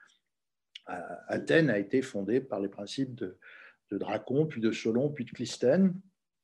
Athènes 0.85 1.69
a 1.69 1.79
été 1.79 2.01
fondée 2.01 2.41
par 2.41 2.59
les 2.59 2.69
principes 2.69 3.15
de, 3.15 3.37
Dracon, 3.91 4.47
puis 4.47 4.59
de 4.59 4.71
Solon, 4.71 5.09
puis 5.09 5.23
de 5.23 5.29
Clisthène. 5.31 5.93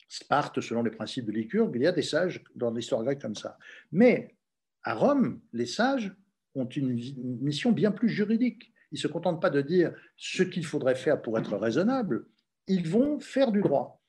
Sparte, 0.08 0.62
selon 0.62 0.84
les 0.84 0.92
principes 0.92 1.26
de 1.26 1.32
Lycurgue. 1.32 1.76
Il 1.76 1.82
y 1.82 1.88
a 1.88 1.92
des 1.92 2.04
sages 2.04 2.44
dans 2.56 2.72
l'histoire 2.72 3.04
grecque 3.04 3.22
comme 3.22 3.36
ça. 3.36 3.58
Mais 3.92 4.36
à 4.84 4.94
Rome, 4.94 5.42
les 5.54 5.66
sages 5.66 6.14
ont 6.56 6.66
une 6.66 6.94
mission 7.42 7.72
bien 7.72 7.92
plus 7.92 8.10
juridique. 8.10 8.72
Ils 8.92 8.96
ne 8.96 9.00
se 9.02 9.08
contentent 9.08 9.42
pas 9.42 9.50
de 9.50 9.62
dire 9.62 9.94
ce 10.18 10.44
qu'il 10.44 10.66
faudrait 10.66 10.96
faire 10.96 11.22
pour 11.22 11.38
être 11.38 11.58
raisonnable, 11.58 12.26
ils 12.68 12.88
vont 12.88 13.20
faire 13.20 13.52
du 13.52 13.62
droit. 13.62 14.02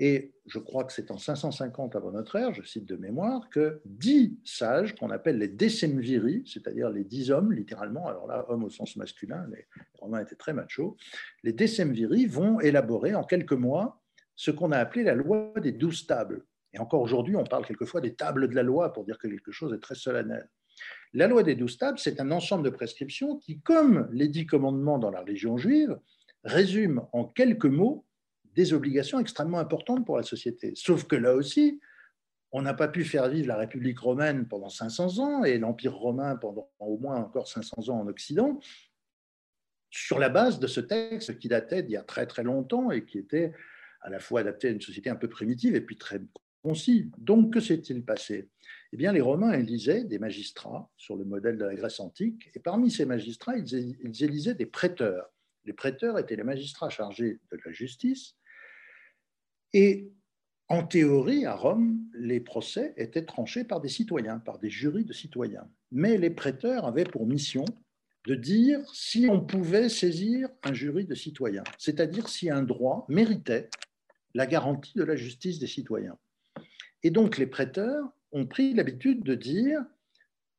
Et 0.00 0.32
je 0.46 0.58
crois 0.60 0.84
que 0.84 0.92
c'est 0.92 1.10
en 1.10 1.18
550 1.18 1.96
avant 1.96 2.12
notre 2.12 2.36
ère, 2.36 2.54
je 2.54 2.62
cite 2.62 2.86
de 2.86 2.94
mémoire, 2.94 3.50
que 3.50 3.80
dix 3.84 4.38
sages, 4.44 4.94
qu'on 4.94 5.10
appelle 5.10 5.38
les 5.38 5.48
décemviris, 5.48 6.44
c'est-à-dire 6.46 6.88
les 6.88 7.02
dix 7.02 7.32
hommes, 7.32 7.52
littéralement, 7.52 8.06
alors 8.06 8.28
là, 8.28 8.46
hommes 8.48 8.64
au 8.64 8.70
sens 8.70 8.94
masculin, 8.96 9.44
les 9.50 9.66
Romains 9.94 10.20
étaient 10.20 10.36
très 10.36 10.52
machos, 10.52 10.96
les 11.42 11.52
décemviris 11.52 12.26
vont 12.26 12.60
élaborer 12.60 13.14
en 13.16 13.24
quelques 13.24 13.52
mois 13.52 14.00
ce 14.36 14.52
qu'on 14.52 14.70
a 14.70 14.78
appelé 14.78 15.02
la 15.02 15.14
loi 15.14 15.52
des 15.60 15.72
douze 15.72 16.06
tables. 16.06 16.44
Et 16.72 16.78
encore 16.78 17.00
aujourd'hui, 17.00 17.34
on 17.34 17.44
parle 17.44 17.66
quelquefois 17.66 18.00
des 18.00 18.14
tables 18.14 18.48
de 18.48 18.54
la 18.54 18.62
loi 18.62 18.92
pour 18.92 19.04
dire 19.04 19.18
que 19.18 19.26
quelque 19.26 19.50
chose 19.50 19.72
est 19.72 19.80
très 19.80 19.96
solennel. 19.96 20.48
La 21.12 21.26
loi 21.26 21.42
des 21.42 21.56
douze 21.56 21.76
tables, 21.76 21.98
c'est 21.98 22.20
un 22.20 22.30
ensemble 22.30 22.62
de 22.62 22.70
prescriptions 22.70 23.36
qui, 23.36 23.60
comme 23.60 24.08
les 24.12 24.28
dix 24.28 24.46
commandements 24.46 24.98
dans 24.98 25.10
la 25.10 25.22
religion 25.22 25.56
juive, 25.56 25.98
résume 26.44 27.02
en 27.12 27.24
quelques 27.24 27.64
mots 27.64 28.04
des 28.54 28.72
obligations 28.72 29.18
extrêmement 29.20 29.58
importantes 29.58 30.04
pour 30.04 30.16
la 30.16 30.22
société. 30.22 30.72
Sauf 30.74 31.04
que 31.04 31.16
là 31.16 31.34
aussi, 31.34 31.80
on 32.50 32.62
n'a 32.62 32.74
pas 32.74 32.88
pu 32.88 33.04
faire 33.04 33.28
vivre 33.28 33.48
la 33.48 33.56
République 33.56 33.98
romaine 33.98 34.48
pendant 34.48 34.70
500 34.70 35.18
ans 35.18 35.44
et 35.44 35.58
l'Empire 35.58 35.94
romain 35.94 36.36
pendant 36.36 36.70
au 36.78 36.98
moins 36.98 37.16
encore 37.16 37.46
500 37.46 37.88
ans 37.90 38.00
en 38.00 38.06
Occident 38.08 38.58
sur 39.90 40.18
la 40.18 40.28
base 40.28 40.58
de 40.58 40.66
ce 40.66 40.80
texte 40.80 41.38
qui 41.38 41.48
datait 41.48 41.82
d'il 41.82 41.92
y 41.92 41.96
a 41.96 42.02
très 42.02 42.26
très 42.26 42.42
longtemps 42.42 42.90
et 42.90 43.04
qui 43.04 43.18
était 43.18 43.52
à 44.00 44.10
la 44.10 44.20
fois 44.20 44.40
adapté 44.40 44.68
à 44.68 44.70
une 44.70 44.80
société 44.80 45.10
un 45.10 45.16
peu 45.16 45.28
primitive 45.28 45.74
et 45.74 45.80
puis 45.80 45.96
très 45.96 46.20
concis. 46.62 47.10
Donc, 47.18 47.52
que 47.52 47.60
s'est-il 47.60 48.04
passé? 48.04 48.48
Eh 48.92 48.96
bien, 48.96 49.12
les 49.12 49.20
Romains 49.20 49.52
élisaient 49.52 50.04
des 50.04 50.18
magistrats 50.18 50.90
sur 50.96 51.16
le 51.16 51.24
modèle 51.24 51.56
de 51.56 51.64
la 51.64 51.74
Grèce 51.74 52.00
antique, 52.00 52.50
et 52.54 52.60
parmi 52.60 52.90
ces 52.90 53.04
magistrats, 53.06 53.56
ils 53.56 54.24
élisaient 54.24 54.54
des 54.54 54.66
prêteurs. 54.66 55.30
Les 55.68 55.74
prêteurs 55.74 56.18
étaient 56.18 56.34
les 56.34 56.44
magistrats 56.44 56.88
chargés 56.88 57.40
de 57.52 57.58
la 57.62 57.72
justice, 57.72 58.34
et 59.74 60.10
en 60.68 60.82
théorie, 60.82 61.44
à 61.44 61.54
Rome, 61.54 62.00
les 62.14 62.40
procès 62.40 62.94
étaient 62.96 63.26
tranchés 63.26 63.64
par 63.64 63.82
des 63.82 63.90
citoyens, 63.90 64.38
par 64.38 64.58
des 64.58 64.70
jurys 64.70 65.04
de 65.04 65.12
citoyens. 65.12 65.68
Mais 65.92 66.16
les 66.16 66.30
prêteurs 66.30 66.86
avaient 66.86 67.04
pour 67.04 67.26
mission 67.26 67.66
de 68.26 68.34
dire 68.34 68.80
si 68.94 69.28
on 69.30 69.42
pouvait 69.42 69.90
saisir 69.90 70.48
un 70.64 70.72
jury 70.72 71.04
de 71.04 71.14
citoyens, 71.14 71.64
c'est-à-dire 71.76 72.30
si 72.30 72.48
un 72.48 72.62
droit 72.62 73.04
méritait 73.10 73.68
la 74.32 74.46
garantie 74.46 74.94
de 74.96 75.04
la 75.04 75.16
justice 75.16 75.58
des 75.58 75.66
citoyens. 75.66 76.16
Et 77.02 77.10
donc 77.10 77.36
les 77.36 77.46
prêteurs 77.46 78.10
ont 78.32 78.46
pris 78.46 78.72
l'habitude 78.72 79.22
de 79.22 79.34
dire 79.34 79.84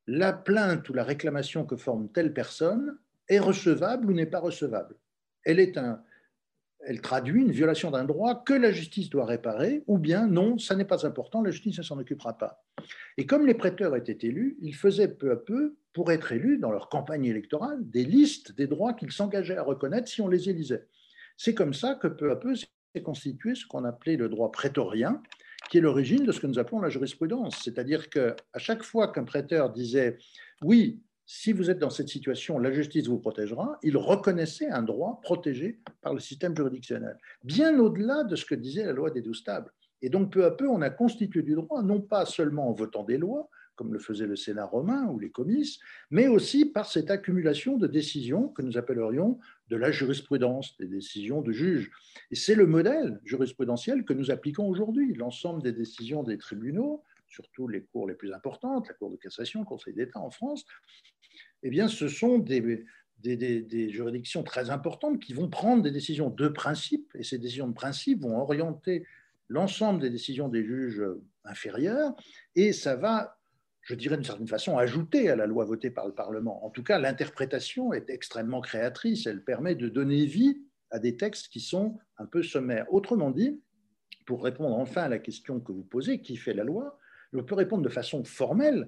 la 0.05 0.33
plainte 0.33 0.87
ou 0.89 0.93
la 0.93 1.03
réclamation 1.03 1.65
que 1.65 1.77
forme 1.77 2.11
telle 2.11 2.31
personne 2.31 2.99
est 3.29 3.39
recevable 3.39 4.11
ou 4.11 4.13
n'est 4.13 4.25
pas 4.25 4.39
recevable. 4.39 4.95
Elle 5.45 5.59
est 5.59 5.77
un, 5.77 6.03
elle 6.81 7.01
traduit 7.01 7.41
une 7.41 7.51
violation 7.51 7.91
d'un 7.91 8.05
droit 8.05 8.43
que 8.43 8.53
la 8.53 8.71
justice 8.71 9.09
doit 9.09 9.25
réparer, 9.25 9.83
ou 9.87 9.97
bien 9.97 10.27
non, 10.27 10.57
ça 10.57 10.75
n'est 10.75 10.85
pas 10.85 11.05
important, 11.05 11.41
la 11.41 11.51
justice 11.51 11.77
ne 11.77 11.83
s'en 11.83 11.99
occupera 11.99 12.37
pas. 12.37 12.63
Et 13.17 13.25
comme 13.25 13.45
les 13.45 13.53
prêteurs 13.53 13.95
étaient 13.95 14.27
élus, 14.27 14.57
ils 14.61 14.75
faisaient 14.75 15.09
peu 15.09 15.31
à 15.31 15.35
peu, 15.35 15.75
pour 15.93 16.11
être 16.11 16.31
élus 16.31 16.57
dans 16.57 16.71
leur 16.71 16.87
campagne 16.87 17.25
électorale, 17.25 17.79
des 17.81 18.05
listes 18.05 18.55
des 18.55 18.67
droits 18.67 18.93
qu'ils 18.93 19.11
s'engageaient 19.11 19.57
à 19.57 19.63
reconnaître 19.63 20.07
si 20.07 20.21
on 20.21 20.27
les 20.27 20.49
élisait. 20.49 20.87
C'est 21.35 21.53
comme 21.53 21.73
ça 21.73 21.95
que 21.95 22.07
peu 22.07 22.31
à 22.31 22.35
peu 22.35 22.55
s'est 22.55 23.03
constitué 23.03 23.55
ce 23.55 23.65
qu'on 23.65 23.83
appelait 23.83 24.15
le 24.15 24.29
droit 24.29 24.51
prétorien, 24.51 25.21
qui 25.69 25.77
est 25.77 25.81
l'origine 25.81 26.23
de 26.25 26.31
ce 26.31 26.39
que 26.39 26.47
nous 26.47 26.59
appelons 26.59 26.79
la 26.79 26.89
jurisprudence. 26.89 27.61
C'est-à-dire 27.63 28.09
qu'à 28.09 28.35
chaque 28.57 28.83
fois 28.83 29.11
qu'un 29.11 29.25
prêteur 29.25 29.71
disait 29.71 30.17
oui, 30.61 31.01
si 31.31 31.53
vous 31.53 31.69
êtes 31.69 31.77
dans 31.77 31.91
cette 31.91 32.09
situation, 32.09 32.57
la 32.57 32.71
justice 32.71 33.05
vous 33.05 33.19
protégera, 33.19 33.77
il 33.83 33.97
reconnaissait 33.97 34.67
un 34.71 34.81
droit 34.81 35.19
protégé 35.21 35.79
par 36.01 36.15
le 36.15 36.19
système 36.19 36.57
juridictionnel, 36.57 37.19
bien 37.43 37.77
au-delà 37.77 38.23
de 38.23 38.35
ce 38.35 38.45
que 38.45 38.55
disait 38.55 38.83
la 38.83 38.93
loi 38.93 39.11
des 39.11 39.21
douze 39.21 39.43
tables. 39.43 39.71
Et 40.01 40.09
donc, 40.09 40.33
peu 40.33 40.43
à 40.43 40.49
peu, 40.49 40.67
on 40.67 40.81
a 40.81 40.89
constitué 40.89 41.43
du 41.43 41.53
droit, 41.53 41.83
non 41.83 42.01
pas 42.01 42.25
seulement 42.25 42.67
en 42.67 42.73
votant 42.73 43.03
des 43.03 43.19
lois, 43.19 43.47
comme 43.75 43.93
le 43.93 43.99
faisait 43.99 44.25
le 44.25 44.35
Sénat 44.35 44.65
romain 44.65 45.05
ou 45.05 45.19
les 45.19 45.29
comices, 45.29 45.77
mais 46.09 46.27
aussi 46.27 46.65
par 46.65 46.87
cette 46.87 47.11
accumulation 47.11 47.77
de 47.77 47.85
décisions 47.85 48.47
que 48.47 48.63
nous 48.63 48.79
appellerions 48.79 49.37
de 49.69 49.75
la 49.75 49.91
jurisprudence, 49.91 50.77
des 50.79 50.87
décisions 50.87 51.43
de 51.43 51.51
juges. 51.51 51.91
Et 52.31 52.35
c'est 52.35 52.55
le 52.55 52.65
modèle 52.65 53.21
jurisprudentiel 53.23 54.03
que 54.03 54.13
nous 54.13 54.31
appliquons 54.31 54.67
aujourd'hui. 54.67 55.13
L'ensemble 55.13 55.61
des 55.61 55.73
décisions 55.73 56.23
des 56.23 56.39
tribunaux, 56.39 57.03
surtout 57.29 57.67
les 57.67 57.83
cours 57.83 58.07
les 58.07 58.15
plus 58.15 58.33
importantes, 58.33 58.87
la 58.87 58.93
Cour 58.95 59.11
de 59.11 59.15
cassation, 59.15 59.61
le 59.61 59.65
Conseil 59.65 59.93
d'État 59.93 60.19
en 60.19 60.31
France, 60.31 60.65
eh 61.63 61.69
bien, 61.69 61.87
ce 61.87 62.07
sont 62.07 62.37
des, 62.39 62.85
des, 63.21 63.89
juridictions 63.89 64.43
très 64.43 64.69
importantes 64.69 65.19
qui 65.19 65.33
vont 65.33 65.49
prendre 65.49 65.83
des 65.83 65.91
décisions 65.91 66.29
de 66.29 66.47
principe, 66.47 67.11
et 67.15 67.23
ces 67.23 67.37
décisions 67.37 67.67
de 67.67 67.73
principe 67.73 68.21
vont 68.21 68.37
orienter 68.37 69.05
l'ensemble 69.49 69.99
des 70.01 70.09
décisions 70.09 70.47
des 70.47 70.63
juges 70.63 71.03
inférieurs, 71.43 72.15
et 72.55 72.71
ça 72.71 72.95
va, 72.95 73.37
je 73.81 73.95
dirais 73.95 74.15
d'une 74.15 74.25
certaine 74.25 74.47
façon, 74.47 74.77
ajouter 74.77 75.29
à 75.29 75.35
la 75.35 75.47
loi 75.47 75.65
votée 75.65 75.89
par 75.89 76.07
le 76.07 76.13
Parlement. 76.13 76.65
En 76.65 76.69
tout 76.69 76.83
cas, 76.83 76.99
l'interprétation 76.99 77.93
est 77.93 78.09
extrêmement 78.09 78.61
créatrice, 78.61 79.25
elle 79.25 79.43
permet 79.43 79.75
de 79.75 79.89
donner 79.89 80.25
vie 80.25 80.61
à 80.91 80.99
des 80.99 81.17
textes 81.17 81.49
qui 81.49 81.59
sont 81.59 81.97
un 82.17 82.25
peu 82.25 82.43
sommaires. 82.43 82.85
Autrement 82.93 83.31
dit, 83.31 83.61
pour 84.25 84.43
répondre 84.43 84.77
enfin 84.77 85.03
à 85.03 85.09
la 85.09 85.19
question 85.19 85.59
que 85.59 85.71
vous 85.71 85.83
posez, 85.83 86.21
qui 86.21 86.35
fait 86.35 86.53
la 86.53 86.63
loi, 86.63 86.99
on 87.33 87.43
peut 87.43 87.55
répondre 87.55 87.83
de 87.83 87.89
façon 87.89 88.23
formelle. 88.23 88.87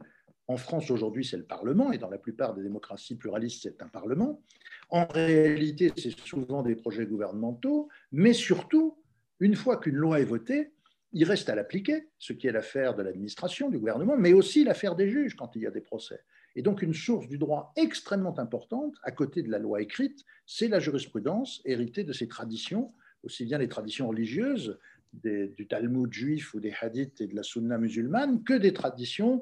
En 0.52 0.58
France, 0.58 0.92
aujourd'hui, 0.92 1.24
c'est 1.24 1.38
le 1.38 1.46
Parlement, 1.46 1.94
et 1.94 1.98
dans 1.98 2.10
la 2.10 2.18
plupart 2.18 2.54
des 2.54 2.62
démocraties 2.62 3.16
pluralistes, 3.16 3.62
c'est 3.64 3.82
un 3.82 3.88
Parlement. 3.88 4.42
En 4.90 5.06
réalité, 5.06 5.94
c'est 5.96 6.12
souvent 6.20 6.62
des 6.62 6.76
projets 6.76 7.06
gouvernementaux, 7.06 7.88
mais 8.12 8.34
surtout, 8.34 8.98
une 9.40 9.56
fois 9.56 9.78
qu'une 9.78 9.96
loi 9.96 10.20
est 10.20 10.26
votée, 10.26 10.74
il 11.14 11.24
reste 11.24 11.48
à 11.48 11.56
l'appliquer, 11.56 12.10
ce 12.20 12.34
qui 12.34 12.48
est 12.48 12.52
l'affaire 12.52 12.96
de 12.96 13.02
l'administration, 13.02 13.70
du 13.70 13.80
gouvernement, 13.80 14.18
mais 14.18 14.34
aussi 14.34 14.66
l'affaire 14.66 14.98
des 14.98 15.08
juges 15.08 15.38
quand 15.38 15.56
il 15.56 15.62
y 15.62 15.68
a 15.68 15.72
des 15.72 15.80
procès. 15.80 16.20
Et 16.58 16.62
donc, 16.62 16.82
une 16.82 16.94
source 16.94 17.30
du 17.30 17.38
droit 17.38 17.72
extrêmement 17.78 18.38
importante, 18.38 18.96
à 19.04 19.12
côté 19.12 19.44
de 19.44 19.50
la 19.50 19.58
loi 19.58 19.82
écrite, 19.82 20.26
c'est 20.46 20.68
la 20.68 20.82
jurisprudence 20.82 21.62
héritée 21.64 22.04
de 22.04 22.12
ces 22.12 22.28
traditions, 22.28 22.92
aussi 23.24 23.46
bien 23.46 23.58
les 23.58 23.70
traditions 23.70 24.10
religieuses 24.10 24.78
du 25.14 25.68
Talmud 25.68 26.12
juif 26.12 26.54
ou 26.54 26.60
des 26.60 26.74
hadiths 26.82 27.20
et 27.22 27.28
de 27.28 27.36
la 27.36 27.44
sunna 27.44 27.78
musulmane 27.78 28.44
que 28.44 28.54
des 28.54 28.74
traditions 28.74 29.42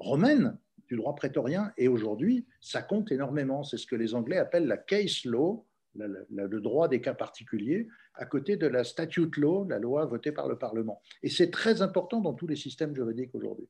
romaines 0.00 0.58
du 0.88 0.96
droit 0.96 1.14
prétorien. 1.14 1.72
Et 1.76 1.88
aujourd'hui, 1.88 2.46
ça 2.60 2.82
compte 2.82 3.12
énormément. 3.12 3.62
C'est 3.62 3.76
ce 3.76 3.86
que 3.86 3.96
les 3.96 4.14
Anglais 4.14 4.38
appellent 4.38 4.66
la 4.66 4.76
case 4.76 5.24
law, 5.24 5.66
le 5.94 6.60
droit 6.60 6.88
des 6.88 7.00
cas 7.00 7.14
particuliers, 7.14 7.88
à 8.14 8.26
côté 8.26 8.56
de 8.56 8.66
la 8.66 8.84
statute 8.84 9.36
law, 9.36 9.64
la 9.68 9.78
loi 9.78 10.04
votée 10.06 10.32
par 10.32 10.48
le 10.48 10.58
Parlement. 10.58 11.00
Et 11.22 11.30
c'est 11.30 11.50
très 11.50 11.82
important 11.82 12.20
dans 12.20 12.34
tous 12.34 12.46
les 12.46 12.56
systèmes 12.56 12.94
juridiques 12.94 13.34
aujourd'hui. 13.34 13.68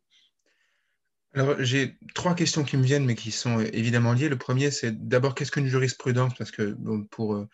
Alors, 1.32 1.62
j'ai 1.62 1.96
trois 2.14 2.34
questions 2.34 2.64
qui 2.64 2.76
me 2.76 2.82
viennent, 2.82 3.04
mais 3.04 3.14
qui 3.14 3.30
sont 3.30 3.60
évidemment 3.60 4.14
liées. 4.14 4.28
Le 4.28 4.38
premier, 4.38 4.70
c'est 4.70 5.06
d'abord, 5.06 5.34
qu'est-ce 5.34 5.52
qu'une 5.52 5.66
jurisprudence? 5.66 6.34
Parce 6.36 6.50
que 6.50 6.76
pour 7.10 7.46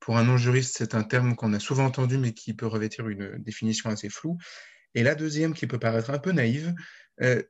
pour 0.00 0.16
un 0.16 0.24
non-juriste, 0.24 0.76
c'est 0.78 0.94
un 0.94 1.02
terme 1.02 1.36
qu'on 1.36 1.52
a 1.52 1.60
souvent 1.60 1.84
entendu, 1.84 2.16
mais 2.16 2.32
qui 2.32 2.54
peut 2.54 2.66
revêtir 2.66 3.06
une 3.08 3.36
définition 3.38 3.90
assez 3.90 4.08
floue. 4.08 4.38
Et 4.94 5.02
la 5.02 5.14
deuxième, 5.14 5.52
qui 5.54 5.66
peut 5.66 5.78
paraître 5.78 6.10
un 6.10 6.18
peu 6.18 6.32
naïve, 6.32 6.74
euh, 7.20 7.42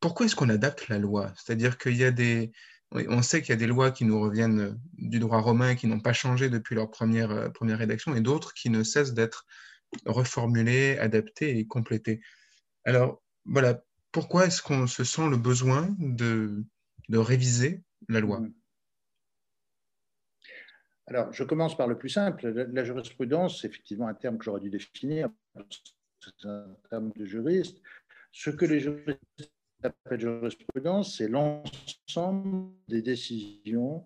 pourquoi 0.00 0.26
est-ce 0.26 0.36
qu'on 0.36 0.48
adapte 0.48 0.88
la 0.88 0.98
loi? 0.98 1.32
C'est-à-dire 1.36 1.78
qu'il 1.78 1.96
y 1.96 2.04
a 2.04 2.10
des... 2.10 2.52
On 2.94 3.22
sait 3.22 3.40
qu'il 3.40 3.50
y 3.50 3.52
a 3.52 3.56
des 3.56 3.66
lois 3.66 3.90
qui 3.90 4.04
nous 4.04 4.20
reviennent 4.20 4.78
du 4.98 5.18
droit 5.18 5.40
romain 5.40 5.70
et 5.70 5.76
qui 5.76 5.86
n'ont 5.86 6.00
pas 6.00 6.12
changé 6.12 6.50
depuis 6.50 6.74
leur 6.74 6.90
première, 6.90 7.30
euh, 7.30 7.48
première 7.48 7.78
rédaction, 7.78 8.14
et 8.14 8.20
d'autres 8.20 8.52
qui 8.52 8.68
ne 8.68 8.82
cessent 8.82 9.14
d'être 9.14 9.46
reformulées, 10.04 10.98
adaptées 10.98 11.58
et 11.58 11.66
complétées. 11.66 12.20
Alors, 12.84 13.22
voilà, 13.46 13.82
pourquoi 14.10 14.46
est-ce 14.46 14.60
qu'on 14.60 14.86
se 14.86 15.04
sent 15.04 15.30
le 15.30 15.38
besoin 15.38 15.88
de, 15.98 16.64
de 17.08 17.18
réviser 17.18 17.82
la 18.08 18.20
loi? 18.20 18.40
Mmh. 18.40 18.52
Alors, 21.06 21.32
je 21.32 21.44
commence 21.44 21.76
par 21.76 21.88
le 21.88 21.98
plus 21.98 22.08
simple. 22.08 22.48
La, 22.48 22.84
jurisprudence, 22.84 23.60
c'est 23.60 23.68
effectivement 23.68 24.06
un 24.06 24.14
terme 24.14 24.38
que 24.38 24.44
j'aurais 24.44 24.60
dû 24.60 24.70
définir. 24.70 25.28
C'est 26.20 26.48
un 26.48 26.76
terme 26.88 27.10
de 27.16 27.24
juriste. 27.24 27.78
Ce 28.30 28.50
que 28.50 28.64
les 28.64 28.80
juristes 28.80 29.52
appellent 29.84 30.20
jurisprudence, 30.20 31.18
c'est 31.18 31.28
l'ensemble 31.28 32.70
des 32.88 33.02
décisions 33.02 34.04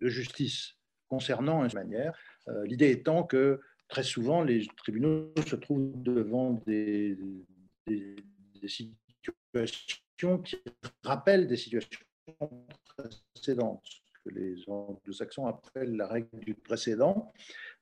de 0.00 0.08
justice 0.08 0.76
concernant 1.08 1.64
une 1.64 1.74
manière. 1.74 2.16
Euh, 2.48 2.64
l'idée 2.66 2.90
étant 2.90 3.24
que 3.24 3.60
très 3.88 4.02
souvent, 4.02 4.42
les 4.42 4.66
tribunaux 4.76 5.32
se 5.46 5.56
trouvent 5.56 5.92
devant 6.02 6.52
des, 6.66 7.16
situations 8.66 10.38
qui 10.44 10.56
rappellent 11.02 11.46
des 11.46 11.56
situations 11.56 12.00
précédentes 13.34 13.84
les 14.30 14.56
anglo-saxons 14.68 15.46
appellent 15.46 15.96
la 15.96 16.06
règle 16.06 16.38
du 16.40 16.54
précédent. 16.54 17.32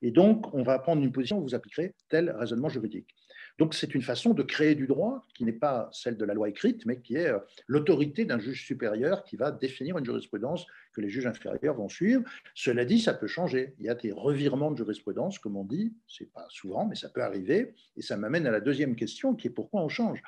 Et 0.01 0.11
donc, 0.11 0.53
on 0.53 0.63
va 0.63 0.79
prendre 0.79 1.01
une 1.01 1.11
position 1.11 1.39
vous 1.39 1.55
appliquerez 1.55 1.95
tel 2.09 2.31
raisonnement 2.31 2.69
juridique. 2.69 3.13
Donc, 3.57 3.73
c'est 3.73 3.95
une 3.95 4.01
façon 4.01 4.33
de 4.33 4.43
créer 4.43 4.75
du 4.75 4.85
droit 4.85 5.25
qui 5.33 5.43
n'est 5.43 5.51
pas 5.51 5.89
celle 5.91 6.15
de 6.15 6.25
la 6.25 6.33
loi 6.33 6.49
écrite, 6.49 6.85
mais 6.85 6.99
qui 6.99 7.15
est 7.15 7.27
euh, 7.27 7.39
l'autorité 7.67 8.23
d'un 8.25 8.39
juge 8.39 8.65
supérieur 8.65 9.23
qui 9.23 9.35
va 9.35 9.51
définir 9.51 9.97
une 9.97 10.05
jurisprudence 10.05 10.65
que 10.93 11.01
les 11.01 11.09
juges 11.09 11.25
inférieurs 11.25 11.75
vont 11.75 11.89
suivre. 11.89 12.23
Cela 12.53 12.85
dit, 12.85 12.99
ça 12.99 13.13
peut 13.13 13.27
changer. 13.27 13.73
Il 13.79 13.85
y 13.85 13.89
a 13.89 13.95
des 13.95 14.11
revirements 14.11 14.71
de 14.71 14.77
jurisprudence, 14.77 15.39
comme 15.39 15.57
on 15.57 15.63
dit. 15.63 15.93
C'est 16.07 16.31
pas 16.31 16.45
souvent, 16.49 16.85
mais 16.85 16.95
ça 16.95 17.09
peut 17.09 17.23
arriver. 17.23 17.73
Et 17.95 18.01
ça 18.01 18.15
m'amène 18.15 18.45
à 18.45 18.51
la 18.51 18.61
deuxième 18.61 18.95
question, 18.95 19.33
qui 19.35 19.47
est 19.47 19.51
pourquoi 19.51 19.81
on 19.81 19.89
change? 19.89 20.21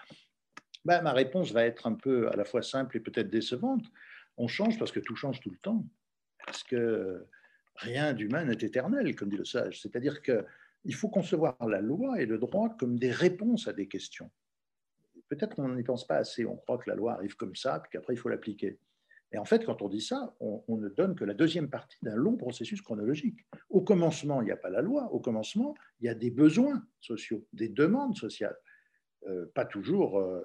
Ben, 0.86 1.02
ma 1.02 1.14
réponse 1.14 1.52
va 1.52 1.66
être 1.66 1.86
un 1.88 1.94
peu 1.94 2.30
à 2.30 2.36
la 2.36 2.46
fois 2.46 2.64
simple 2.64 2.98
et 2.98 3.00
peut-être 3.00 3.30
décevante. 3.30 3.86
On 4.38 4.48
change 4.48 4.80
parce 4.80 4.92
que 4.92 5.00
tout 5.00 5.16
change 5.16 5.40
tout 5.42 5.52
le 5.52 5.58
temps 5.58 5.86
parce 6.46 6.64
que 6.64 7.28
rien 7.76 8.14
d'humain 8.14 8.46
n'est 8.46 8.54
éternel, 8.54 9.16
comme 9.16 9.30
dit 9.30 9.38
le 9.38 9.46
sage. 9.46 9.82
C'est-à-dire 9.82 10.22
qu'il 10.82 10.96
faut 10.96 11.10
concevoir 11.10 11.56
la 11.68 11.82
loi 11.82 12.22
et 12.22 12.26
le 12.26 12.38
droit 12.38 12.70
comme 12.78 12.98
des 12.98 13.12
réponses 13.12 13.68
à 13.68 13.74
des 13.74 13.88
questions. 13.88 14.32
Peut-être 15.28 15.56
qu'on 15.56 15.76
n'y 15.76 15.84
pense 15.84 16.08
pas 16.08 16.16
assez, 16.16 16.46
on 16.46 16.58
croit 16.58 16.78
que 16.78 16.90
la 16.90 16.96
loi 16.96 17.14
arrive 17.14 17.36
comme 17.36 17.56
ça, 17.56 17.80
puis 17.80 17.92
qu'après 17.92 18.14
il 18.14 18.18
faut 18.18 18.30
l'appliquer. 18.30 18.80
Et 19.32 19.38
en 19.38 19.46
fait, 19.46 19.64
quand 19.64 19.82
on 19.84 19.90
dit 19.90 20.02
ça, 20.02 20.36
on, 20.40 20.78
ne 20.78 20.90
donne 20.90 21.16
que 21.16 21.24
la 21.24 21.36
deuxième 21.36 21.70
partie 21.70 21.98
d'un 22.02 22.16
long 22.16 22.36
processus 22.36 22.82
chronologique. 22.82 23.46
Au 23.70 23.82
commencement, 23.82 24.42
il 24.42 24.46
n'y 24.46 24.52
a 24.52 24.58
pas 24.58 24.72
la 24.72 24.82
loi. 24.82 25.12
Au 25.14 25.20
commencement, 25.20 25.76
il 26.00 26.08
y 26.08 26.10
a 26.10 26.16
des 26.16 26.32
besoins 26.32 26.84
sociaux, 27.00 27.46
des 27.54 27.70
demandes 27.70 28.18
sociales, 28.18 28.58
euh, 29.28 29.46
pas 29.54 29.66
toujours 29.66 30.20
euh, 30.20 30.42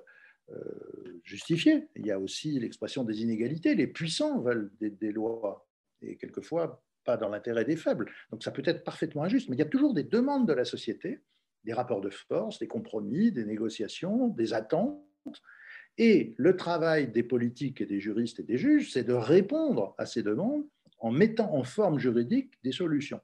euh, 0.51 1.20
justifiées. 1.23 1.88
Il 1.97 2.07
y 2.07 2.11
a 2.11 2.20
aussi 2.20 2.61
l'expression 2.61 3.05
des 3.05 3.23
inégalités. 3.23 3.75
Les 3.75 3.87
puissants 3.87 4.42
veulent 4.42 4.70
des 4.79 5.12
lois 5.12 5.66
et 6.03 6.18
quelquefois 6.18 6.84
pas 7.04 7.16
dans 7.16 7.28
l'intérêt 7.28 7.64
des 7.64 7.76
faibles. 7.76 8.10
Donc 8.30 8.42
ça 8.42 8.50
peut 8.50 8.62
être 8.64 8.84
parfaitement 8.84 9.24
injuste, 9.24 9.48
mais 9.48 9.56
il 9.56 9.60
y 9.60 9.62
a 9.62 9.66
toujours 9.66 9.94
des 9.94 10.04
demandes 10.04 10.48
de 10.48 10.52
la 10.52 10.64
société, 10.64 11.20
des 11.64 11.72
rapports 11.72 12.00
de 12.00 12.10
force, 12.10 12.58
des 12.58 12.68
compromis, 12.68 13.32
des 13.32 13.44
négociations, 13.44 14.28
des 14.28 14.52
attentes. 14.52 15.00
Et 15.96 16.34
le 16.38 16.57
travail 16.57 17.09
des 17.09 17.22
politiques 17.22 17.80
et 17.80 17.86
des 17.86 18.00
juristes 18.00 18.40
et 18.40 18.42
des 18.42 18.59
juges, 18.59 18.92
c'est 18.92 19.05
de 19.05 19.12
répondre 19.12 19.94
à 19.98 20.07
ces 20.07 20.22
demandes 20.22 20.64
en 20.98 21.11
mettant 21.11 21.55
en 21.55 21.62
forme 21.62 21.98
juridique 21.98 22.52
des 22.62 22.72
solutions. 22.72 23.20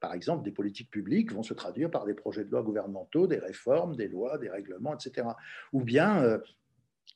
Par 0.00 0.12
exemple, 0.12 0.44
des 0.44 0.52
politiques 0.52 0.90
publiques 0.90 1.32
vont 1.32 1.42
se 1.42 1.54
traduire 1.54 1.90
par 1.90 2.04
des 2.04 2.14
projets 2.14 2.44
de 2.44 2.50
loi 2.50 2.62
gouvernementaux, 2.62 3.26
des 3.26 3.38
réformes, 3.38 3.96
des 3.96 4.08
lois, 4.08 4.36
des 4.38 4.50
règlements, 4.50 4.94
etc. 4.94 5.28
Ou 5.72 5.82
bien 5.82 6.22
euh, 6.22 6.38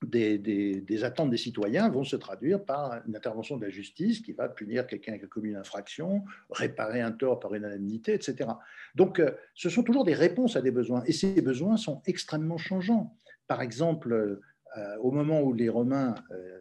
des, 0.03 1.05
attentes 1.05 1.31
des 1.31 1.37
citoyens 1.37 1.89
vont 1.89 2.05
se 2.05 2.17
traduire 2.17 2.65
par 2.65 3.03
une 3.07 3.17
intervention 3.17 3.57
de 3.57 3.65
la 3.65 3.71
justice 3.71 4.21
qui 4.21 4.33
va 4.33 4.49
punir 4.49 4.87
quelqu'un 4.87 5.19
qui 5.19 5.25
a 5.25 5.29
commis 5.29 5.51
une 5.51 5.57
infraction, 5.57 6.25
réparer 6.51 7.01
un 7.01 7.13
tort 7.13 7.41
par 7.41 7.55
une 7.55 7.65
indemnité, 7.65 8.15
etc. 8.15 8.51
Donc, 8.95 9.19
euh, 9.19 9.33
ce 9.55 9.69
sont 9.69 9.83
toujours 9.83 10.05
des 10.05 10.15
réponses 10.15 10.57
à 10.57 10.63
des 10.63 10.71
besoins, 10.71 11.03
et 11.05 11.13
ces 11.13 11.43
besoins 11.43 11.77
sont 11.77 12.03
extrêmement 12.07 12.59
changeants. 12.59 13.15
Par 13.49 13.61
exemple, 13.61 14.13
euh, 14.13 14.97
au 15.01 15.11
moment 15.11 15.43
où 15.43 15.53
les 15.53 15.69
Romains 15.69 16.15
euh, 16.31 16.59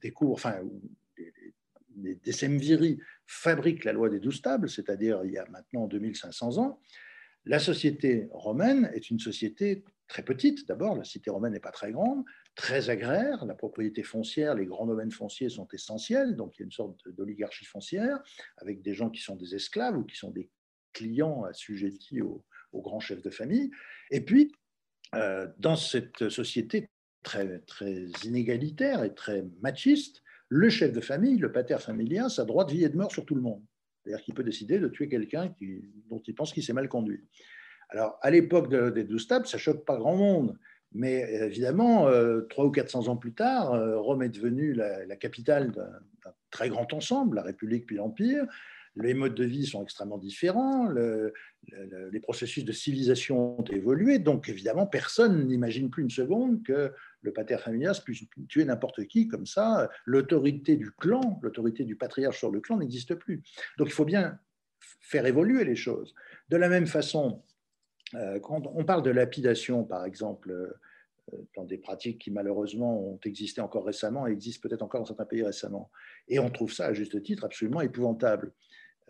découvrent, 0.00 0.34
enfin, 0.34 0.56
les, 1.96 2.20
les 2.24 2.98
fabrique 3.26 3.84
la 3.84 3.92
loi 3.92 4.08
des 4.08 4.20
douze 4.20 4.42
tables, 4.42 4.68
c'est-à-dire 4.68 5.22
il 5.24 5.32
y 5.32 5.38
a 5.38 5.46
maintenant 5.48 5.86
2500 5.86 6.58
ans, 6.58 6.80
la 7.44 7.58
société 7.58 8.28
romaine 8.30 8.90
est 8.94 9.10
une 9.10 9.18
société 9.18 9.84
très 10.12 10.22
petite. 10.22 10.68
D'abord, 10.68 10.94
la 10.94 11.04
cité 11.04 11.30
romaine 11.30 11.54
n'est 11.54 11.60
pas 11.60 11.70
très 11.70 11.90
grande, 11.90 12.22
très 12.54 12.90
agraire. 12.90 13.46
La 13.46 13.54
propriété 13.54 14.02
foncière, 14.02 14.54
les 14.54 14.66
grands 14.66 14.86
domaines 14.86 15.10
fonciers 15.10 15.48
sont 15.48 15.66
essentiels. 15.72 16.36
Donc, 16.36 16.54
il 16.54 16.60
y 16.60 16.62
a 16.64 16.66
une 16.66 16.72
sorte 16.72 17.08
d'oligarchie 17.08 17.64
foncière 17.64 18.18
avec 18.58 18.82
des 18.82 18.92
gens 18.92 19.08
qui 19.08 19.22
sont 19.22 19.36
des 19.36 19.54
esclaves 19.54 19.96
ou 19.96 20.04
qui 20.04 20.16
sont 20.16 20.30
des 20.30 20.50
clients 20.92 21.44
assujettis 21.44 22.20
aux, 22.20 22.44
grands 22.74 23.00
chefs 23.00 23.22
de 23.22 23.30
famille. 23.30 23.70
Et 24.10 24.20
puis, 24.20 24.52
euh, 25.14 25.48
dans 25.58 25.76
cette 25.76 26.28
société 26.28 26.90
très, 27.22 27.60
très 27.60 28.04
inégalitaire 28.24 29.04
et 29.04 29.14
très 29.14 29.44
machiste, 29.62 30.22
le 30.48 30.68
chef 30.68 30.92
de 30.92 31.00
famille, 31.00 31.38
le 31.38 31.52
pater 31.52 31.78
familias, 31.78 32.34
a 32.38 32.44
droit 32.44 32.66
de 32.66 32.72
vie 32.72 32.84
et 32.84 32.90
de 32.90 32.96
mort 32.98 33.10
sur 33.10 33.24
tout 33.24 33.34
le 33.34 33.40
monde. 33.40 33.64
C'est-à-dire 34.04 34.22
qu'il 34.22 34.34
peut 34.34 34.44
décider 34.44 34.78
de 34.78 34.88
tuer 34.88 35.08
quelqu'un 35.08 35.54
dont 36.10 36.22
il 36.26 36.34
pense 36.34 36.52
qu'il 36.52 36.62
s'est 36.62 36.74
mal 36.74 36.90
conduit. 36.90 37.24
Alors, 37.92 38.18
à 38.22 38.30
l'époque 38.30 38.70
des 38.70 39.04
douze 39.04 39.26
tables, 39.26 39.46
ça 39.46 39.58
choque 39.58 39.84
pas 39.84 39.96
grand 39.98 40.16
monde. 40.16 40.58
Mais 40.94 41.20
évidemment, 41.42 42.08
euh, 42.08 42.42
trois 42.48 42.64
ou 42.64 42.70
400 42.70 43.08
ans 43.08 43.16
plus 43.16 43.32
tard, 43.32 43.72
euh, 43.74 43.98
Rome 43.98 44.22
est 44.22 44.28
devenue 44.28 44.72
la, 44.72 45.16
capitale 45.16 45.72
d'un 45.72 46.32
très 46.50 46.68
grand 46.68 46.92
ensemble, 46.92 47.36
la 47.36 47.42
République 47.42 47.86
puis 47.86 47.96
l'Empire. 47.96 48.46
Les 48.96 49.14
modes 49.14 49.34
de 49.34 49.44
vie 49.44 49.66
sont 49.66 49.82
extrêmement 49.82 50.18
différents, 50.18 50.86
les 50.86 52.20
processus 52.20 52.62
de 52.62 52.72
civilisation 52.72 53.58
ont 53.58 53.64
évolué, 53.64 54.18
donc 54.18 54.50
évidemment, 54.50 54.86
personne 54.86 55.48
n'imagine 55.48 55.88
plus 55.88 56.02
une 56.02 56.10
seconde 56.10 56.62
que 56.62 56.92
le 57.22 57.32
pater 57.32 57.56
familias 57.56 58.02
puisse 58.04 58.24
tuer 58.48 58.66
n'importe 58.66 59.06
qui 59.06 59.28
comme 59.28 59.46
ça. 59.46 59.88
L'autorité 60.04 60.76
du 60.76 60.90
clan, 60.90 61.40
l'autorité 61.42 61.84
du 61.84 61.96
patriarche 61.96 62.38
sur 62.38 62.50
le 62.50 62.60
clan 62.60 62.76
n'existe 62.76 63.14
plus. 63.14 63.42
Donc 63.78 63.88
il 63.88 63.94
faut 63.94 64.04
bien 64.04 64.38
faire 65.00 65.24
évoluer 65.24 65.64
les 65.64 65.76
choses. 65.76 66.14
De 66.50 66.58
la 66.58 66.68
même 66.68 66.86
façon, 66.86 67.42
euh, 67.42 67.51
quand 68.42 68.66
on 68.66 68.84
parle 68.84 69.02
de 69.02 69.10
lapidation, 69.10 69.84
par 69.84 70.04
exemple, 70.04 70.72
euh, 71.32 71.36
dans 71.54 71.64
des 71.64 71.78
pratiques 71.78 72.18
qui 72.18 72.32
malheureusement 72.32 72.98
ont 73.00 73.20
existé 73.24 73.60
encore 73.60 73.84
récemment 73.84 74.26
et 74.26 74.32
existent 74.32 74.68
peut-être 74.68 74.82
encore 74.82 75.00
dans 75.00 75.06
certains 75.06 75.24
pays 75.24 75.44
récemment, 75.44 75.88
et 76.26 76.40
on 76.40 76.50
trouve 76.50 76.72
ça 76.72 76.86
à 76.86 76.92
juste 76.92 77.22
titre 77.22 77.44
absolument 77.44 77.80
épouvantable. 77.80 78.52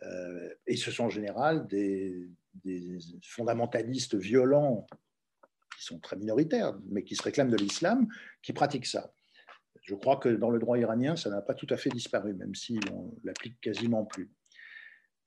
Euh, 0.02 0.54
et 0.66 0.76
ce 0.76 0.90
sont 0.90 1.04
en 1.04 1.08
général 1.08 1.66
des, 1.68 2.28
fondamentalistes 3.22 4.14
violents 4.14 4.86
qui 5.74 5.84
sont 5.84 5.98
très 6.00 6.16
minoritaires, 6.16 6.78
mais 6.90 7.02
qui 7.02 7.16
se 7.16 7.22
réclament 7.22 7.50
de 7.50 7.56
l'islam, 7.56 8.06
qui 8.42 8.52
pratiquent 8.52 8.86
ça. 8.86 9.14
Je 9.82 9.94
crois 9.94 10.18
que 10.18 10.28
dans 10.28 10.50
le 10.50 10.58
droit 10.58 10.78
iranien, 10.78 11.16
ça 11.16 11.30
n'a 11.30 11.40
pas 11.40 11.54
tout 11.54 11.66
à 11.70 11.78
fait 11.78 11.90
disparu, 11.90 12.34
même 12.34 12.54
si 12.54 12.78
on 12.92 13.14
l'applique 13.24 13.58
quasiment 13.62 14.04
plus. 14.04 14.30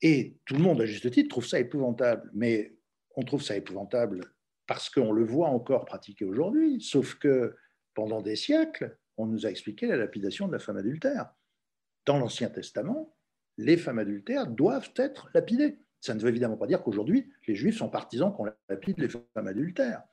Et 0.03 0.38
tout 0.45 0.53
le 0.53 0.61
monde, 0.61 0.82
à 0.82 0.86
juste 0.86 1.09
titre, 1.09 1.30
trouve 1.30 1.47
ça 1.47 1.59
épouvantable. 1.59 2.30
Mais 2.34 2.74
on 3.16 3.24
trouve 3.24 3.41
ça 3.41 3.55
épouvantable 3.55 4.22
parce 4.68 4.89
qu'on 4.89 5.11
le 5.11 5.24
voit 5.24 5.49
encore 5.49 5.86
pratiquer 5.86 6.26
aujourd'hui, 6.26 6.82
sauf 6.82 7.16
que 7.16 7.55
pendant 7.93 8.22
des 8.22 8.36
siècles, 8.36 8.97
on 9.18 9.28
nous 9.28 9.45
a 9.45 9.49
expliqué 9.49 9.88
la 9.88 9.97
lapidation 9.97 10.47
de 10.47 10.53
la 10.53 10.59
femme 10.59 10.78
adultère. 10.78 11.32
Dans 12.05 12.20
l'Ancien 12.20 12.49
Testament, 12.49 13.16
les 13.57 13.78
femmes 13.78 13.99
adultères 13.99 14.47
doivent 14.47 14.91
être 14.95 15.30
lapidées. 15.34 15.80
Ça 16.01 16.13
ne 16.13 16.20
veut 16.20 16.30
évidemment 16.30 16.57
pas 16.57 16.68
dire 16.68 16.84
qu'aujourd'hui, 16.84 17.32
les 17.47 17.55
Juifs 17.55 17.78
sont 17.78 17.89
partisans 17.89 18.34
qu'on 18.34 18.45
lapide 18.70 18.99
les 18.99 19.09
femmes 19.09 19.47
adultères 19.47 20.03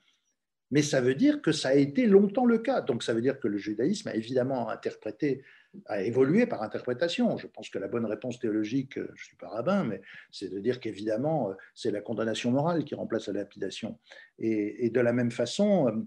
mais 0.72 0.80
ça 0.80 1.02
veut 1.02 1.14
dire 1.14 1.42
que 1.42 1.52
ça 1.52 1.68
a 1.68 1.74
été 1.74 2.06
longtemps 2.06 2.46
le 2.46 2.58
cas. 2.58 2.80
Donc 2.80 3.02
ça 3.02 3.12
veut 3.12 3.20
dire 3.20 3.38
que 3.38 3.46
le 3.46 3.58
judaïsme 3.58 4.08
a 4.08 4.14
évidemment 4.14 4.70
interprété, 4.70 5.44
a 5.84 6.02
évolué 6.02 6.46
par 6.46 6.62
interprétation. 6.62 7.36
Je 7.36 7.46
pense 7.46 7.68
que 7.68 7.78
la 7.78 7.88
bonne 7.88 8.06
réponse 8.06 8.38
théologique, 8.38 8.94
je 8.94 9.02
ne 9.02 9.16
suis 9.16 9.36
pas 9.36 9.48
rabbin, 9.48 9.84
mais 9.84 10.00
c'est 10.30 10.48
de 10.48 10.58
dire 10.58 10.80
qu'évidemment, 10.80 11.54
c'est 11.74 11.90
la 11.90 12.00
condamnation 12.00 12.50
morale 12.50 12.84
qui 12.84 12.94
remplace 12.94 13.28
la 13.28 13.34
lapidation. 13.34 13.98
Et, 14.38 14.88
de 14.88 15.00
la 15.00 15.12
même 15.12 15.30
façon, 15.30 16.06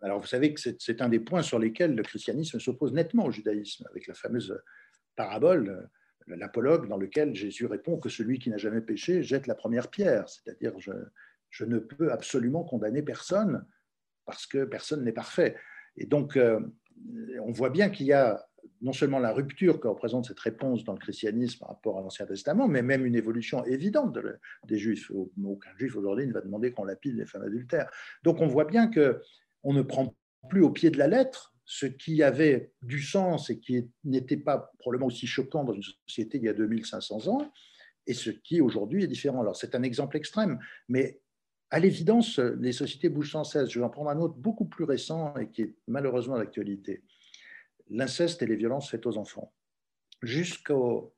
alors 0.00 0.18
vous 0.18 0.26
savez 0.26 0.54
que 0.54 0.60
c'est 0.78 1.02
un 1.02 1.10
des 1.10 1.20
points 1.20 1.42
sur 1.42 1.58
lesquels 1.58 1.94
le 1.94 2.02
christianisme 2.02 2.58
s'oppose 2.58 2.94
nettement 2.94 3.26
au 3.26 3.30
judaïsme, 3.30 3.86
avec 3.90 4.06
la 4.06 4.14
fameuse 4.14 4.58
parabole 5.14 5.90
l'apologue 6.26 6.88
dans 6.88 6.96
lequel 6.96 7.34
Jésus 7.34 7.66
répond 7.66 7.98
que 7.98 8.08
celui 8.08 8.38
qui 8.38 8.48
n'a 8.48 8.56
jamais 8.56 8.80
péché 8.80 9.22
jette 9.22 9.46
la 9.46 9.54
première 9.54 9.90
pierre, 9.90 10.26
c'est-à-dire 10.26 10.72
je 10.78 11.64
ne 11.66 11.78
peux 11.78 12.10
absolument 12.10 12.64
condamner 12.64 13.02
personne 13.02 13.66
parce 14.24 14.46
que 14.46 14.64
personne 14.64 15.04
n'est 15.04 15.12
parfait. 15.12 15.56
Et 15.96 16.06
donc, 16.06 16.36
euh, 16.36 16.60
on 17.42 17.52
voit 17.52 17.70
bien 17.70 17.90
qu'il 17.90 18.06
y 18.06 18.12
a 18.12 18.44
non 18.80 18.92
seulement 18.92 19.18
la 19.18 19.32
rupture 19.32 19.80
que 19.80 19.88
représente 19.88 20.26
cette 20.26 20.40
réponse 20.40 20.84
dans 20.84 20.92
le 20.92 20.98
christianisme 20.98 21.60
par 21.60 21.68
rapport 21.68 21.98
à 21.98 22.02
l'Ancien 22.02 22.26
Testament, 22.26 22.68
mais 22.68 22.82
même 22.82 23.06
une 23.06 23.14
évolution 23.14 23.64
évidente 23.64 24.18
des 24.66 24.78
Juifs. 24.78 25.10
Aucun 25.10 25.70
Juif 25.78 25.96
aujourd'hui 25.96 26.26
ne 26.26 26.32
va 26.32 26.40
demander 26.40 26.72
qu'on 26.72 26.84
lapide 26.84 27.16
les 27.16 27.26
femmes 27.26 27.42
adultères. 27.42 27.90
Donc, 28.22 28.40
on 28.40 28.46
voit 28.46 28.64
bien 28.64 28.88
que 28.88 29.20
on 29.62 29.72
ne 29.72 29.82
prend 29.82 30.14
plus 30.48 30.62
au 30.62 30.70
pied 30.70 30.90
de 30.90 30.98
la 30.98 31.08
lettre 31.08 31.54
ce 31.64 31.86
qui 31.86 32.22
avait 32.22 32.72
du 32.82 33.00
sens 33.00 33.50
et 33.50 33.58
qui 33.58 33.90
n'était 34.04 34.36
pas 34.36 34.70
probablement 34.78 35.06
aussi 35.06 35.26
choquant 35.26 35.64
dans 35.64 35.72
une 35.72 35.82
société 36.06 36.38
il 36.38 36.44
y 36.44 36.48
a 36.48 36.52
2500 36.52 37.28
ans, 37.28 37.50
et 38.06 38.14
ce 38.14 38.30
qui 38.30 38.60
aujourd'hui 38.60 39.04
est 39.04 39.08
différent. 39.08 39.40
Alors 39.40 39.56
c'est 39.56 39.74
un 39.74 39.82
exemple 39.82 40.16
extrême, 40.16 40.58
mais 40.88 41.20
à 41.70 41.80
l'évidence, 41.80 42.38
les 42.38 42.72
sociétés 42.72 43.08
bougent 43.08 43.32
sans 43.32 43.44
cesse. 43.44 43.68
Je 43.68 43.78
vais 43.78 43.84
en 43.84 43.90
prendre 43.90 44.10
un 44.10 44.18
autre 44.18 44.34
beaucoup 44.34 44.66
plus 44.66 44.84
récent 44.84 45.34
et 45.36 45.48
qui 45.50 45.62
est 45.62 45.74
malheureusement 45.86 46.38
d'actualité. 46.38 47.02
L'inceste 47.90 48.42
et 48.42 48.46
les 48.46 48.56
violences 48.56 48.90
faites 48.90 49.06
aux 49.06 49.16
enfants. 49.16 49.52
Jusqu'au, 50.22 51.14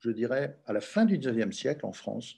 je 0.00 0.10
dirais, 0.10 0.58
à 0.66 0.72
la 0.72 0.80
fin 0.80 1.04
du 1.04 1.18
XIXe 1.18 1.56
siècle 1.56 1.86
en 1.86 1.92
France, 1.92 2.36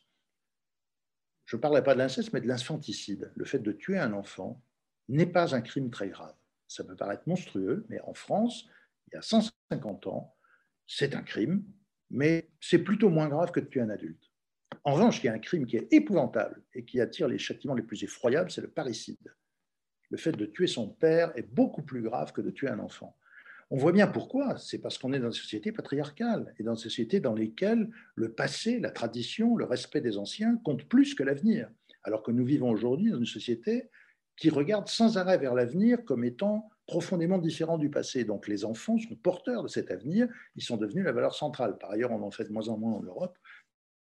je 1.44 1.56
ne 1.56 1.60
parlerai 1.60 1.82
pas 1.82 1.94
de 1.94 1.98
l'inceste, 1.98 2.32
mais 2.32 2.40
de 2.40 2.48
l'infanticide. 2.48 3.32
Le 3.34 3.44
fait 3.44 3.58
de 3.58 3.72
tuer 3.72 3.98
un 3.98 4.12
enfant 4.12 4.62
n'est 5.08 5.26
pas 5.26 5.54
un 5.54 5.60
crime 5.60 5.90
très 5.90 6.08
grave. 6.08 6.34
Ça 6.68 6.84
peut 6.84 6.96
paraître 6.96 7.24
monstrueux, 7.26 7.84
mais 7.88 8.00
en 8.02 8.14
France, 8.14 8.66
il 9.08 9.14
y 9.14 9.18
a 9.18 9.22
150 9.22 10.06
ans, 10.06 10.34
c'est 10.86 11.14
un 11.14 11.22
crime, 11.22 11.64
mais 12.10 12.48
c'est 12.60 12.78
plutôt 12.78 13.10
moins 13.10 13.28
grave 13.28 13.50
que 13.50 13.60
de 13.60 13.66
tuer 13.66 13.82
un 13.82 13.90
adulte. 13.90 14.31
En 14.84 14.94
revanche, 14.94 15.22
il 15.22 15.26
y 15.26 15.28
a 15.28 15.32
un 15.32 15.38
crime 15.38 15.66
qui 15.66 15.76
est 15.76 15.92
épouvantable 15.92 16.62
et 16.74 16.84
qui 16.84 17.00
attire 17.00 17.28
les 17.28 17.38
châtiments 17.38 17.74
les 17.74 17.82
plus 17.82 18.02
effroyables, 18.02 18.50
c'est 18.50 18.60
le 18.60 18.68
parricide. 18.68 19.34
Le 20.10 20.18
fait 20.18 20.32
de 20.32 20.44
tuer 20.44 20.66
son 20.66 20.88
père 20.88 21.32
est 21.36 21.54
beaucoup 21.54 21.82
plus 21.82 22.02
grave 22.02 22.32
que 22.32 22.40
de 22.40 22.50
tuer 22.50 22.68
un 22.68 22.80
enfant. 22.80 23.16
On 23.70 23.76
voit 23.76 23.92
bien 23.92 24.06
pourquoi. 24.06 24.58
C'est 24.58 24.78
parce 24.78 24.98
qu'on 24.98 25.12
est 25.12 25.20
dans 25.20 25.30
une 25.30 25.32
société 25.32 25.72
patriarcale 25.72 26.52
et 26.58 26.62
dans 26.62 26.74
une 26.74 26.82
société 26.82 27.20
dans 27.20 27.32
lesquelles 27.32 27.88
le 28.16 28.32
passé, 28.32 28.80
la 28.80 28.90
tradition, 28.90 29.56
le 29.56 29.64
respect 29.64 30.00
des 30.00 30.18
anciens 30.18 30.56
comptent 30.58 30.88
plus 30.88 31.14
que 31.14 31.22
l'avenir. 31.22 31.70
Alors 32.02 32.22
que 32.22 32.32
nous 32.32 32.44
vivons 32.44 32.68
aujourd'hui 32.68 33.10
dans 33.10 33.18
une 33.18 33.24
société 33.24 33.88
qui 34.36 34.50
regarde 34.50 34.88
sans 34.88 35.16
arrêt 35.16 35.38
vers 35.38 35.54
l'avenir 35.54 36.04
comme 36.04 36.24
étant 36.24 36.68
profondément 36.86 37.38
différent 37.38 37.78
du 37.78 37.88
passé. 37.88 38.24
Donc 38.24 38.48
les 38.48 38.64
enfants 38.64 38.98
sont 38.98 39.14
porteurs 39.14 39.62
de 39.62 39.68
cet 39.68 39.90
avenir, 39.90 40.28
ils 40.56 40.62
sont 40.62 40.76
devenus 40.76 41.04
la 41.04 41.12
valeur 41.12 41.34
centrale. 41.34 41.78
Par 41.78 41.92
ailleurs, 41.92 42.10
on 42.10 42.22
en 42.22 42.30
fait 42.30 42.44
de 42.44 42.52
moins 42.52 42.68
en 42.68 42.76
moins 42.76 42.92
en 42.92 43.02
Europe, 43.02 43.38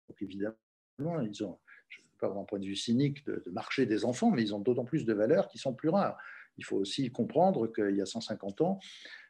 donc 0.07 0.21
évidemment, 0.21 0.55
ils 0.99 1.43
ont, 1.43 1.59
je 1.89 1.99
ne 1.99 2.05
veux 2.05 2.17
pas 2.19 2.27
avoir 2.27 2.41
un 2.41 2.45
point 2.45 2.59
de 2.59 2.65
vue 2.65 2.75
cynique 2.75 3.25
de, 3.25 3.43
marché 3.51 3.85
des 3.85 4.05
enfants, 4.05 4.31
mais 4.31 4.41
ils 4.41 4.53
ont 4.53 4.59
d'autant 4.59 4.85
plus 4.85 5.05
de 5.05 5.13
valeurs 5.13 5.47
qui 5.47 5.57
sont 5.57 5.73
plus 5.73 5.89
rares. 5.89 6.17
Il 6.57 6.65
faut 6.65 6.77
aussi 6.77 7.11
comprendre 7.11 7.67
qu'il 7.71 7.95
y 7.95 8.01
a 8.01 8.05
150 8.05 8.61
ans, 8.61 8.79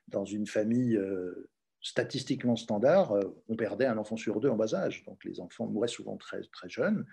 dans 0.08 0.26
une 0.26 0.48
famille 0.48 0.96
euh, 0.96 1.50
statistiquement 1.82 2.56
standard, 2.56 3.12
euh, 3.12 3.38
on 3.48 3.56
perdait 3.56 3.86
un 3.86 3.98
enfant 3.98 4.18
sur 4.18 4.40
deux 4.40 4.50
en 4.50 4.56
bas 4.56 4.74
âge. 4.74 5.04
Donc 5.06 5.24
les 5.24 5.40
enfants 5.40 5.68
mouraient 5.68 5.88
souvent 5.88 6.18
très, 6.18 6.42
très 6.52 6.70
jeunes. 6.70 7.06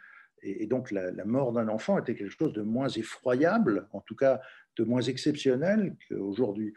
Et, 0.43 0.67
donc 0.67 0.91
la 0.91 1.25
mort 1.25 1.53
d'un 1.53 1.69
enfant 1.69 1.99
était 1.99 2.15
quelque 2.15 2.35
chose 2.39 2.53
de 2.53 2.63
moins 2.63 2.89
effroyable, 2.89 3.89
en 3.93 4.01
tout 4.01 4.15
cas 4.15 4.41
de 4.77 4.85
moins 4.85 5.01
exceptionnel 5.01 5.97
qu'aujourd'hui. 6.09 6.75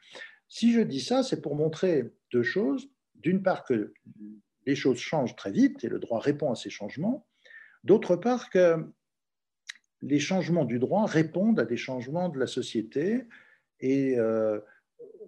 Si 0.48 0.74
je 0.74 0.82
dis 0.82 1.02
ça, 1.02 1.24
c'est 1.24 1.42
pour 1.42 1.56
montrer 1.56 2.12
deux 2.32 2.44
choses. 2.44 2.90
D'une 3.16 3.44
part, 3.44 3.66
que 3.66 3.94
les 4.66 4.76
choses 4.76 4.98
changent 4.98 5.36
très 5.36 5.52
vite 5.52 5.84
et 5.84 5.90
le 5.90 6.00
droit 6.00 6.20
répond 6.20 6.52
à 6.52 6.56
ces 6.56 6.70
changements. 6.70 7.28
D'autre 7.84 8.16
part, 8.16 8.50
que 8.50 8.86
les 10.02 10.20
changements 10.20 10.66
du 10.66 10.80
droit 10.80 11.06
répondent 11.06 11.60
à 11.60 11.66
des 11.66 11.78
changements 11.78 12.30
de 12.30 12.40
la 12.40 12.48
société 12.48 13.26
et 13.80 14.18
euh, 14.18 14.60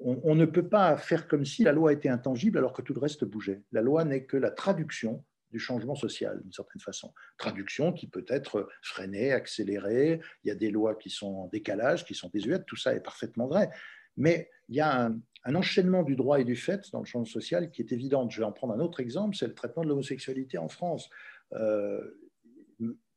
on, 0.02 0.36
ne 0.36 0.46
peut 0.46 0.68
pas 0.68 0.98
faire 0.98 1.28
comme 1.28 1.46
si 1.46 1.64
la 1.64 1.72
loi 1.72 1.94
était 1.94 2.10
intangible 2.10 2.58
alors 2.58 2.74
que 2.74 2.82
tout 2.82 2.94
le 2.94 3.00
reste 3.00 3.24
bougeait. 3.24 3.62
La 3.72 3.82
loi 3.82 4.04
n'est 4.04 4.24
que 4.24 4.38
la 4.38 4.52
traduction 4.52 5.24
du 5.52 5.60
changement 5.60 5.96
social, 5.96 6.42
d'une 6.42 6.54
certaine 6.54 6.82
façon. 6.82 7.14
Traduction 7.38 7.92
qui 7.92 8.08
peut 8.08 8.26
être 8.30 8.70
freinée, 8.82 9.32
accélérée. 9.32 10.22
Il 10.44 10.48
y 10.48 10.52
a 10.52 10.56
des 10.56 10.72
lois 10.72 10.96
qui 10.96 11.10
sont 11.10 11.34
en 11.36 11.48
décalage, 11.48 12.06
qui 12.06 12.16
sont 12.16 12.30
désuètes. 12.34 12.66
Tout 12.66 12.78
ça 12.78 12.96
est 12.96 13.02
parfaitement 13.02 13.48
vrai. 13.48 13.70
Mais 14.18 14.50
il 14.70 14.76
y 14.76 14.82
a 14.82 15.12
un, 15.46 15.56
enchaînement 15.56 16.04
du 16.04 16.16
droit 16.16 16.40
et 16.40 16.46
du 16.46 16.56
fait 16.56 16.90
dans 16.92 17.00
le 17.00 17.06
champ 17.06 17.26
social 17.26 17.70
qui 17.72 17.82
est 17.82 17.92
évident. 17.92 18.30
Je 18.30 18.40
vais 18.40 18.46
en 18.46 18.52
prendre 18.52 18.74
un 18.74 18.80
autre 18.80 19.02
exemple, 19.02 19.36
c'est 19.36 19.48
le 19.48 19.56
traitement 19.56 19.84
de 19.84 19.90
l'homosexualité 19.90 20.58
en 20.58 20.70
France. 20.70 21.10
Euh, 21.54 22.00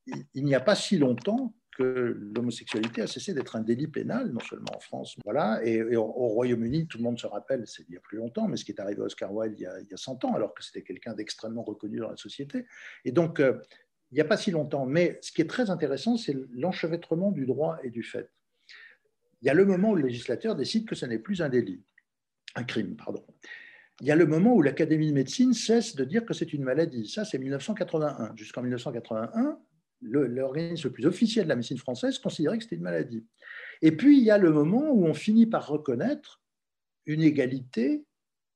il 0.07 0.45
n'y 0.45 0.55
a 0.55 0.61
pas 0.61 0.75
si 0.75 0.99
longtemps, 0.99 1.55
que 1.77 2.17
l'homosexualité 2.37 3.03
a 3.03 3.07
cessé 3.07 3.35
d'être 3.35 3.57
un 3.57 3.61
délit 3.61 3.89
pénal, 3.89 4.31
non 4.31 4.41
seulement 4.41 4.77
en 4.77 4.81
France, 4.81 5.17
voilà, 5.25 5.61
et, 5.65 5.97
au, 5.97 6.05
Royaume-Uni, 6.05 6.87
tout 6.87 6.99
le 6.99 7.05
monde 7.05 7.19
se 7.19 7.27
rappelle, 7.27 7.67
c'est 7.67 7.85
il 7.89 7.95
y 7.95 7.97
a 7.97 8.01
plus 8.01 8.19
longtemps, 8.19 8.47
mais 8.47 8.57
ce 8.57 8.65
qui 8.65 8.73
est 8.73 8.81
arrivé 8.81 9.03
à 9.03 9.05
Oscar 9.05 9.35
Wilde 9.35 9.59
il 9.59 9.63
y 9.63 9.67
a, 9.67 9.81
il 9.81 9.89
y 9.91 9.95
a 9.95 9.97
100 9.97 10.25
ans, 10.25 10.35
alors 10.35 10.55
que 10.55 10.63
c'était 10.63 10.83
quelqu'un 10.83 11.15
d'extrêmement 11.15 11.63
reconnu 11.63 11.99
dans 11.99 12.11
la 12.11 12.17
société. 12.17 12.67
Et 13.05 13.13
donc, 13.13 13.41
euh, 13.41 13.61
il 14.13 14.15
n'y 14.15 14.21
a 14.21 14.25
pas 14.25 14.37
si 14.37 14.51
longtemps. 14.53 14.87
Mais 14.87 15.19
ce 15.23 15.33
qui 15.33 15.43
est 15.43 15.51
très 15.51 15.71
intéressant, 15.71 16.17
c'est 16.17 16.37
l'enchevêtrement 16.53 17.33
du 17.33 17.47
droit 17.47 17.79
et 17.83 17.91
du 17.91 18.05
fait. 18.05 18.31
Il 19.43 19.47
y 19.47 19.51
a 19.51 19.55
le 19.55 19.65
moment 19.65 19.91
où 19.91 19.97
le 19.97 20.07
législateur 20.07 20.55
décide 20.55 20.87
que 20.87 20.95
ce 20.95 21.05
n'est 21.05 21.19
plus 21.19 21.43
un 21.43 21.49
délit, 21.49 21.83
un 22.55 22.63
crime, 22.63 22.97
pardon. 22.97 23.25
Il 24.01 24.07
y 24.07 24.11
a 24.13 24.17
le 24.17 24.27
moment 24.27 24.55
où 24.55 24.63
l'Académie 24.63 25.09
de 25.09 25.15
médecine 25.15 25.53
cesse 25.53 25.97
de 25.97 26.05
dire 26.05 26.25
que 26.25 26.35
c'est 26.35 26.53
une 26.53 26.63
maladie. 26.63 27.09
Ça, 27.09 27.25
c'est 27.25 27.39
1981. 27.39 28.35
Jusqu'en 28.37 28.63
1981, 28.63 29.59
l'organisme 30.05 30.89
le, 30.89 30.93
plus 30.93 31.07
officiel 31.07 31.45
de 31.45 31.49
la 31.49 31.57
médecine 31.57 31.79
française 31.79 32.19
considérait 32.19 32.59
que 32.59 32.65
c'était 32.65 32.77
une 32.77 32.83
maladie. 32.83 33.27
Et 33.83 33.93
puis, 33.93 34.19
il 34.19 34.25
y 34.25 34.31
a 34.31 34.39
le 34.39 34.53
moment 34.53 34.91
où 34.91 35.07
on 35.07 35.15
finit 35.15 35.47
par 35.47 35.67
reconnaître 35.67 36.43
une 37.07 37.23
égalité 37.23 38.05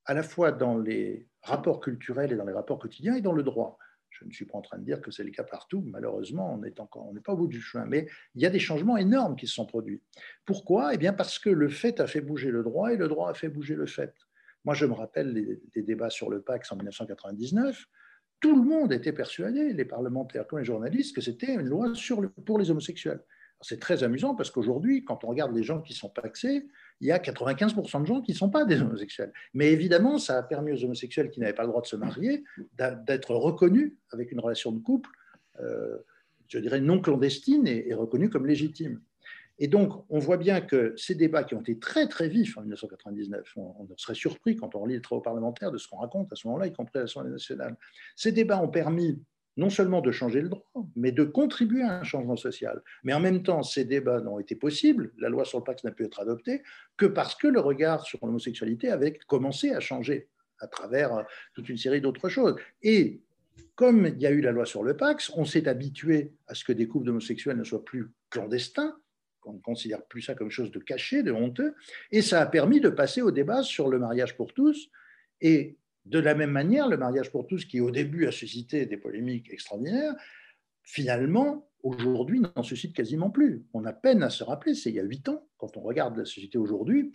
à 0.05 0.15
la 0.15 0.23
fois 0.23 0.53
dans 0.53 0.79
les 0.79 1.29
rapports 1.43 1.81
culturels 1.81 2.33
et 2.33 2.37
dans 2.37 2.47
les 2.47 2.53
rapports 2.53 2.79
quotidiens 2.79 3.15
et 3.15 3.21
dans 3.21 3.33
le 3.33 3.43
droit. 3.43 3.79
Je 4.11 4.25
ne 4.25 4.33
suis 4.33 4.47
pas 4.47 4.59
en 4.59 4.63
train 4.63 4.79
de 4.79 4.85
dire 4.85 5.01
que 5.01 5.11
c'est 5.11 5.23
le 5.23 5.31
cas 5.31 5.45
partout. 5.45 5.83
Malheureusement, 5.87 6.55
on 6.55 6.59
n'est 6.59 6.81
encore, 6.81 7.07
on 7.07 7.13
n'est 7.13 7.21
pas 7.21 7.35
au 7.35 7.37
bout 7.37 7.47
du 7.47 7.61
chemin. 7.61 7.85
Mais 7.85 8.09
il 8.35 8.43
y 8.43 8.47
a 8.47 8.51
des 8.51 8.59
changements 8.59 8.97
énormes 8.97 9.37
qui 9.37 9.47
se 9.47 9.55
sont 9.55 9.67
produits. 9.67 10.03
Pourquoi? 10.45 10.95
Eh 10.95 10.99
bien, 10.99 11.13
parce 11.13 11.39
que 11.39 11.51
le 11.51 11.69
fait 11.69 12.01
a 12.01 12.07
fait 12.07 12.21
bouger 12.21 12.51
le 12.51 12.63
droit 12.63 12.93
et 12.93 12.97
le 12.97 13.07
droit 13.07 13.31
a 13.31 13.35
fait 13.35 13.49
bouger 13.49 13.75
le 13.75 13.87
fait. 13.87 14.15
Moi, 14.65 14.75
je 14.75 14.87
me 14.87 14.93
rappelle 14.93 15.33
les, 15.33 15.83
débats 15.83 16.11
sur 16.11 16.31
le 16.31 16.41
Pax 16.41 16.73
en 16.73 16.77
1999. 16.77 17.87
Tout 18.41 18.55
le 18.55 18.63
monde 18.63 18.93
était 18.93 19.13
persuadé, 19.13 19.73
les 19.73 19.85
parlementaires 19.85 20.47
comme 20.47 20.61
les 20.61 20.65
journalistes, 20.65 21.15
que 21.15 21.21
c'était 21.21 21.55
une 21.55 21.67
loi 21.67 21.93
pour 22.47 22.59
les 22.59 22.71
homosexuels. 22.71 23.21
C'est 23.61 23.81
très 23.81 24.05
amusant 24.05 24.37
parce 24.37 24.53
qu'aujourd'hui, 24.53 25.05
quand 25.05 25.25
on 25.25 25.29
regarde 25.29 25.53
les 25.53 25.65
gens 25.65 25.81
qui 25.81 25.93
sont 25.93 26.09
paxés, 26.09 26.69
il 27.01 27.09
y 27.09 27.13
a 27.13 27.19
95% 27.19 28.03
de 28.03 28.07
gens 28.07 28.21
qui 28.21 28.31
ne 28.31 28.37
sont 28.37 28.51
pas 28.51 28.65
des 28.65 28.81
homosexuels. 28.81 29.33
Mais 29.53 29.73
évidemment, 29.73 30.19
ça 30.19 30.39
a 30.39 30.43
permis 30.45 30.73
aux 30.73 30.85
homosexuels 30.85 31.31
qui 31.31 31.41
n'avaient 31.41 31.55
pas 31.55 31.65
le 31.65 31.71
droit 31.71 31.83
de 31.83 31.87
se 31.87 31.97
marier 31.97 32.45
d'être 33.07 33.35
reconnus 33.35 33.95
avec 34.13 34.31
une 34.31 34.39
relation 34.39 34.71
de 34.71 34.79
couple, 34.79 35.11
euh, 35.61 35.99
je 36.49 36.59
dirais 36.59 36.81
non 36.81 37.01
clandestine 37.01 37.67
et, 37.67 37.93
reconnue 37.95 38.31
comme 38.31 38.47
légitime. 38.47 39.01
Et 39.59 39.67
donc, 39.69 40.05
on 40.09 40.19
voit 40.19 40.37
bien 40.37 40.61
que 40.61 40.95
ces 40.97 41.15
débats 41.15 41.45
qui 41.45 41.55
ont 41.55 41.61
été 41.61 41.79
très 41.79 42.07
très 42.07 42.29
vifs 42.29 42.57
en 42.57 42.61
1999, 42.61 43.55
on, 43.57 43.89
serait 43.97 44.15
surpris 44.15 44.57
quand 44.57 44.75
on 44.75 44.87
lit 44.87 44.95
les 44.95 45.01
travaux 45.01 45.21
parlementaires 45.21 45.73
de 45.73 45.79
ce 45.79 45.89
qu'on 45.89 45.99
raconte 45.99 46.33
à 46.33 46.37
ce 46.37 46.47
moment-là, 46.47 46.67
y 46.67 46.73
compris 46.73 46.99
à 46.99 47.03
l'Assemblée 47.03 47.31
nationale. 47.31 47.77
Ces 48.15 48.33
débats 48.33 48.63
ont 48.63 48.69
permis 48.69 49.21
non 49.57 49.71
seulement 49.71 50.01
de 50.01 50.13
changer 50.13 50.41
le 50.41 50.49
droit, 50.49 50.87
mais 50.95 51.11
de 51.11 51.25
contribuer 51.25 51.83
à 51.83 51.99
un 51.99 52.05
changement 52.05 52.37
social. 52.37 52.81
Mais 53.03 53.13
en 53.13 53.19
même 53.19 53.43
temps, 53.43 53.65
ces 53.65 53.85
débats 53.85 54.21
n'ont 54.21 54.39
été 54.39 54.55
possibles, 54.55 55.13
la 55.19 55.29
loi 55.29 55.45
sur 55.45 55.59
le 55.59 55.65
Pax 55.65 55.83
n'a 55.83 55.91
pu 55.91 56.05
être 56.05 56.21
adoptée, 56.21 56.63
que 56.97 57.07
parce 57.07 57.35
que 57.35 57.49
le 57.49 57.59
regard 57.59 58.05
sur 58.07 58.25
l'homosexualité 58.25 58.91
avait 58.91 59.19
commencé 59.27 59.71
à 59.73 59.81
changer 59.81 60.29
à 60.61 60.69
travers 60.69 61.25
toute 61.55 61.69
une 61.69 61.77
série 61.77 62.01
d'autres 62.01 62.29
choses. 62.29 62.55
Et 62.83 63.21
comme 63.75 64.07
il 64.07 64.21
y 64.21 64.27
a 64.27 64.31
eu 64.31 64.41
la 64.41 64.53
loi 64.53 64.65
sur 64.65 64.85
le 64.85 64.97
Pax, 64.97 65.33
on 65.35 65.45
s'est 65.45 65.67
habitué 65.67 66.35
à 66.47 66.55
ce 66.55 66.63
que 66.63 66.73
des 66.73 66.87
couples 66.87 67.07
d'homosexuels 67.07 67.57
ne 67.57 67.65
soient 67.65 67.85
plus 67.85 68.13
clandestins, 68.31 68.97
qu'on 69.41 69.55
ne 69.55 69.61
considère 69.61 70.05
plus 70.05 70.23
ça 70.23 70.35
comme 70.35 70.51
chose 70.51 70.71
de 70.71 70.79
caché, 70.79 71.23
de 71.23 71.33
honteux, 71.33 71.75
et 72.11 72.23
ça 72.23 72.41
a 72.41 72.47
permis 72.47 72.81
de 72.81 72.89
passer 72.89 73.23
au 73.23 73.31
débat 73.31 73.63
sur 73.63 73.89
le 73.89 73.99
mariage 73.99 74.37
pour 74.37 74.53
tous. 74.53 74.91
Et 75.41 75.77
de 76.05 76.19
la 76.19 76.35
même 76.35 76.51
manière, 76.51 76.89
le 76.89 76.97
mariage 76.97 77.31
pour 77.31 77.47
tous, 77.47 77.65
qui 77.65 77.81
au 77.81 77.91
début 77.91 78.27
a 78.27 78.33
suscité 78.33 78.87
des 78.87 78.97
polémiques 78.97 79.51
extraordinaires, 79.53 80.15
finalement, 80.83 81.69
aujourd'hui, 81.83 82.41
n'en 82.41 82.63
suscite 82.63 82.95
quasiment 82.95 83.31
plus. 83.31 83.65
On 83.75 83.85
a 83.85 83.93
peine 83.93 84.23
à 84.23 84.31
se 84.31 84.43
rappeler, 84.43 84.75
c'est 84.75 84.91
il 84.91 84.97
y 84.97 85.01
a 85.01 85.05
huit 85.05 85.29
ans. 85.29 85.47
Quand 85.59 85.77
on 85.77 85.81
regarde 85.81 86.17
la 86.17 86.25
société 86.25 86.59
aujourd'hui, 86.59 87.13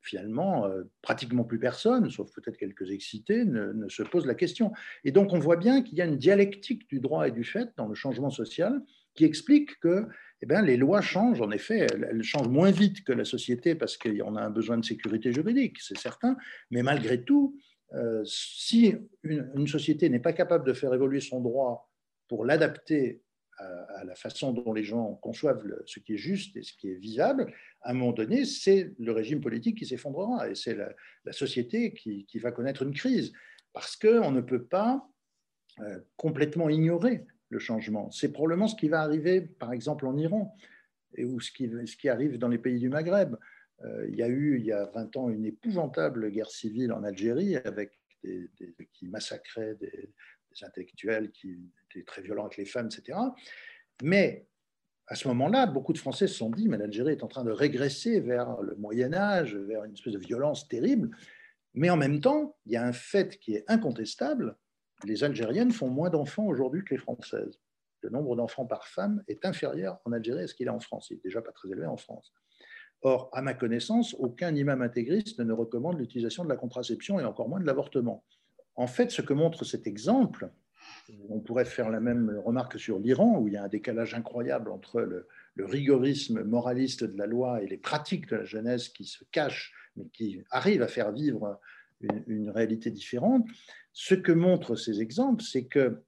finalement, 0.00 0.66
euh, 0.66 0.84
pratiquement 1.02 1.44
plus 1.44 1.58
personne, 1.58 2.10
sauf 2.10 2.32
peut-être 2.32 2.56
quelques 2.56 2.90
excités, 2.90 3.44
ne, 3.44 3.88
se 3.88 4.02
pose 4.02 4.26
la 4.26 4.34
question. 4.34 4.72
Et 5.04 5.12
donc, 5.12 5.32
on 5.32 5.38
voit 5.38 5.56
bien 5.56 5.82
qu'il 5.82 5.98
y 5.98 6.02
a 6.02 6.06
une 6.06 6.16
dialectique 6.18 6.88
du 6.88 7.00
droit 7.00 7.26
et 7.28 7.32
du 7.32 7.44
fait 7.44 7.70
dans 7.76 7.88
le 7.88 7.94
changement 7.94 8.30
social 8.30 8.80
qui 9.16 9.24
explique 9.24 9.78
que 9.80 10.06
eh 10.42 10.46
bien, 10.46 10.62
les 10.62 10.76
lois 10.76 11.00
changent, 11.00 11.40
en 11.40 11.50
effet, 11.50 11.86
elles, 11.90 12.22
changent 12.22 12.48
moins 12.48 12.70
vite 12.70 13.04
que 13.04 13.12
la 13.12 13.24
société 13.24 13.74
parce 13.74 13.96
qu'on 13.96 14.36
a 14.36 14.42
un 14.42 14.50
besoin 14.50 14.76
de 14.76 14.84
sécurité 14.84 15.32
juridique, 15.32 15.80
c'est 15.80 15.96
certain, 15.96 16.36
mais 16.70 16.82
malgré 16.82 17.24
tout, 17.24 17.58
euh, 17.94 18.22
si 18.24 18.94
une, 19.22 19.66
société 19.66 20.08
n'est 20.10 20.20
pas 20.20 20.34
capable 20.34 20.66
de 20.66 20.72
faire 20.72 20.92
évoluer 20.92 21.20
son 21.20 21.40
droit 21.40 21.90
pour 22.28 22.44
l'adapter 22.44 23.22
à, 23.58 24.04
la 24.04 24.14
façon 24.14 24.52
dont 24.52 24.74
les 24.74 24.82
gens 24.82 25.14
conçoivent 25.14 25.64
ce 25.86 26.00
qui 26.00 26.14
est 26.14 26.18
juste 26.18 26.54
et 26.58 26.62
ce 26.62 26.74
qui 26.74 26.90
est 26.90 26.96
visable, 26.96 27.50
à 27.80 27.92
un 27.92 27.94
moment 27.94 28.12
donné, 28.12 28.44
c'est 28.44 28.92
le 28.98 29.12
régime 29.12 29.40
politique 29.40 29.78
qui 29.78 29.86
s'effondrera 29.86 30.50
et 30.50 30.54
c'est 30.54 30.74
la, 30.74 31.32
société 31.32 31.94
qui, 31.94 32.38
va 32.38 32.52
connaître 32.52 32.82
une 32.82 32.92
crise. 32.92 33.32
Parce 33.72 33.96
qu'on 33.96 34.30
ne 34.30 34.42
peut 34.42 34.64
pas 34.64 35.08
euh, 35.80 36.00
complètement 36.16 36.68
ignorer 36.68 37.24
le 37.48 37.58
changement. 37.58 38.10
C'est 38.10 38.32
probablement 38.32 38.68
ce 38.68 38.76
qui 38.76 38.88
va 38.88 39.00
arriver, 39.00 39.40
par 39.40 39.72
exemple, 39.72 40.06
en 40.06 40.16
Iran 40.16 40.56
et 41.14 41.24
ou 41.24 41.40
ce 41.40 41.50
qui, 41.50 42.08
arrive 42.08 42.38
dans 42.38 42.48
les 42.48 42.58
pays 42.58 42.78
du 42.78 42.88
Maghreb. 42.88 43.36
Euh, 43.84 44.06
il 44.08 44.16
y 44.16 44.22
a 44.22 44.28
eu, 44.28 44.58
il 44.58 44.64
y 44.64 44.72
a 44.72 44.86
20 44.86 45.16
ans, 45.16 45.30
une 45.30 45.44
épouvantable 45.44 46.30
guerre 46.30 46.50
civile 46.50 46.92
en 46.92 47.02
Algérie 47.04 47.56
avec 47.56 47.92
des, 48.22 48.48
qui 48.92 49.08
massacraient 49.08 49.74
des, 49.76 50.10
intellectuels, 50.62 51.30
qui 51.32 51.70
étaient 51.90 52.04
très 52.04 52.22
violents 52.22 52.46
avec 52.46 52.56
les 52.56 52.64
femmes, 52.64 52.86
etc. 52.86 53.18
Mais 54.02 54.46
à 55.06 55.14
ce 55.14 55.28
moment-là, 55.28 55.66
beaucoup 55.66 55.92
de 55.92 55.98
Français 55.98 56.26
se 56.26 56.34
sont 56.34 56.48
dit, 56.48 56.66
mais 56.66 56.78
l'Algérie 56.78 57.12
est 57.12 57.22
en 57.22 57.28
train 57.28 57.44
de 57.44 57.50
régresser 57.50 58.20
vers 58.20 58.60
le 58.62 58.74
Moyen 58.76 59.12
Âge, 59.12 59.54
vers 59.54 59.84
une 59.84 59.92
espèce 59.92 60.14
de 60.14 60.18
violence 60.18 60.66
terrible. 60.66 61.10
Mais 61.74 61.90
en 61.90 61.98
même 61.98 62.20
temps, 62.20 62.56
il 62.64 62.72
y 62.72 62.76
a 62.76 62.86
un 62.86 62.92
fait 62.92 63.38
qui 63.38 63.54
est 63.54 63.64
incontestable, 63.68 64.56
les 65.06 65.24
Algériennes 65.24 65.70
font 65.70 65.88
moins 65.88 66.10
d'enfants 66.10 66.46
aujourd'hui 66.46 66.84
que 66.84 66.94
les 66.94 67.00
Françaises. 67.00 67.60
Le 68.02 68.10
nombre 68.10 68.36
d'enfants 68.36 68.66
par 68.66 68.86
femme 68.86 69.22
est 69.28 69.44
inférieur 69.44 70.00
en 70.04 70.12
Algérie 70.12 70.42
à 70.42 70.46
ce 70.46 70.54
qu'il 70.54 70.66
est 70.66 70.70
en 70.70 70.80
France. 70.80 71.08
Il 71.10 71.14
n'est 71.14 71.22
déjà 71.24 71.40
pas 71.40 71.52
très 71.52 71.70
élevé 71.70 71.86
en 71.86 71.96
France. 71.96 72.32
Or, 73.02 73.30
à 73.32 73.42
ma 73.42 73.54
connaissance, 73.54 74.14
aucun 74.18 74.54
imam 74.54 74.82
intégriste 74.82 75.40
ne 75.40 75.52
recommande 75.52 75.98
l'utilisation 75.98 76.44
de 76.44 76.48
la 76.48 76.56
contraception 76.56 77.20
et 77.20 77.24
encore 77.24 77.48
moins 77.48 77.60
de 77.60 77.66
l'avortement. 77.66 78.24
En 78.74 78.86
fait, 78.86 79.10
ce 79.10 79.22
que 79.22 79.32
montre 79.32 79.64
cet 79.64 79.86
exemple, 79.86 80.50
on 81.28 81.40
pourrait 81.40 81.64
faire 81.64 81.90
la 81.90 82.00
même 82.00 82.40
remarque 82.44 82.78
sur 82.78 82.98
l'Iran, 82.98 83.38
où 83.38 83.48
il 83.48 83.54
y 83.54 83.56
a 83.56 83.64
un 83.64 83.68
décalage 83.68 84.14
incroyable 84.14 84.70
entre 84.70 85.00
le, 85.00 85.26
rigorisme 85.58 86.42
moraliste 86.42 87.02
de 87.04 87.16
la 87.16 87.26
loi 87.26 87.62
et 87.62 87.66
les 87.66 87.78
pratiques 87.78 88.28
de 88.28 88.36
la 88.36 88.44
jeunesse 88.44 88.90
qui 88.90 89.06
se 89.06 89.24
cachent, 89.32 89.72
mais 89.96 90.04
qui 90.08 90.44
arrivent 90.50 90.82
à 90.82 90.88
faire 90.88 91.12
vivre 91.12 91.58
une, 92.00 92.50
réalité 92.50 92.90
différente. 92.90 93.46
Ce 93.92 94.14
que 94.14 94.32
montrent 94.32 94.76
ces 94.76 95.00
exemples, 95.00 95.42
c'est 95.42 95.66
que 95.66 96.02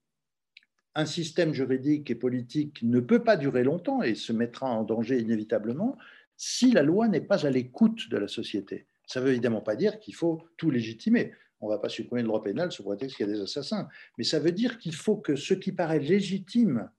un 0.94 1.06
système 1.06 1.54
juridique 1.54 2.10
et 2.10 2.14
politique 2.14 2.82
ne 2.82 3.00
peut 3.00 3.22
pas 3.22 3.36
durer 3.36 3.62
longtemps 3.62 4.02
et 4.02 4.14
se 4.14 4.32
mettra 4.32 4.68
en 4.68 4.82
danger 4.82 5.20
inévitablement 5.20 5.96
si 6.36 6.72
la 6.72 6.82
loi 6.82 7.08
n'est 7.08 7.20
pas 7.20 7.46
à 7.46 7.50
l'écoute 7.50 8.08
de 8.10 8.16
la 8.16 8.28
société. 8.28 8.86
Ça 9.06 9.20
ne 9.20 9.26
veut 9.26 9.30
évidemment 9.32 9.60
pas 9.60 9.76
dire 9.76 10.00
qu'il 10.00 10.14
faut 10.14 10.42
tout 10.56 10.70
légitimer. 10.70 11.32
On 11.60 11.66
ne 11.66 11.72
va 11.72 11.78
pas 11.78 11.88
supprimer 11.88 12.22
le 12.22 12.28
droit 12.28 12.42
pénal 12.42 12.70
sous 12.70 12.84
prétexte 12.84 13.16
qu'il 13.16 13.26
y 13.26 13.30
a 13.30 13.32
des 13.32 13.40
assassins. 13.40 13.88
Mais 14.16 14.24
ça 14.24 14.38
veut 14.38 14.52
dire 14.52 14.78
qu'il 14.78 14.94
faut 14.94 15.16
que 15.16 15.36
ce 15.36 15.54
qui 15.54 15.72
paraît 15.72 15.98
légitime 15.98 16.90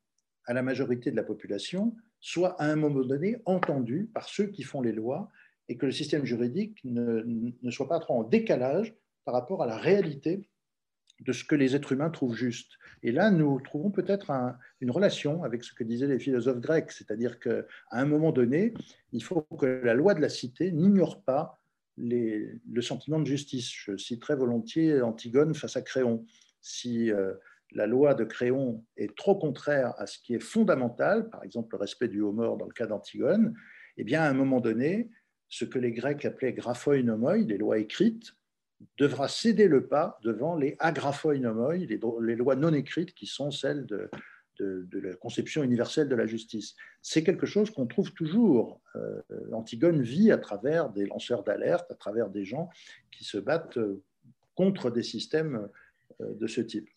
à 0.46 0.54
la 0.54 0.62
majorité 0.62 1.12
de 1.12 1.16
la 1.16 1.24
population 1.24 1.96
soit 2.20 2.62
à 2.62 2.66
un 2.66 2.76
moment 2.76 3.02
donné 3.02 3.38
entendu 3.46 4.10
par 4.14 4.28
ceux 4.28 4.48
qui 4.48 4.64
font 4.64 4.82
les 4.82 4.92
lois 4.92 5.30
et 5.70 5.78
que 5.78 5.86
le 5.86 5.92
système 5.92 6.26
juridique 6.26 6.80
ne, 6.84 7.54
soit 7.70 7.88
pas 7.88 8.00
trop 8.00 8.16
en 8.16 8.24
décalage 8.24 8.96
par 9.24 9.36
rapport 9.36 9.62
à 9.64 9.68
la 9.68 9.78
réalité 9.78 10.50
de 11.22 11.32
ce 11.32 11.44
que 11.44 11.56
les 11.56 11.76
êtres 11.76 11.92
humains 11.92 12.10
trouvent 12.10 12.36
juste. 12.36 12.74
Et 13.04 13.12
là, 13.12 13.30
nous 13.30 13.60
trouvons 13.62 13.92
peut-être 13.92 14.32
une 14.82 14.90
relation 14.90 15.44
avec 15.44 15.64
ce 15.64 15.74
que 15.74 15.84
disaient 15.84 16.08
les 16.08 16.20
philosophes 16.20 16.60
grecs, 16.60 16.92
c'est-à-dire 16.92 17.40
qu'à 17.40 17.64
un 17.92 18.06
moment 18.06 18.32
donné, 18.32 18.74
il 19.12 19.24
faut 19.24 19.42
que 19.42 19.66
la 19.66 19.94
loi 19.94 20.16
de 20.16 20.22
la 20.22 20.30
cité 20.30 20.72
n'ignore 20.72 21.22
pas 21.22 21.60
le 21.98 22.82
sentiment 22.82 23.20
de 23.20 23.26
justice. 23.26 23.70
Je 23.72 23.98
citerai 23.98 24.36
volontiers 24.36 25.02
Antigone 25.02 25.54
face 25.54 25.76
à 25.76 25.82
Créon. 25.82 26.26
Si 26.62 27.12
euh, 27.12 27.34
la 27.74 27.86
loi 27.86 28.16
de 28.16 28.24
Créon 28.24 28.84
est 28.98 29.16
trop 29.16 29.36
contraire 29.36 29.94
à 29.98 30.08
ce 30.08 30.18
qui 30.20 30.34
est 30.34 30.40
fondamental, 30.40 31.30
par 31.30 31.44
exemple 31.44 31.76
le 31.76 31.82
respect 31.82 32.08
du 32.08 32.22
haut 32.22 32.32
mort 32.32 32.58
dans 32.58 32.66
le 32.66 32.74
cas 32.74 32.88
d'Antigone, 32.88 33.54
eh 33.98 34.06
bien, 34.06 34.22
à 34.22 34.30
un 34.30 34.34
moment 34.34 34.62
donné, 34.62 35.10
ce 35.50 35.66
que 35.66 35.80
les 35.80 35.92
Grecs 35.92 36.24
appelaient 36.26 36.54
graphoi 36.54 37.02
nomoi, 37.02 37.38
les 37.38 37.58
lois 37.58 37.80
écrites, 37.80 38.36
devra 38.98 39.28
céder 39.28 39.68
le 39.68 39.88
pas 39.88 40.20
devant 40.24 40.56
les 40.56 40.76
agraphoinomoi, 40.80 41.78
les, 41.78 42.00
les 42.22 42.36
lois 42.36 42.56
non 42.56 42.74
écrites 42.74 43.14
qui 43.14 43.26
sont 43.26 43.52
celles 43.52 43.86
de, 43.86 44.10
la 44.60 45.16
conception 45.16 45.64
universelle 45.64 46.10
de 46.10 46.16
la 46.16 46.26
justice. 46.26 46.76
C'est 47.02 47.24
quelque 47.24 47.46
chose 47.46 47.72
qu'on 47.72 47.88
trouve 47.88 48.14
toujours. 48.14 48.82
Euh, 48.96 49.22
Antigone 49.54 50.02
vit 50.02 50.32
à 50.32 50.38
travers 50.38 50.90
des 50.90 51.06
lanceurs 51.06 51.44
d'alerte, 51.44 51.90
à 51.92 51.96
travers 51.96 52.30
des 52.30 52.46
gens 52.46 52.70
qui 53.12 53.24
se 53.24 53.38
battent 53.38 53.78
euh, 53.78 54.04
contre 54.56 54.92
des 54.92 55.04
systèmes 55.04 55.70
euh, 56.22 56.34
de 56.36 56.48
ce 56.48 56.62
type. 56.62 56.90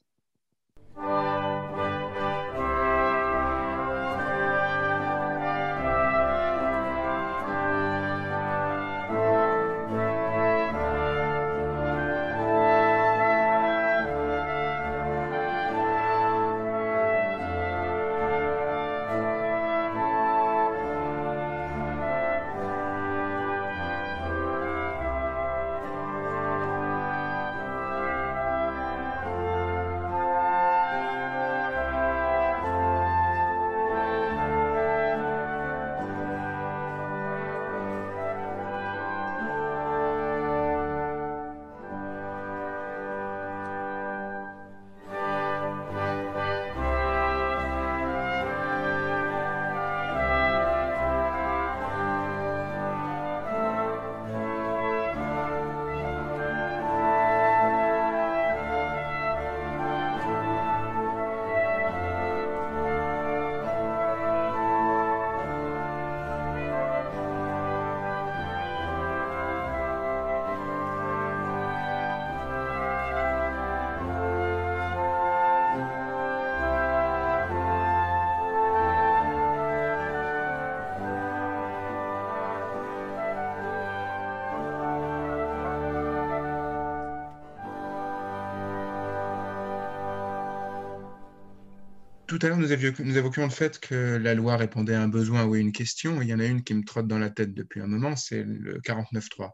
À 92.45 92.49
l'heure, 92.49 92.59
nous, 92.59 92.73
évoquions 92.73 93.45
le 93.45 93.51
fait 93.51 93.79
que 93.79 94.17
la 94.17 94.35
loi 94.35 94.57
répondait 94.57 94.95
à 94.95 95.03
un 95.03 95.09
besoin 95.09 95.45
ou 95.45 95.55
à 95.55 95.59
une 95.59 95.73
question. 95.73 96.23
Il 96.23 96.29
y 96.29 96.35
en 96.35 96.41
a 96.41 96.45
une 96.45 96.63
qui 96.63 96.75
me 96.75 96.85
trotte 96.85 97.07
dans 97.07 97.19
la 97.19 97.31
tête 97.31 97.55
depuis 97.55 97.81
un 97.81 97.87
moment, 97.87 98.17
c'est 98.17 98.43
le 98.43 98.81
49.3, 98.81 99.51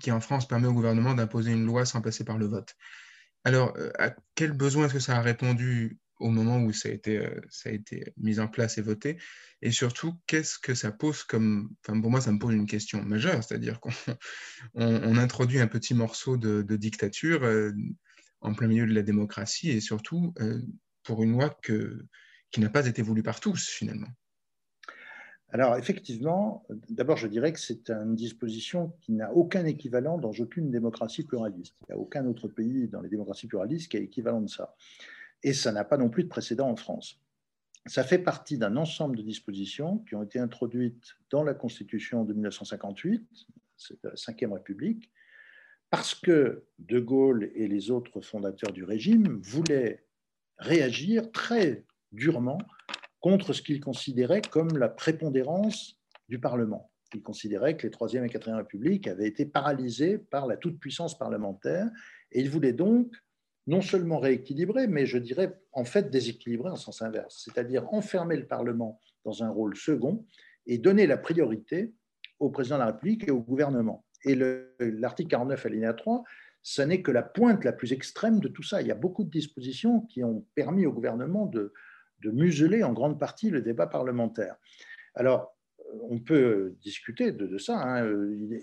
qui 0.00 0.10
en 0.10 0.20
France 0.20 0.46
permet 0.48 0.68
au 0.68 0.72
gouvernement 0.72 1.14
d'imposer 1.14 1.52
une 1.52 1.66
loi 1.66 1.84
sans 1.84 2.00
passer 2.00 2.24
par 2.24 2.38
le 2.38 2.46
vote. 2.46 2.74
Alors, 3.44 3.74
euh, 3.76 3.90
à 3.98 4.14
quel 4.34 4.52
besoin 4.52 4.86
est-ce 4.86 4.94
que 4.94 5.00
ça 5.00 5.16
a 5.16 5.20
répondu 5.20 5.98
au 6.20 6.30
moment 6.30 6.60
où 6.60 6.72
ça 6.72 6.88
a 6.88 6.92
été, 6.92 7.18
euh, 7.18 7.40
ça 7.50 7.70
mis 8.16 8.38
en 8.38 8.48
place 8.48 8.78
et 8.78 8.82
voté? 8.82 9.18
Et 9.60 9.70
surtout, 9.70 10.14
qu'est-ce 10.26 10.58
que 10.58 10.74
ça 10.74 10.92
pose 10.92 11.24
comme... 11.24 11.70
Enfin, 11.84 12.00
pour 12.00 12.10
moi, 12.10 12.20
ça 12.20 12.32
me 12.32 12.38
pose 12.38 12.54
une 12.54 12.66
question 12.66 13.02
majeure, 13.02 13.42
c'est-à-dire 13.42 13.80
qu'on 13.80 13.90
on, 14.74 15.16
introduit 15.16 15.60
un 15.60 15.66
petit 15.66 15.94
morceau 15.94 16.36
de, 16.36 16.62
dictature 16.76 17.42
euh, 17.44 17.72
en 18.40 18.54
plein 18.54 18.68
milieu 18.68 18.86
de 18.86 18.94
la 18.94 19.02
démocratie 19.02 19.70
et 19.70 19.80
surtout 19.80 20.34
pour 21.04 21.22
une 21.22 21.32
loi 21.32 21.56
qui 21.62 22.60
n'a 22.60 22.70
pas 22.70 22.86
été 22.86 23.02
voulue 23.02 23.22
par 23.22 23.40
tous, 23.40 23.68
finalement. 23.68 24.08
Alors, 25.54 25.76
effectivement, 25.76 26.64
d'abord, 26.88 27.18
je 27.18 27.26
dirais 27.26 27.52
que 27.52 27.60
c'est 27.60 27.90
une 27.90 28.14
disposition 28.14 28.94
qui 29.02 29.12
n'a 29.12 29.30
aucun 29.32 29.66
équivalent 29.66 30.16
dans 30.16 30.32
aucune 30.32 30.70
démocratie 30.70 31.24
pluraliste. 31.24 31.76
Il 31.82 31.92
n'y 31.92 31.98
a 31.98 31.98
aucun 31.98 32.24
autre 32.24 32.48
pays 32.48 32.88
dans 32.88 33.02
les 33.02 33.10
démocraties 33.10 33.48
pluralistes 33.48 33.90
qui 33.90 33.98
a 33.98 34.00
équivalent 34.00 34.40
de 34.40 34.48
ça. 34.48 34.74
Et 35.42 35.52
ça 35.52 35.70
n'a 35.70 35.84
pas 35.84 35.98
non 35.98 36.08
plus 36.08 36.24
de 36.24 36.28
précédent 36.28 36.70
en 36.70 36.76
France. 36.76 37.20
Ça 37.84 38.02
fait 38.02 38.18
partie 38.18 38.56
d'un 38.56 38.76
ensemble 38.76 39.16
de 39.16 39.22
dispositions 39.22 39.98
qui 40.08 40.14
ont 40.14 40.22
été 40.22 40.38
introduites 40.38 41.16
dans 41.28 41.42
la 41.42 41.52
Constitution 41.52 42.24
de 42.24 42.32
1958, 42.32 43.28
c'est 43.76 44.02
la 44.04 44.12
Ve 44.12 44.52
République, 44.52 45.10
parce 45.90 46.14
que 46.14 46.64
De 46.78 47.00
Gaulle 47.00 47.50
et 47.54 47.68
les 47.68 47.90
autres 47.90 48.22
fondateurs 48.22 48.72
du 48.72 48.84
régime 48.84 49.38
voulaient 49.42 50.06
réagir 50.62 51.30
très 51.32 51.84
durement 52.12 52.58
contre 53.20 53.52
ce 53.52 53.62
qu'il 53.62 53.80
considérait 53.80 54.42
comme 54.42 54.76
la 54.78 54.88
prépondérance 54.88 55.98
du 56.28 56.38
Parlement. 56.38 56.90
Il 57.14 57.22
considérait 57.22 57.76
que 57.76 57.86
les 57.86 57.90
Troisième 57.90 58.24
et 58.24 58.28
Quatrième 58.28 58.58
Républiques 58.58 59.06
avaient 59.06 59.28
été 59.28 59.44
paralysées 59.44 60.18
par 60.18 60.46
la 60.46 60.56
toute-puissance 60.56 61.18
parlementaire 61.18 61.88
et 62.30 62.40
il 62.40 62.48
voulait 62.48 62.72
donc 62.72 63.14
non 63.66 63.80
seulement 63.80 64.18
rééquilibrer, 64.18 64.86
mais 64.88 65.06
je 65.06 65.18
dirais 65.18 65.60
en 65.72 65.84
fait 65.84 66.10
déséquilibrer 66.10 66.70
en 66.70 66.76
sens 66.76 67.02
inverse, 67.02 67.42
c'est-à-dire 67.44 67.92
enfermer 67.92 68.36
le 68.36 68.46
Parlement 68.46 68.98
dans 69.24 69.44
un 69.44 69.50
rôle 69.50 69.76
second 69.76 70.24
et 70.66 70.78
donner 70.78 71.06
la 71.06 71.16
priorité 71.16 71.92
au 72.40 72.50
président 72.50 72.76
de 72.76 72.80
la 72.80 72.86
République 72.86 73.28
et 73.28 73.30
au 73.30 73.40
gouvernement. 73.40 74.04
Et 74.24 74.36
l'article 74.78 75.30
49 75.30 75.66
alinéa 75.66 75.94
3 75.94 76.24
ce 76.62 76.82
n'est 76.82 77.02
que 77.02 77.10
la 77.10 77.22
pointe 77.22 77.64
la 77.64 77.72
plus 77.72 77.92
extrême 77.92 78.40
de 78.40 78.48
tout 78.48 78.62
ça. 78.62 78.80
Il 78.80 78.86
y 78.86 78.92
a 78.92 78.96
beaucoup 78.96 79.24
de 79.24 79.30
dispositions 79.30 80.00
qui 80.02 80.22
ont 80.22 80.46
permis 80.54 80.86
au 80.86 80.92
gouvernement 80.92 81.46
de, 81.46 81.72
museler 82.24 82.84
en 82.84 82.92
grande 82.92 83.18
partie 83.18 83.50
le 83.50 83.62
débat 83.62 83.88
parlementaire. 83.88 84.54
Alors, 85.16 85.56
on 86.08 86.20
peut 86.20 86.76
discuter 86.80 87.32
de, 87.32 87.58
ça. 87.58 87.82
Hein. 87.82 88.06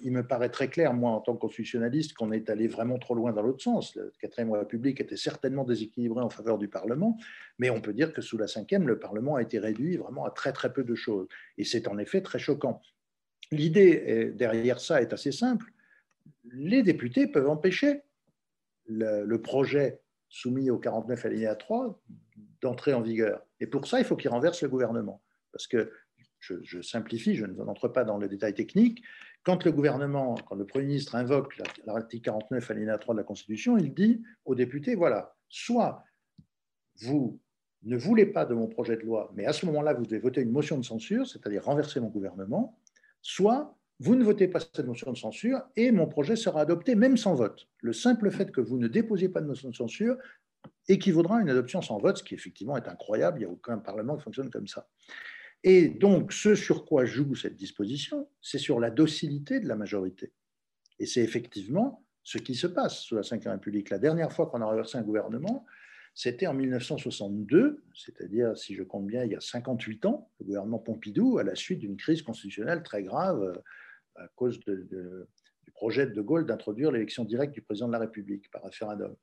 Il, 0.02 0.14
me 0.14 0.26
paraît 0.26 0.48
très 0.48 0.70
clair, 0.70 0.94
moi, 0.94 1.12
en 1.12 1.20
tant 1.20 1.36
que 1.36 1.42
constitutionnaliste, 1.42 2.14
qu'on 2.14 2.32
est 2.32 2.50
allé 2.50 2.70
vraiment 2.70 2.98
trop 2.98 3.16
loin 3.16 3.34
dans 3.34 3.42
l'autre 3.42 3.62
sens. 3.62 3.96
La 3.96 4.04
quatrième 4.22 4.54
République 4.54 5.02
était 5.02 5.18
certainement 5.18 5.66
déséquilibrée 5.66 6.22
en 6.22 6.30
faveur 6.30 6.58
du 6.58 6.70
Parlement, 6.70 7.18
mais 7.60 7.70
on 7.70 7.82
peut 7.82 7.92
dire 7.92 8.14
que 8.14 8.22
sous 8.22 8.38
la 8.38 8.48
cinquième, 8.48 8.88
le 8.88 8.98
Parlement 8.98 9.36
a 9.36 9.42
été 9.42 9.60
réduit 9.60 9.98
vraiment 9.98 10.24
à 10.24 10.32
très 10.32 10.54
très 10.54 10.72
peu 10.72 10.86
de 10.86 10.96
choses. 10.96 11.28
Et 11.58 11.66
c'est 11.66 11.90
en 11.90 11.98
effet 11.98 12.22
très 12.22 12.40
choquant. 12.40 12.82
L'idée 13.52 14.32
derrière 14.34 14.80
ça 14.80 15.02
est 15.02 15.12
assez 15.12 15.34
simple 15.34 15.70
les 16.52 16.84
députés 16.84 17.28
peuvent 17.28 17.50
empêcher 17.50 18.02
le, 18.86 19.38
projet 19.38 20.02
soumis 20.30 20.70
au 20.70 20.78
49 20.78 21.26
alinéa 21.26 21.56
3 21.56 22.02
d'entrer 22.62 22.94
en 22.94 23.02
vigueur. 23.02 23.46
Et 23.60 23.68
pour 23.68 23.88
ça, 23.88 24.00
il 24.00 24.06
faut 24.06 24.16
qu'il 24.16 24.30
renverse 24.30 24.62
le 24.62 24.70
gouvernement. 24.70 25.22
Parce 25.52 25.68
que, 25.68 25.92
je, 26.40 26.82
simplifie, 26.82 27.36
je 27.36 27.46
ne 27.46 27.88
pas 27.90 28.04
dans 28.06 28.18
le 28.18 28.30
détail 28.30 28.54
technique, 28.54 29.04
quand 29.44 29.66
le 29.66 29.72
gouvernement, 29.72 30.36
quand 30.36 30.56
le 30.56 30.66
Premier 30.66 30.86
ministre 30.86 31.16
invoque 31.16 31.58
l'article 31.86 32.24
49 32.24 32.72
alinéa 32.72 32.98
3 32.98 33.16
de 33.16 33.20
la 33.20 33.24
Constitution, 33.24 33.78
il 33.78 33.94
dit 33.94 34.24
aux 34.46 34.56
députés, 34.56 34.96
voilà, 34.96 35.36
soit 35.50 36.04
vous 37.02 37.40
ne 37.84 37.98
voulez 37.98 38.26
pas 38.26 38.46
de 38.46 38.54
mon 38.54 38.68
projet 38.68 38.98
de 38.98 39.02
loi, 39.02 39.32
mais 39.36 39.46
à 39.46 39.54
ce 39.54 39.66
moment-là, 39.66 39.94
vous 39.94 40.06
devez 40.06 40.20
voter 40.20 40.42
une 40.42 40.52
motion 40.52 40.78
de 40.78 40.84
censure, 40.84 41.28
c'est-à-dire 41.28 41.64
renverser 41.64 42.00
mon 42.00 42.10
gouvernement, 42.10 42.78
soit 43.22 43.78
vous 44.00 44.16
ne 44.16 44.24
votez 44.24 44.48
pas 44.48 44.60
cette 44.60 44.86
motion 44.86 45.12
de 45.12 45.18
censure 45.18 45.62
et 45.76 45.92
mon 45.92 46.08
projet 46.08 46.38
sera 46.38 46.62
adopté 46.62 46.96
même 46.96 47.18
sans 47.18 47.36
vote. 47.36 47.68
Le 47.82 47.92
simple 47.92 48.32
fait 48.32 48.52
que 48.52 48.62
vous 48.62 48.78
ne 48.78 48.88
déposiez 48.88 49.28
pas 49.28 49.42
de 49.42 49.48
motion 49.48 49.70
de 49.70 49.76
censure 49.76 50.18
équivaudra 50.88 51.38
à 51.40 51.42
une 51.42 51.50
adoption 51.50 51.82
sans 51.82 51.98
vote, 51.98 52.18
ce 52.18 52.24
qui 52.24 52.34
effectivement 52.34 52.78
est 52.78 52.88
incroyable. 52.88 53.40
Il 53.40 53.46
n'y 53.46 53.52
a 53.52 53.54
aucun 53.54 53.78
Parlement 53.78 54.16
qui 54.16 54.24
fonctionne 54.24 54.50
comme 54.50 54.68
ça. 54.68 54.88
Et 55.64 55.90
donc, 55.90 56.32
ce 56.32 56.56
sur 56.56 56.86
quoi 56.86 57.04
joue 57.04 57.36
cette 57.36 57.58
disposition, 57.58 58.30
c'est 58.42 58.58
sur 58.58 58.80
la 58.80 58.90
docilité 58.90 59.60
de 59.60 59.68
la 59.68 59.76
majorité. 59.76 60.32
Et 61.00 61.06
c'est 61.06 61.22
effectivement 61.22 62.06
ce 62.24 62.38
qui 62.38 62.56
se 62.56 62.68
passe 62.68 63.00
sous 63.00 63.16
la 63.16 63.22
Ve 63.22 63.48
République. 63.48 63.90
La 63.90 64.00
dernière 64.00 64.32
fois 64.32 64.48
qu'on 64.48 64.62
a 64.62 64.66
reversé 64.66 64.98
un 64.98 65.02
gouvernement, 65.02 65.66
c'était 66.16 66.48
en 66.48 66.54
1962, 66.54 67.84
c'est-à-dire, 67.94 68.58
si 68.58 68.76
je 68.76 68.84
compte 68.84 69.06
bien, 69.06 69.26
il 69.26 69.32
y 69.32 69.36
a 69.36 69.42
58 69.42 70.06
ans, 70.06 70.30
le 70.40 70.46
gouvernement 70.46 70.80
Pompidou, 70.80 71.38
à 71.38 71.44
la 71.44 71.56
suite 71.56 71.80
d'une 71.80 71.98
crise 71.98 72.22
constitutionnelle 72.22 72.84
très 72.84 73.04
grave 73.04 73.62
à 74.20 74.28
cause 74.36 74.60
du 74.60 75.72
projet 75.74 76.06
de 76.06 76.14
De 76.14 76.22
Gaulle 76.22 76.46
d'introduire 76.46 76.92
l'élection 76.92 77.24
directe 77.24 77.54
du 77.54 77.62
président 77.62 77.88
de 77.88 77.94
la 77.94 78.00
République 78.00 78.50
par 78.52 78.64
référendum. 78.64 79.16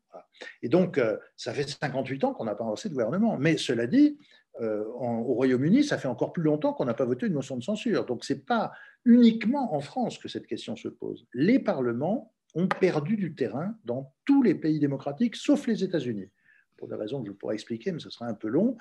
Et 0.63 0.69
donc, 0.69 0.99
euh, 0.99 1.17
ça 1.37 1.53
fait 1.53 1.69
58 1.69 2.25
ans 2.25 2.35
qu'on 2.35 2.45
n'a 2.45 2.55
pas 2.55 2.65
avancé 2.65 2.89
de 2.89 2.95
gouvernement. 2.95 3.37
Mais 3.39 3.57
cela 3.57 3.87
dit, 3.87 4.19
euh, 4.61 4.85
au 4.85 5.35
Royaume-Uni, 5.35 5.85
ça 5.85 5.99
fait 5.99 6.09
encore 6.09 6.33
plus 6.33 6.43
longtemps 6.43 6.73
qu'on 6.73 6.87
n'a 6.87 6.95
pas 6.95 7.05
voté 7.05 7.27
une 7.27 7.35
motion 7.35 7.57
de 7.57 7.63
censure. 7.63 8.07
Donc, 8.07 8.25
ce 8.25 8.33
n'est 8.33 8.39
pas 8.41 8.73
uniquement 9.05 9.75
en 9.75 9.81
France 9.81 10.19
que 10.19 10.29
cette 10.29 10.47
question 10.47 10.77
se 10.77 10.89
pose. 10.89 11.27
Les 11.35 11.59
parlements 11.59 12.33
ont 12.55 12.69
perdu 12.69 13.17
du 13.17 13.35
terrain 13.35 13.77
dans 13.85 14.15
tous 14.25 14.43
les 14.43 14.55
pays 14.55 14.81
démocratiques, 14.81 15.37
sauf 15.37 15.67
les 15.67 15.85
États-Unis. 15.85 16.31
Pour 16.79 16.89
des 16.89 16.95
raisons 16.95 17.23
que 17.23 17.29
je 17.29 17.33
pourrais 17.33 17.55
expliquer, 17.55 17.93
mais 17.93 18.01
ce 18.01 18.11
sera 18.11 18.27
un 18.27 18.35
peu 18.35 18.49
long. 18.49 18.77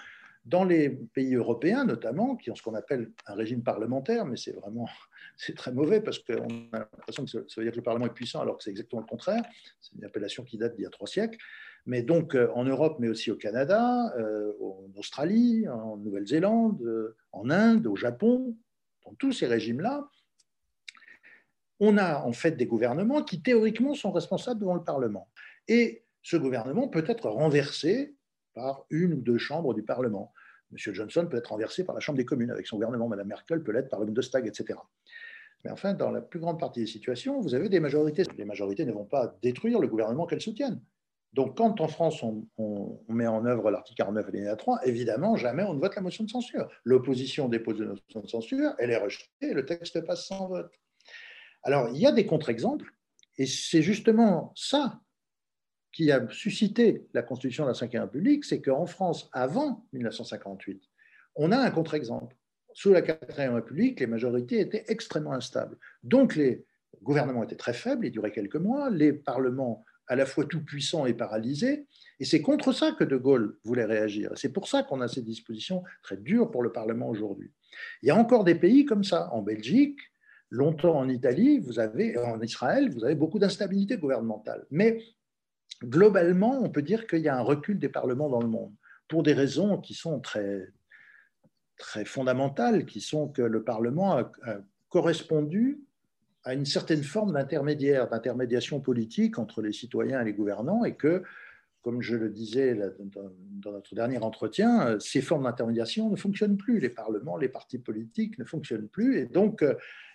Dans 0.46 0.64
les 0.64 0.90
pays 0.90 1.34
européens, 1.34 1.86
notamment, 1.86 2.36
qui 2.36 2.52
ont 2.52 2.56
ce 2.56 2.62
qu'on 2.62 2.76
appelle 2.76 3.12
un 3.26 3.34
régime 3.34 3.64
parlementaire, 3.64 4.26
mais 4.26 4.38
c'est 4.38 4.52
vraiment 4.52 4.88
c'est 5.38 5.56
très 5.56 5.72
mauvais 5.72 6.02
parce 6.02 6.20
qu'on 6.20 6.70
a 6.72 6.80
l'impression 6.80 7.26
que 7.26 7.32
ça 7.32 7.40
veut 7.58 7.64
dire 7.64 7.72
que 7.72 7.78
le 7.78 7.84
Parlement 7.84 8.06
est 8.06 8.14
puissant 8.14 8.42
alors 8.42 8.58
que 8.58 8.64
c'est 8.64 8.70
exactement 8.70 9.02
le 9.02 9.08
contraire. 9.08 9.44
C'est 9.82 9.96
une 9.96 10.06
appellation 10.06 10.44
qui 10.44 10.58
date 10.58 10.76
d'il 10.76 10.84
y 10.84 10.86
a 10.86 10.92
trois 10.92 11.08
siècles. 11.08 11.38
Mais 11.86 12.02
donc 12.02 12.36
euh, 12.36 12.50
en 12.54 12.64
Europe, 12.64 12.98
mais 13.00 13.10
aussi 13.10 13.32
au 13.32 13.36
Canada, 13.36 14.14
euh, 14.18 14.54
en 14.62 14.98
Australie, 14.98 15.68
en 15.68 15.98
Nouvelle-Zélande, 15.98 16.82
euh, 16.82 17.16
en 17.32 17.50
Inde, 17.50 17.86
au 17.88 17.96
Japon, 17.96 18.56
dans 19.06 19.14
tous 19.14 19.32
ces 19.32 19.46
régimes-là, 19.46 20.10
on 21.80 21.98
a 21.98 22.24
en 22.24 22.32
fait 22.32 22.52
des 22.52 22.66
gouvernements 22.66 23.24
qui 23.24 23.42
théoriquement 23.42 23.94
sont 23.94 24.12
responsables 24.12 24.60
devant 24.60 24.76
le 24.76 24.84
Parlement. 24.84 25.30
Et 25.68 26.04
ce 26.24 26.38
gouvernement 26.38 26.88
peut 26.88 27.04
être 27.08 27.30
renversé 27.30 28.15
par 28.56 28.86
une 28.90 29.14
ou 29.14 29.22
deux 29.22 29.38
chambres 29.38 29.74
du 29.74 29.84
Parlement. 29.84 30.34
M. 30.72 30.94
Johnson 30.94 31.28
peut 31.30 31.38
être 31.38 31.52
renversé 31.52 31.84
par 31.84 31.94
la 31.94 32.02
Chambre 32.02 32.18
des 32.18 32.26
communes 32.26 32.50
avec 32.50 32.66
son 32.66 32.78
gouvernement, 32.78 33.08
Mme 33.08 33.28
Merkel 33.28 33.64
peut 33.64 33.72
l'être 33.72 33.90
par 33.90 34.00
le 34.00 34.08
Bundestag, 34.08 34.48
etc. 34.48 34.80
Mais 35.64 35.72
enfin, 35.72 35.94
dans 35.94 36.12
la 36.12 36.22
plus 36.22 36.40
grande 36.40 36.60
partie 36.60 36.80
des 36.80 36.88
situations, 36.88 37.40
vous 37.40 37.56
avez 37.56 37.70
des 37.70 37.80
majorités. 37.80 38.24
Les 38.38 38.46
majorités 38.46 38.86
ne 38.86 38.92
vont 38.92 39.06
pas 39.06 39.36
détruire 39.42 39.80
le 39.80 39.88
gouvernement 39.88 40.26
qu'elles 40.26 40.42
soutiennent. 40.42 40.82
Donc, 41.34 41.58
quand 41.58 41.82
en 41.82 41.88
France, 41.90 42.24
on, 42.24 43.00
met 43.10 43.28
en 43.28 43.46
œuvre 43.46 43.70
l'article 43.70 43.98
49 43.98 44.28
alinéa 44.30 44.56
3, 44.56 44.86
évidemment, 44.86 45.36
jamais 45.36 45.64
on 45.64 45.74
ne 45.74 45.80
vote 45.80 45.96
la 45.96 46.02
motion 46.02 46.24
de 46.24 46.30
censure. 46.30 46.70
L'opposition 46.86 47.50
dépose 47.50 47.80
une 47.80 47.88
motion 47.88 48.22
de 48.22 48.28
censure, 48.28 48.74
elle 48.80 48.92
est 48.92 48.98
rejetée, 48.98 49.28
et 49.42 49.54
le 49.54 49.66
texte 49.66 50.00
passe 50.06 50.28
sans 50.28 50.48
vote. 50.48 50.72
Alors, 51.64 51.90
il 51.90 51.98
y 51.98 52.06
a 52.06 52.14
des 52.14 52.26
contre-exemples, 52.26 52.90
et 53.38 53.48
c'est 53.48 53.82
justement 53.82 54.54
ça 54.56 55.02
qui 55.96 56.12
a 56.12 56.28
suscité 56.30 57.08
la 57.14 57.22
constitution 57.22 57.64
de 57.66 57.70
la 57.70 57.74
Ve 57.74 58.02
République, 58.02 58.44
c'est 58.44 58.62
qu'en 58.62 58.86
France, 58.86 59.30
avant 59.32 59.88
1958, 59.94 60.84
on 61.36 61.54
a 61.54 61.58
un 61.58 61.72
contre-exemple. 61.72 62.36
Sous 62.74 62.92
la 62.92 63.02
Quatrième 63.02 63.54
République, 63.54 64.02
les 64.02 64.06
majorités 64.06 64.60
étaient 64.60 64.84
extrêmement 64.90 65.32
instables. 65.32 65.78
Donc 66.04 66.36
les 66.36 66.66
gouvernements 67.02 67.44
étaient 67.44 67.56
très 67.56 67.72
faibles, 67.72 68.06
ils 68.06 68.12
duraient 68.12 68.34
quelques 68.34 68.58
mois, 68.58 68.90
les 68.90 69.14
parlements 69.14 69.86
à 70.08 70.18
la 70.18 70.26
fois 70.26 70.44
tout 70.44 70.64
puissants 70.66 71.06
et 71.06 71.14
paralysés, 71.14 71.88
et 72.20 72.26
c'est 72.26 72.42
contre 72.42 72.74
ça 72.74 72.92
que 72.92 73.06
De 73.06 73.16
Gaulle 73.16 73.58
voulait 73.64 73.86
réagir. 73.86 74.32
C'est 74.36 74.52
pour 74.52 74.68
ça 74.68 74.84
qu'on 74.84 75.00
a 75.00 75.08
ces 75.08 75.22
dispositions 75.22 75.82
très 76.04 76.18
dures 76.18 76.52
pour 76.52 76.62
le 76.62 76.74
Parlement 76.74 77.08
aujourd'hui. 77.08 77.54
Il 78.04 78.08
y 78.08 78.12
a 78.12 78.18
encore 78.18 78.44
des 78.44 78.56
pays 78.56 78.84
comme 78.84 79.06
ça. 79.06 79.32
En 79.32 79.42
Belgique, 79.42 80.00
longtemps 80.50 80.98
en 80.98 81.08
Italie, 81.08 81.60
vous 81.60 81.80
avez, 81.80 82.18
en 82.18 82.42
Israël, 82.42 82.92
vous 82.94 83.06
avez 83.06 83.16
beaucoup 83.16 83.40
d'instabilité 83.40 83.98
gouvernementale. 83.98 84.66
Mais 84.70 85.00
globalement, 85.84 86.62
on 86.62 86.70
peut 86.70 86.82
dire 86.82 87.08
qu'il 87.08 87.20
y 87.20 87.30
a 87.30 87.38
un 87.38 87.42
recul 87.42 87.80
des 87.80 87.90
parlements 87.90 88.30
dans 88.30 88.42
le 88.42 88.48
monde, 88.48 88.74
pour 89.08 89.24
des 89.24 89.34
raisons 89.34 89.78
qui 89.78 89.94
sont 89.94 90.20
très, 90.20 90.72
fondamentales, 92.06 92.86
qui 92.86 93.02
sont 93.02 93.28
que 93.28 93.42
le 93.42 93.64
Parlement 93.64 94.18
a, 94.18 94.32
correspondu 94.90 95.82
à 96.44 96.54
une 96.54 96.66
certaine 96.66 97.04
forme 97.04 97.34
d'intermédiaire, 97.34 98.08
d'intermédiation 98.08 98.80
politique 98.80 99.40
entre 99.40 99.62
les 99.62 99.74
citoyens 99.74 100.22
et 100.22 100.26
les 100.26 100.34
gouvernants, 100.34 100.86
et 100.86 100.96
que 100.96 101.24
comme 101.86 102.02
je 102.02 102.16
le 102.16 102.32
disais 102.32 102.76
dans 103.62 103.72
notre 103.72 103.94
dernier 103.94 104.18
entretien, 104.18 104.98
ces 105.00 105.22
formes 105.22 105.44
d'intermédiation 105.44 106.10
ne 106.10 106.16
fonctionnent 106.16 106.58
plus. 106.58 106.80
Les 106.80 106.90
parlements, 106.90 107.38
les 107.38 107.48
partis 107.48 107.78
politiques 107.78 108.40
ne 108.40 108.44
fonctionnent 108.44 108.88
plus. 108.88 109.20
Et 109.20 109.28
donc, 109.28 109.64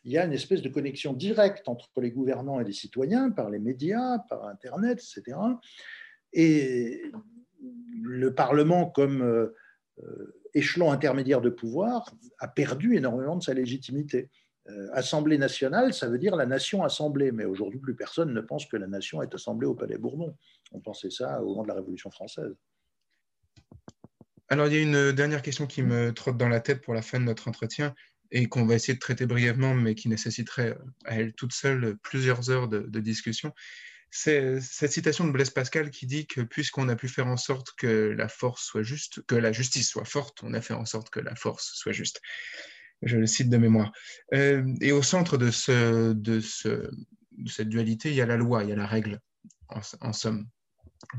il 0.02 0.10
y 0.10 0.18
a 0.18 0.24
une 0.24 0.32
espèce 0.32 0.62
de 0.62 0.68
connexion 0.68 1.12
directe 1.12 1.68
entre 1.68 1.88
les 2.00 2.10
gouvernants 2.10 2.58
et 2.58 2.64
les 2.64 2.72
citoyens 2.72 3.30
par 3.30 3.50
les 3.50 3.60
médias, 3.60 4.18
par 4.28 4.48
Internet, 4.48 4.98
etc. 4.98 5.38
Et 6.32 7.02
le 8.02 8.34
Parlement, 8.34 8.86
comme 8.86 9.22
euh, 9.22 9.54
échelon 10.52 10.90
intermédiaire 10.90 11.40
de 11.40 11.50
pouvoir, 11.50 12.12
a 12.40 12.48
perdu 12.48 12.96
énormément 12.96 13.36
de 13.36 13.44
sa 13.44 13.54
légitimité. 13.54 14.28
Euh, 14.68 14.88
Assemblée 14.92 15.38
nationale, 15.38 15.94
ça 15.94 16.08
veut 16.08 16.18
dire 16.18 16.34
la 16.34 16.46
nation 16.46 16.82
assemblée, 16.82 17.30
mais 17.30 17.44
aujourd'hui, 17.44 17.78
plus 17.78 17.94
personne 17.94 18.34
ne 18.34 18.40
pense 18.40 18.66
que 18.66 18.76
la 18.76 18.88
nation 18.88 19.22
est 19.22 19.32
assemblée 19.32 19.68
au 19.68 19.74
Palais 19.74 19.98
Bourbon. 19.98 20.34
On 20.72 20.80
pensait 20.80 21.10
ça 21.10 21.40
au 21.42 21.48
moment 21.48 21.62
de 21.62 21.68
la 21.68 21.74
Révolution 21.74 22.10
française. 22.10 22.54
Alors, 24.48 24.66
il 24.66 24.74
y 24.74 24.78
a 24.78 24.82
une 24.82 25.12
dernière 25.12 25.42
question 25.42 25.66
qui 25.66 25.82
me 25.82 26.12
trotte 26.12 26.36
dans 26.36 26.48
la 26.48 26.60
tête 26.60 26.82
pour 26.82 26.94
la 26.94 27.02
fin 27.02 27.20
de 27.20 27.24
notre 27.24 27.48
entretien 27.48 27.94
et 28.32 28.46
qu'on 28.46 28.66
va 28.66 28.74
essayer 28.74 28.94
de 28.94 28.98
traiter 28.98 29.26
brièvement, 29.26 29.74
mais 29.74 29.94
qui 29.94 30.08
nécessiterait 30.08 30.76
à 31.04 31.16
elle 31.16 31.34
toute 31.34 31.52
seule 31.52 31.96
plusieurs 32.02 32.50
heures 32.50 32.68
de, 32.68 33.00
discussion. 33.00 33.52
C'est 34.10 34.60
cette 34.60 34.92
citation 34.92 35.24
de 35.24 35.30
Blaise 35.30 35.50
Pascal 35.50 35.90
qui 35.90 36.06
dit 36.06 36.26
que 36.26 36.40
puisqu'on 36.40 36.88
a 36.88 36.96
pu 36.96 37.06
faire 37.06 37.28
en 37.28 37.36
sorte 37.36 37.72
que 37.76 38.12
la 38.16 38.28
force 38.28 38.64
soit 38.64 38.82
juste, 38.82 39.22
que 39.26 39.36
la 39.36 39.52
justice 39.52 39.88
soit 39.88 40.04
forte, 40.04 40.42
on 40.42 40.52
a 40.52 40.60
fait 40.60 40.74
en 40.74 40.84
sorte 40.84 41.10
que 41.10 41.20
la 41.20 41.36
force 41.36 41.70
soit 41.74 41.92
juste 41.92 42.20
je 43.02 43.16
le 43.16 43.26
cite 43.26 43.48
de 43.48 43.56
mémoire. 43.56 43.92
Euh, 44.34 44.74
et 44.80 44.92
au 44.92 45.02
centre 45.02 45.36
de, 45.36 45.50
ce, 45.50 46.12
de, 46.12 46.40
ce, 46.40 46.68
de, 46.68 47.48
cette 47.48 47.68
dualité, 47.68 48.10
il 48.10 48.16
y 48.16 48.20
a 48.20 48.26
la 48.26 48.36
loi, 48.36 48.62
il 48.62 48.70
y 48.70 48.72
a 48.72 48.76
la 48.76 48.86
règle, 48.86 49.20
en, 49.68 50.12
somme. 50.12 50.48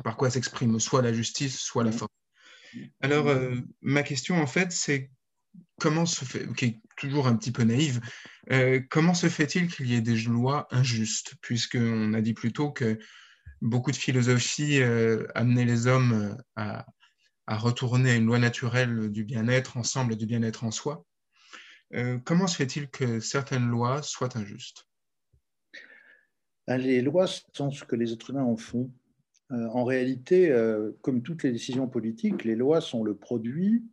Par 0.04 0.18
quoi 0.18 0.30
s'exprime 0.30 0.80
soit 0.80 1.02
la 1.02 1.14
justice, 1.14 1.60
soit 1.60 1.84
la 1.84 1.92
force. 1.92 2.12
Alors, 3.02 3.28
euh, 3.28 3.56
ma 3.82 4.04
question, 4.04 4.42
en 4.42 4.48
fait, 4.48 4.72
c'est 4.72 5.12
comment 5.80 6.06
se 6.06 6.24
fait, 6.24 6.48
qui 6.54 6.66
est 6.66 6.82
toujours 6.96 7.28
un 7.28 7.36
petit 7.36 7.52
peu 7.52 7.64
naïve, 7.64 8.00
euh, 8.52 8.80
comment 8.90 9.14
se 9.14 9.28
fait-il 9.28 9.68
qu'il 9.68 9.88
y 9.88 9.96
ait 9.96 10.02
des 10.02 10.16
lois 10.22 10.68
injustes, 10.72 11.36
puisqu'on 11.42 12.14
a 12.14 12.22
dit 12.22 12.34
plus 12.34 12.54
tôt 12.54 12.72
que 12.72 12.98
beaucoup 13.62 13.92
de 13.92 13.98
philosophie 13.98 14.82
amenaient 15.36 15.66
les 15.66 15.88
hommes 15.88 16.38
à, 16.56 16.86
à, 17.48 17.58
retourner 17.58 18.12
à 18.12 18.16
une 18.16 18.26
loi 18.26 18.40
naturelle 18.40 19.12
du 19.12 19.24
bien-être 19.26 19.78
ensemble 19.78 20.14
et 20.14 20.16
du 20.16 20.26
bien-être 20.26 20.64
en 20.64 20.72
soi. 20.72 21.06
Euh, 21.94 22.20
comment 22.24 22.48
se 22.48 22.56
fait-il 22.56 22.90
que 22.90 23.20
certaines 23.20 23.68
lois 23.68 24.02
soient 24.02 24.38
injustes? 24.38 24.88
Ben, 26.68 26.78
Les 26.78 27.02
lois 27.02 27.28
sont 27.28 27.72
ce 27.72 27.84
que 27.84 27.96
les 27.96 28.14
êtres 28.14 28.30
humains 28.30 28.44
en 28.44 28.56
font. 28.56 28.92
Euh, 29.52 29.68
en 29.68 29.84
réalité, 29.84 30.52
euh, 30.52 30.92
comme 31.02 31.22
toutes 31.22 31.44
les 31.44 31.52
décisions 31.52 31.88
politiques, 31.88 32.44
les 32.44 32.56
lois 32.56 32.82
sont 32.82 33.04
le 33.04 33.16
produit 33.16 33.84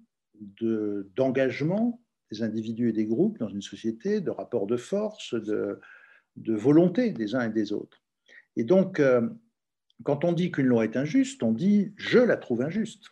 d'engagement 1.17 2.01
des 2.31 2.43
individus 2.43 2.91
et 2.91 2.93
des 2.93 3.07
groupes 3.07 3.39
dans 3.39 3.49
une 3.49 3.63
société, 3.63 4.21
de 4.21 4.31
rapports 4.31 4.67
de 4.67 4.77
force, 4.77 5.35
de, 5.35 5.81
de 6.37 6.55
volonté 6.55 7.11
des 7.11 7.35
uns 7.35 7.49
et 7.49 7.53
des 7.53 7.73
autres. 7.73 8.03
Et 8.55 8.63
donc, 8.63 9.03
quand 10.05 10.25
on 10.25 10.33
dit 10.33 10.53
qu'une 10.53 10.67
loi 10.67 10.85
est 10.85 10.97
injuste, 10.97 11.43
on 11.43 11.53
dit 11.53 11.93
je 11.97 12.19
la 12.19 12.37
trouve 12.37 12.63
injuste. 12.63 13.11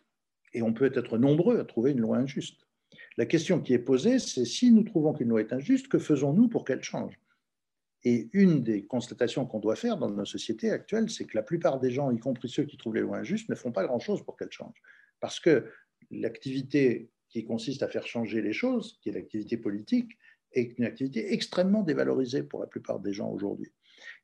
Et 0.53 0.62
on 0.62 0.72
peut 0.72 0.92
être 0.94 1.18
nombreux 1.18 1.59
à 1.59 1.64
trouver 1.64 1.90
une 1.90 2.01
loi 2.01 2.18
injuste. 2.18 2.66
La 3.16 3.26
question 3.26 3.61
qui 3.61 3.72
est 3.72 3.78
posée, 3.78 4.18
c'est 4.18 4.44
si 4.44 4.70
nous 4.70 4.84
trouvons 4.84 5.12
qu'une 5.12 5.28
loi 5.28 5.40
est 5.40 5.53
injuste, 5.53 5.88
que 5.88 5.99
faisons-nous 5.99 6.49
pour 6.49 6.64
qu'elle 6.64 6.82
change? 6.82 7.18
Et 8.09 8.30
une 8.34 8.62
des 8.62 8.86
constatations 8.86 9.46
qu'on 9.46 9.59
doit 9.59 9.74
faire 9.74 9.96
dans 9.96 10.09
nos 10.09 10.24
sociétés 10.24 10.70
actuelles, 10.70 11.11
c'est 11.11 11.24
que 11.24 11.36
la 11.36 11.42
plupart 11.42 11.80
des 11.80 11.90
gens, 11.90 12.12
y 12.12 12.20
compris 12.20 12.48
ceux 12.48 12.62
qui 12.62 12.76
trouvent 12.76 12.94
les 12.94 13.00
lois 13.00 13.18
injustes, 13.18 13.48
ne 13.48 13.57
font 13.57 13.72
pas 13.72 13.84
grand-chose 13.84 14.22
pour 14.22 14.36
qu'elles 14.36 14.52
changent. 14.52 14.80
Parce 15.18 15.40
que 15.40 15.68
l'activité 16.12 17.11
qui 17.28 17.44
consiste 17.44 17.82
à 17.82 17.88
faire 17.88 18.07
changer 18.07 18.42
les 18.42 18.52
choses, 18.52 19.00
qui 19.02 19.09
est 19.09 19.12
l'activité 19.12 19.57
politique, 19.57 20.12
est 20.52 20.78
une 20.78 20.84
activité 20.84 21.32
extrêmement 21.32 21.82
dévalorisée 21.82 22.44
pour 22.44 22.61
la 22.61 22.68
plupart 22.68 23.00
des 23.00 23.12
gens 23.12 23.28
aujourd'hui. 23.28 23.72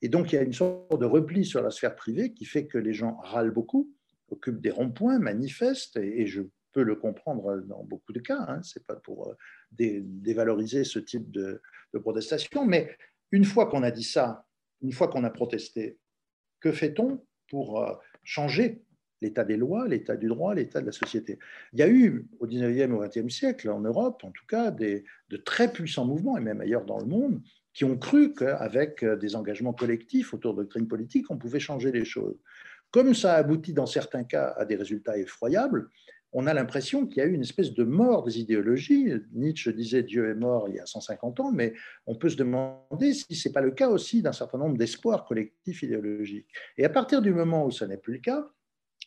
Et 0.00 0.08
donc, 0.08 0.30
il 0.30 0.36
y 0.36 0.38
a 0.38 0.42
une 0.42 0.52
sorte 0.52 1.00
de 1.00 1.04
repli 1.04 1.44
sur 1.44 1.60
la 1.60 1.72
sphère 1.72 1.96
privée 1.96 2.32
qui 2.32 2.44
fait 2.44 2.68
que 2.68 2.78
les 2.78 2.94
gens 2.94 3.16
râlent 3.16 3.50
beaucoup, 3.50 3.90
occupent 4.28 4.60
des 4.60 4.70
ronds-points, 4.70 5.18
manifestent, 5.18 5.96
et 5.96 6.28
je 6.28 6.42
peut 6.72 6.82
le 6.82 6.96
comprendre 6.96 7.60
dans 7.66 7.84
beaucoup 7.84 8.12
de 8.12 8.20
cas. 8.20 8.44
Hein, 8.48 8.62
Ce 8.62 8.78
n'est 8.78 8.84
pas 8.84 8.96
pour 8.96 9.28
euh, 9.28 9.34
dévaloriser 9.70 10.84
ce 10.84 10.98
type 10.98 11.30
de, 11.30 11.60
protestation. 12.00 12.64
Mais 12.64 12.96
une 13.32 13.44
fois 13.44 13.66
qu'on 13.66 13.82
a 13.82 13.90
dit 13.90 14.04
ça, 14.04 14.46
une 14.82 14.92
fois 14.92 15.08
qu'on 15.08 15.24
a 15.24 15.30
protesté, 15.30 15.98
que 16.60 16.70
fait-on 16.70 17.24
pour 17.48 17.82
euh, 17.82 17.94
changer 18.22 18.82
l'état 19.20 19.44
des 19.44 19.56
lois, 19.56 19.88
l'état 19.88 20.16
du 20.16 20.28
droit, 20.28 20.54
l'état 20.54 20.80
de 20.80 20.86
la 20.86 20.92
société? 20.92 21.38
Il 21.72 21.80
y 21.80 21.82
a 21.82 21.88
eu 21.88 22.28
au 22.38 22.46
19e 22.46 22.92
au 22.92 23.04
20e 23.04 23.30
siècle, 23.30 23.70
en 23.70 23.80
Europe 23.80 24.22
en 24.24 24.30
tout 24.30 24.46
cas, 24.46 24.70
des, 24.70 25.04
de 25.30 25.36
très 25.36 25.72
puissants 25.72 26.04
mouvements, 26.04 26.36
et 26.36 26.40
même 26.40 26.60
ailleurs 26.60 26.84
dans 26.84 26.98
le 26.98 27.06
monde, 27.06 27.42
qui 27.72 27.84
ont 27.84 27.96
cru 27.96 28.34
qu'avec 28.34 29.02
euh, 29.02 29.16
des 29.16 29.34
engagements 29.34 29.72
collectifs 29.72 30.34
autour 30.34 30.54
de 30.54 30.62
doctrines 30.62 30.88
politiques, 30.88 31.30
on 31.30 31.38
pouvait 31.38 31.60
changer 31.60 31.90
les 31.90 32.04
choses. 32.04 32.38
Comme 32.90 33.14
ça 33.14 33.34
aboutit 33.34 33.72
dans 33.72 33.86
certains 33.86 34.24
cas 34.24 34.54
à 34.58 34.66
des 34.66 34.76
résultats 34.76 35.16
effroyables, 35.16 35.88
on 36.32 36.46
a 36.46 36.54
l'impression 36.54 37.06
qu'il 37.06 37.18
y 37.18 37.20
a 37.20 37.26
eu 37.26 37.34
une 37.34 37.42
espèce 37.42 37.74
de 37.74 37.84
mort 37.84 38.24
des 38.24 38.40
idéologies. 38.40 39.12
Nietzsche 39.32 39.72
disait 39.72 40.02
Dieu 40.02 40.30
est 40.30 40.34
mort 40.34 40.68
il 40.68 40.76
y 40.76 40.80
a 40.80 40.86
150 40.86 41.40
ans, 41.40 41.52
mais 41.52 41.74
on 42.06 42.14
peut 42.14 42.30
se 42.30 42.36
demander 42.36 43.12
si 43.12 43.34
ce 43.34 43.48
n'est 43.48 43.52
pas 43.52 43.60
le 43.60 43.70
cas 43.70 43.88
aussi 43.88 44.22
d'un 44.22 44.32
certain 44.32 44.58
nombre 44.58 44.78
d'espoirs 44.78 45.26
collectifs 45.26 45.82
idéologiques. 45.82 46.48
Et 46.78 46.84
à 46.84 46.88
partir 46.88 47.20
du 47.20 47.32
moment 47.32 47.66
où 47.66 47.70
ce 47.70 47.84
n'est 47.84 47.98
plus 47.98 48.14
le 48.14 48.20
cas, 48.20 48.48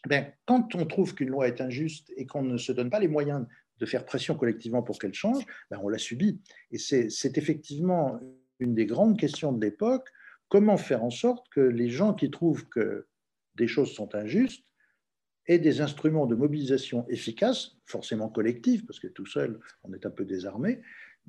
ben, 0.07 0.31
quand 0.45 0.75
on 0.75 0.85
trouve 0.85 1.15
qu'une 1.15 1.29
loi 1.29 1.47
est 1.47 1.61
injuste 1.61 2.13
et 2.15 2.27
qu'on 2.27 2.43
ne 2.43 2.57
se 2.57 2.71
donne 2.71 2.91
pas 2.91 2.99
les 2.99 3.07
moyens 3.07 3.47
de 3.79 3.85
faire 3.87 4.05
pression 4.05 4.35
collectivement 4.35 4.83
pour 4.83 4.99
qu'elle 4.99 5.13
change, 5.13 5.43
ben, 5.71 5.79
on 5.81 5.89
la 5.89 5.97
subit. 5.97 6.39
Et 6.71 6.77
c'est 6.77 7.37
effectivement 7.37 8.19
une 8.59 8.75
des 8.75 8.85
grandes 8.85 9.19
questions 9.19 9.51
de 9.51 9.63
l'époque, 9.65 10.07
comment 10.47 10.77
faire 10.77 11.03
en 11.03 11.09
sorte 11.09 11.49
que 11.49 11.61
les 11.61 11.89
gens 11.89 12.13
qui 12.13 12.29
trouvent 12.29 12.67
que 12.67 13.07
des 13.55 13.67
choses 13.67 13.93
sont 13.93 14.13
injustes 14.13 14.63
et 15.47 15.59
des 15.59 15.81
instruments 15.81 16.25
de 16.25 16.35
mobilisation 16.35 17.05
efficaces, 17.09 17.77
forcément 17.85 18.29
collectifs, 18.29 18.85
parce 18.85 18.99
que 18.99 19.07
tout 19.07 19.25
seul, 19.25 19.59
on 19.83 19.93
est 19.93 20.05
un 20.05 20.09
peu 20.09 20.25
désarmé, 20.25 20.81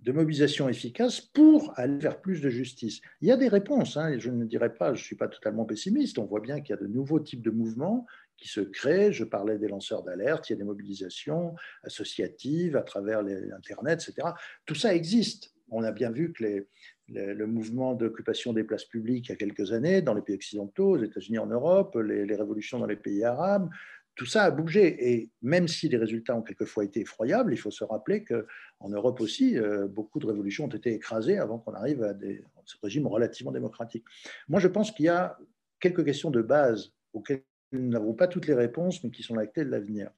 de 0.02 0.12
mobilisation 0.12 0.68
efficace 0.68 1.20
pour 1.20 1.72
aller 1.78 1.98
vers 1.98 2.20
plus 2.20 2.40
de 2.40 2.50
justice. 2.50 3.00
Il 3.22 3.28
y 3.28 3.32
a 3.32 3.36
des 3.36 3.48
réponses, 3.48 3.96
hein, 3.96 4.18
je 4.18 4.30
ne 4.30 4.44
dirais 4.44 4.74
pas, 4.74 4.94
je 4.94 5.00
ne 5.00 5.04
suis 5.04 5.16
pas 5.16 5.28
totalement 5.28 5.64
pessimiste, 5.64 6.18
on 6.18 6.24
voit 6.24 6.40
bien 6.40 6.60
qu'il 6.60 6.74
y 6.74 6.78
a 6.78 6.82
de 6.82 6.86
nouveaux 6.86 7.20
types 7.20 7.42
de 7.42 7.50
mouvements 7.50 8.06
qui 8.36 8.48
se 8.48 8.60
créent, 8.60 9.12
je 9.12 9.24
parlais 9.24 9.58
des 9.58 9.68
lanceurs 9.68 10.02
d'alerte, 10.02 10.48
il 10.48 10.52
y 10.52 10.56
a 10.56 10.58
des 10.58 10.64
mobilisations 10.64 11.54
associatives 11.82 12.76
à 12.76 12.82
travers 12.82 13.22
l'Internet, 13.22 14.06
etc. 14.06 14.28
Tout 14.66 14.74
ça 14.74 14.94
existe. 14.94 15.54
On 15.70 15.82
a 15.82 15.90
bien 15.90 16.10
vu 16.10 16.32
que 16.32 16.66
le 17.08 17.46
mouvement 17.46 17.94
d'occupation 17.94 18.52
des 18.52 18.64
places 18.64 18.84
publiques 18.84 19.28
il 19.28 19.30
y 19.30 19.32
a 19.32 19.36
quelques 19.36 19.72
années 19.72 20.02
dans 20.02 20.14
les 20.14 20.22
pays 20.22 20.36
occidentaux, 20.36 20.90
aux 20.90 21.02
États-Unis, 21.02 21.38
en 21.38 21.46
Europe, 21.46 21.96
les, 21.96 22.36
révolutions 22.36 22.78
dans 22.78 22.86
les 22.86 22.96
pays 22.96 23.24
arabes, 23.24 23.68
tout 24.16 24.26
ça 24.26 24.44
a 24.44 24.50
bougé. 24.50 25.12
Et 25.12 25.30
même 25.42 25.68
si 25.68 25.88
les 25.88 25.98
résultats 25.98 26.34
ont 26.34 26.42
quelquefois 26.42 26.84
été 26.84 27.00
effroyables, 27.00 27.52
il 27.52 27.58
faut 27.58 27.70
se 27.70 27.84
rappeler 27.84 28.24
qu'en 28.24 28.88
Europe 28.88 29.20
aussi, 29.20 29.58
euh, 29.58 29.86
beaucoup 29.86 30.18
de 30.18 30.26
révolutions 30.26 30.64
ont 30.64 30.68
été 30.68 30.92
écrasées 30.94 31.38
avant 31.38 31.58
qu'on 31.58 31.74
arrive 31.74 32.02
à 32.02 32.14
des, 32.14 32.42
ce 32.64 32.76
régime 32.82 33.06
relativement 33.06 33.52
démocratique. 33.52 34.04
Moi, 34.48 34.58
je 34.58 34.68
pense 34.68 34.90
qu'il 34.90 35.04
y 35.04 35.10
a 35.10 35.38
quelques 35.78 36.04
questions 36.04 36.30
de 36.30 36.42
base 36.42 36.92
auxquelles 37.12 37.44
nous 37.72 37.88
n'avons 37.88 38.14
pas 38.14 38.26
toutes 38.26 38.46
les 38.46 38.54
réponses, 38.54 39.04
mais 39.04 39.10
qui 39.10 39.22
sont 39.22 39.34
la 39.34 39.46
clé 39.46 39.64
de 39.64 39.70
l'avenir. 39.70 40.10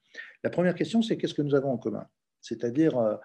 La 0.44 0.50
première 0.50 0.74
question, 0.74 1.02
c'est 1.02 1.16
qu'est-ce 1.16 1.34
que 1.34 1.42
nous 1.42 1.54
avons 1.54 1.72
en 1.72 1.78
commun? 1.78 2.06
C'est-à-dire 2.40 2.96
euh, 2.98 3.16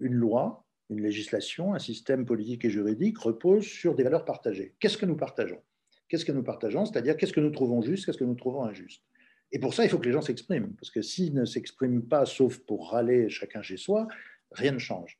une 0.00 0.14
loi, 0.14 0.66
une 0.90 1.00
législation, 1.00 1.74
un 1.74 1.78
système 1.78 2.26
politique 2.26 2.64
et 2.64 2.70
juridique 2.70 3.18
repose 3.18 3.64
sur 3.64 3.94
des 3.94 4.02
valeurs 4.02 4.24
partagées. 4.24 4.74
Qu'est-ce 4.80 4.98
que 4.98 5.06
nous 5.06 5.16
partageons? 5.16 5.62
Qu'est-ce 6.08 6.24
que 6.24 6.32
nous 6.32 6.42
partageons? 6.42 6.84
C'est-à-dire 6.86 7.16
qu'est-ce 7.16 7.32
que 7.32 7.40
nous 7.40 7.50
trouvons 7.50 7.82
juste, 7.82 8.04
qu'est-ce 8.04 8.18
que 8.18 8.24
nous 8.24 8.34
trouvons 8.34 8.64
injuste? 8.64 9.02
Et 9.52 9.58
pour 9.58 9.74
ça, 9.74 9.84
il 9.84 9.90
faut 9.90 9.98
que 9.98 10.06
les 10.06 10.12
gens 10.12 10.22
s'expriment, 10.22 10.72
parce 10.74 10.90
que 10.90 11.02
s'ils 11.02 11.34
ne 11.34 11.44
s'expriment 11.44 12.02
pas, 12.02 12.26
sauf 12.26 12.58
pour 12.58 12.90
râler 12.90 13.28
chacun 13.28 13.62
chez 13.62 13.76
soi, 13.76 14.08
rien 14.50 14.72
ne 14.72 14.78
change. 14.78 15.18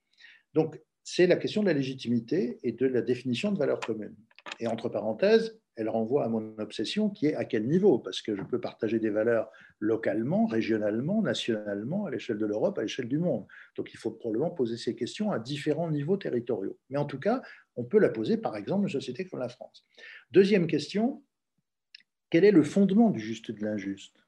Donc, 0.54 0.80
c'est 1.04 1.26
la 1.26 1.36
question 1.36 1.62
de 1.62 1.66
la 1.66 1.74
légitimité 1.74 2.58
et 2.62 2.72
de 2.72 2.86
la 2.86 3.02
définition 3.02 3.52
de 3.52 3.58
valeurs 3.58 3.80
communes. 3.80 4.16
Et 4.58 4.66
entre 4.66 4.88
parenthèses, 4.88 5.58
elle 5.76 5.88
renvoie 5.88 6.24
à 6.24 6.28
mon 6.28 6.56
obsession 6.58 7.08
qui 7.08 7.26
est 7.26 7.34
à 7.34 7.44
quel 7.44 7.66
niveau? 7.66 7.98
Parce 7.98 8.20
que 8.20 8.36
je 8.36 8.42
peux 8.42 8.60
partager 8.60 8.98
des 8.98 9.10
valeurs 9.10 9.50
localement, 9.78 10.46
régionalement, 10.46 11.22
nationalement, 11.22 12.06
à 12.06 12.10
l'échelle 12.10 12.38
de 12.38 12.46
l'Europe, 12.46 12.78
à 12.78 12.82
l'échelle 12.82 13.08
du 13.08 13.18
monde. 13.18 13.46
Donc 13.76 13.92
il 13.92 13.96
faut 13.96 14.10
probablement 14.10 14.50
poser 14.50 14.76
ces 14.76 14.94
questions 14.94 15.30
à 15.30 15.38
différents 15.38 15.90
niveaux 15.90 16.16
territoriaux. 16.16 16.78
Mais 16.90 16.98
en 16.98 17.06
tout 17.06 17.18
cas, 17.18 17.42
on 17.76 17.84
peut 17.84 17.98
la 17.98 18.10
poser 18.10 18.36
par 18.36 18.56
exemple 18.56 18.84
une 18.84 18.90
société 18.90 19.26
comme 19.26 19.40
la 19.40 19.48
France. 19.48 19.86
Deuxième 20.30 20.66
question, 20.66 21.22
quel 22.28 22.44
est 22.44 22.52
le 22.52 22.62
fondement 22.62 23.10
du 23.10 23.20
juste 23.20 23.50
et 23.50 23.54
de 23.54 23.64
l'injuste? 23.64 24.21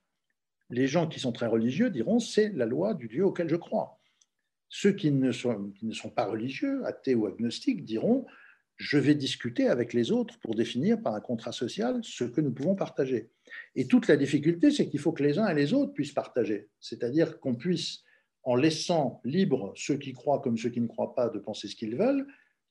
Les 0.70 0.86
gens 0.86 1.06
qui 1.06 1.20
sont 1.20 1.32
très 1.32 1.46
religieux 1.46 1.90
diront 1.90 2.18
c'est 2.18 2.50
la 2.50 2.66
loi 2.66 2.94
du 2.94 3.08
Dieu 3.08 3.24
auquel 3.24 3.48
je 3.48 3.56
crois. 3.56 4.00
Ceux 4.68 4.92
qui 4.92 5.10
ne, 5.12 5.30
sont, 5.30 5.72
pas 6.14 6.26
religieux, 6.26 6.84
athées 6.84 7.14
ou 7.14 7.26
agnostiques, 7.26 7.84
diront 7.84 8.26
je 8.76 8.98
vais 8.98 9.14
discuter 9.14 9.68
avec 9.68 9.92
les 9.92 10.10
autres 10.10 10.38
pour 10.40 10.56
définir 10.56 11.00
par 11.00 11.14
un 11.14 11.20
contrat 11.20 11.52
social 11.52 12.00
ce 12.02 12.24
que 12.24 12.40
nous 12.40 12.52
pouvons 12.52 12.74
partager. 12.74 13.30
Et 13.76 13.86
toute 13.86 14.08
la 14.08 14.16
difficulté, 14.16 14.72
c'est 14.72 14.88
qu'il 14.88 14.98
faut 14.98 15.12
que 15.12 15.22
les 15.22 15.38
uns 15.38 15.46
et 15.46 15.54
les 15.54 15.72
autres 15.72 15.92
puissent 15.92 16.12
partager. 16.12 16.68
C'est-à-dire 16.80 17.38
qu'on 17.38 17.54
puisse, 17.54 18.02
en 18.42 18.56
laissant 18.56 19.20
libres 19.24 19.72
ceux 19.76 19.96
qui 19.96 20.12
croient 20.12 20.40
comme 20.40 20.58
ceux 20.58 20.70
qui 20.70 20.80
ne 20.80 20.88
croient 20.88 21.14
pas 21.14 21.28
de 21.28 21.38
penser 21.38 21.68
ce 21.68 21.76
qu'ils 21.76 21.96
veulent, 21.96 22.26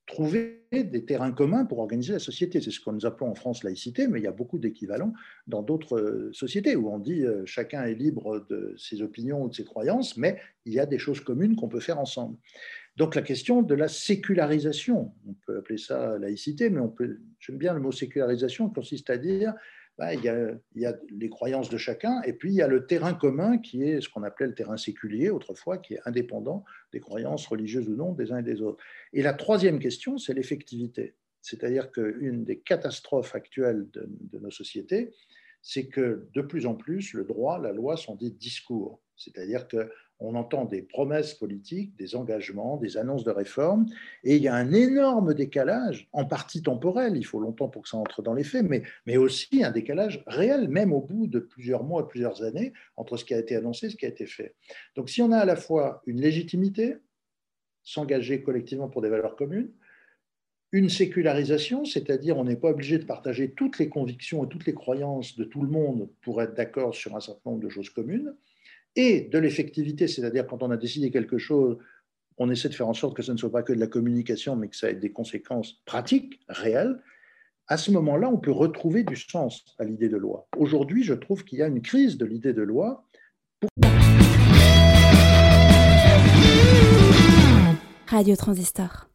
trouver 0.05 0.63
des 0.71 1.05
terrains 1.05 1.31
communs 1.31 1.65
pour 1.65 1.79
organiser 1.79 2.13
la 2.13 2.19
société. 2.19 2.59
C'est 2.59 2.71
ce 2.71 2.79
que 2.79 2.89
nous 2.89 3.05
appelons 3.05 3.29
en 3.29 3.35
France 3.35 3.63
laïcité, 3.63 4.07
mais 4.07 4.19
il 4.19 4.23
y 4.23 4.27
a 4.27 4.31
beaucoup 4.31 4.59
d'équivalents 4.59 5.13
dans 5.47 5.61
d'autres 5.61 5.97
euh, 5.97 6.29
sociétés 6.33 6.75
où 6.75 6.89
on 6.89 6.99
dit 6.99 7.23
euh, 7.23 7.43
chacun 7.45 7.83
est 7.83 7.93
libre 7.93 8.45
de 8.49 8.75
ses 8.77 9.01
opinions 9.01 9.43
ou 9.43 9.49
de 9.49 9.53
ses 9.53 9.63
croyances, 9.63 10.17
mais 10.17 10.39
il 10.65 10.73
y 10.73 10.79
a 10.79 10.85
des 10.85 10.97
choses 10.97 11.21
communes 11.21 11.55
qu'on 11.55 11.69
peut 11.69 11.79
faire 11.79 11.99
ensemble. 11.99 12.37
Donc 12.97 13.15
la 13.15 13.21
question 13.21 13.61
de 13.61 13.73
la 13.73 13.87
sécularisation, 13.87 15.13
on 15.27 15.33
peut 15.45 15.57
appeler 15.57 15.77
ça 15.77 16.17
laïcité, 16.19 16.69
mais 16.69 16.79
on 16.79 16.89
peut, 16.89 17.19
j'aime 17.39 17.57
bien 17.57 17.73
le 17.73 17.79
mot 17.79 17.91
sécularisation, 17.91 18.69
consiste 18.69 19.09
à 19.09 19.17
dire 19.17 19.53
bah, 19.97 20.13
il, 20.13 20.23
y 20.23 20.85
a, 20.85 20.97
les 21.09 21.29
croyances 21.29 21.69
de 21.69 21.77
chacun, 21.77 22.21
et 22.23 22.33
puis 22.33 22.51
il 22.51 22.55
y 22.55 22.61
a 22.61 22.67
le 22.67 22.87
terrain 22.87 23.13
commun 23.13 23.59
qui 23.59 23.83
est 23.83 24.01
ce 24.01 24.09
qu'on 24.09 24.23
appelait 24.23 24.47
le 24.47 24.55
terrain 24.55 24.77
séculier 24.77 25.29
autrefois, 25.29 25.77
qui 25.77 25.93
est 25.93 26.01
indépendant 26.05 26.65
des 26.91 26.99
croyances 26.99 27.45
religieuses 27.45 27.87
ou 27.87 27.95
non 27.95 28.11
des 28.11 28.31
uns 28.31 28.39
et 28.39 28.43
des 28.43 28.61
autres. 28.61 28.83
Et 29.13 29.21
la 29.21 29.33
troisième 29.33 29.79
question, 29.79 30.17
c'est 30.17 30.33
l'effectivité. 30.33 31.15
C'est-à-dire 31.41 31.91
qu'une 31.91 32.43
des 32.43 32.59
catastrophes 32.59 33.35
actuelles 33.35 33.87
de, 33.91 34.07
de 34.07 34.39
nos 34.39 34.51
sociétés, 34.51 35.13
c'est 35.61 35.87
que 35.87 36.27
de 36.33 36.41
plus 36.41 36.65
en 36.65 36.75
plus, 36.75 37.13
le 37.13 37.23
droit, 37.23 37.59
la 37.59 37.71
loi 37.71 37.95
sont 37.95 38.15
des 38.15 38.31
discours. 38.31 38.99
C'est-à-dire 39.15 39.67
que 39.67 39.89
on 40.23 40.35
entend 40.35 40.65
des 40.65 40.81
promesses 40.81 41.33
politiques, 41.33 41.95
des 41.97 42.15
engagements, 42.15 42.77
des 42.77 42.97
annonces 42.97 43.23
de 43.23 43.31
réformes, 43.31 43.85
et 44.23 44.37
il 44.37 44.41
y 44.41 44.47
a 44.47 44.55
un 44.55 44.71
énorme 44.71 45.33
décalage, 45.33 46.07
en 46.13 46.25
partie 46.25 46.61
temporel, 46.61 47.17
il 47.17 47.25
faut 47.25 47.39
longtemps 47.39 47.67
pour 47.67 47.83
que 47.83 47.89
ça 47.89 47.97
entre 47.97 48.21
dans 48.21 48.33
les 48.33 48.43
faits, 48.43 48.65
mais, 48.67 48.83
mais 49.05 49.17
aussi 49.17 49.63
un 49.63 49.71
décalage 49.71 50.23
réel, 50.27 50.69
même 50.69 50.93
au 50.93 51.01
bout 51.01 51.27
de 51.27 51.39
plusieurs 51.39 51.83
mois, 51.83 52.07
plusieurs 52.07 52.41
années, 52.43 52.73
entre 52.95 53.17
ce 53.17 53.25
qui 53.25 53.33
a 53.33 53.39
été 53.39 53.55
annoncé 53.55 53.87
et 53.87 53.89
ce 53.89 53.95
qui 53.95 54.05
a 54.05 54.09
été 54.09 54.25
fait. 54.25 54.55
Donc 54.95 55.09
si 55.09 55.21
on 55.21 55.31
a 55.31 55.37
à 55.37 55.45
la 55.45 55.55
fois 55.55 56.01
une 56.05 56.21
légitimité, 56.21 56.95
s'engager 57.83 58.41
collectivement 58.41 58.87
pour 58.87 59.01
des 59.01 59.09
valeurs 59.09 59.35
communes, 59.35 59.71
une 60.71 60.89
sécularisation, 60.89 61.85
c'est-à-dire 61.85 62.37
on 62.37 62.45
n'est 62.45 62.55
pas 62.55 62.71
obligé 62.71 62.97
de 62.97 63.03
partager 63.03 63.51
toutes 63.51 63.77
les 63.77 63.89
convictions 63.89 64.43
et 64.43 64.49
toutes 64.49 64.65
les 64.65 64.73
croyances 64.73 65.35
de 65.37 65.43
tout 65.43 65.61
le 65.61 65.67
monde 65.67 66.09
pour 66.21 66.41
être 66.41 66.55
d'accord 66.55 66.95
sur 66.95 67.15
un 67.15 67.19
certain 67.19 67.51
nombre 67.51 67.61
de 67.61 67.69
choses 67.69 67.91
communes, 67.91 68.33
et 68.95 69.21
de 69.21 69.39
l'effectivité, 69.39 70.07
c'est-à-dire 70.07 70.45
quand 70.47 70.63
on 70.63 70.71
a 70.71 70.77
décidé 70.77 71.11
quelque 71.11 71.37
chose, 71.37 71.77
on 72.37 72.49
essaie 72.49 72.69
de 72.69 72.73
faire 72.73 72.87
en 72.87 72.93
sorte 72.93 73.15
que 73.15 73.21
ce 73.23 73.31
ne 73.31 73.37
soit 73.37 73.51
pas 73.51 73.63
que 73.63 73.73
de 73.73 73.79
la 73.79 73.87
communication, 73.87 74.55
mais 74.55 74.67
que 74.67 74.75
ça 74.75 74.89
ait 74.89 74.95
des 74.95 75.11
conséquences 75.11 75.81
pratiques, 75.85 76.39
réelles, 76.47 76.99
à 77.67 77.77
ce 77.77 77.91
moment-là, 77.91 78.29
on 78.29 78.37
peut 78.37 78.51
retrouver 78.51 79.03
du 79.03 79.15
sens 79.15 79.63
à 79.79 79.85
l'idée 79.85 80.09
de 80.09 80.17
loi. 80.17 80.47
Aujourd'hui, 80.57 81.03
je 81.03 81.13
trouve 81.13 81.45
qu'il 81.45 81.59
y 81.59 81.61
a 81.61 81.67
une 81.67 81.81
crise 81.81 82.17
de 82.17 82.25
l'idée 82.25 82.53
de 82.53 82.61
loi. 82.61 83.05
Radio 88.07 88.35
Transistor. 88.35 89.12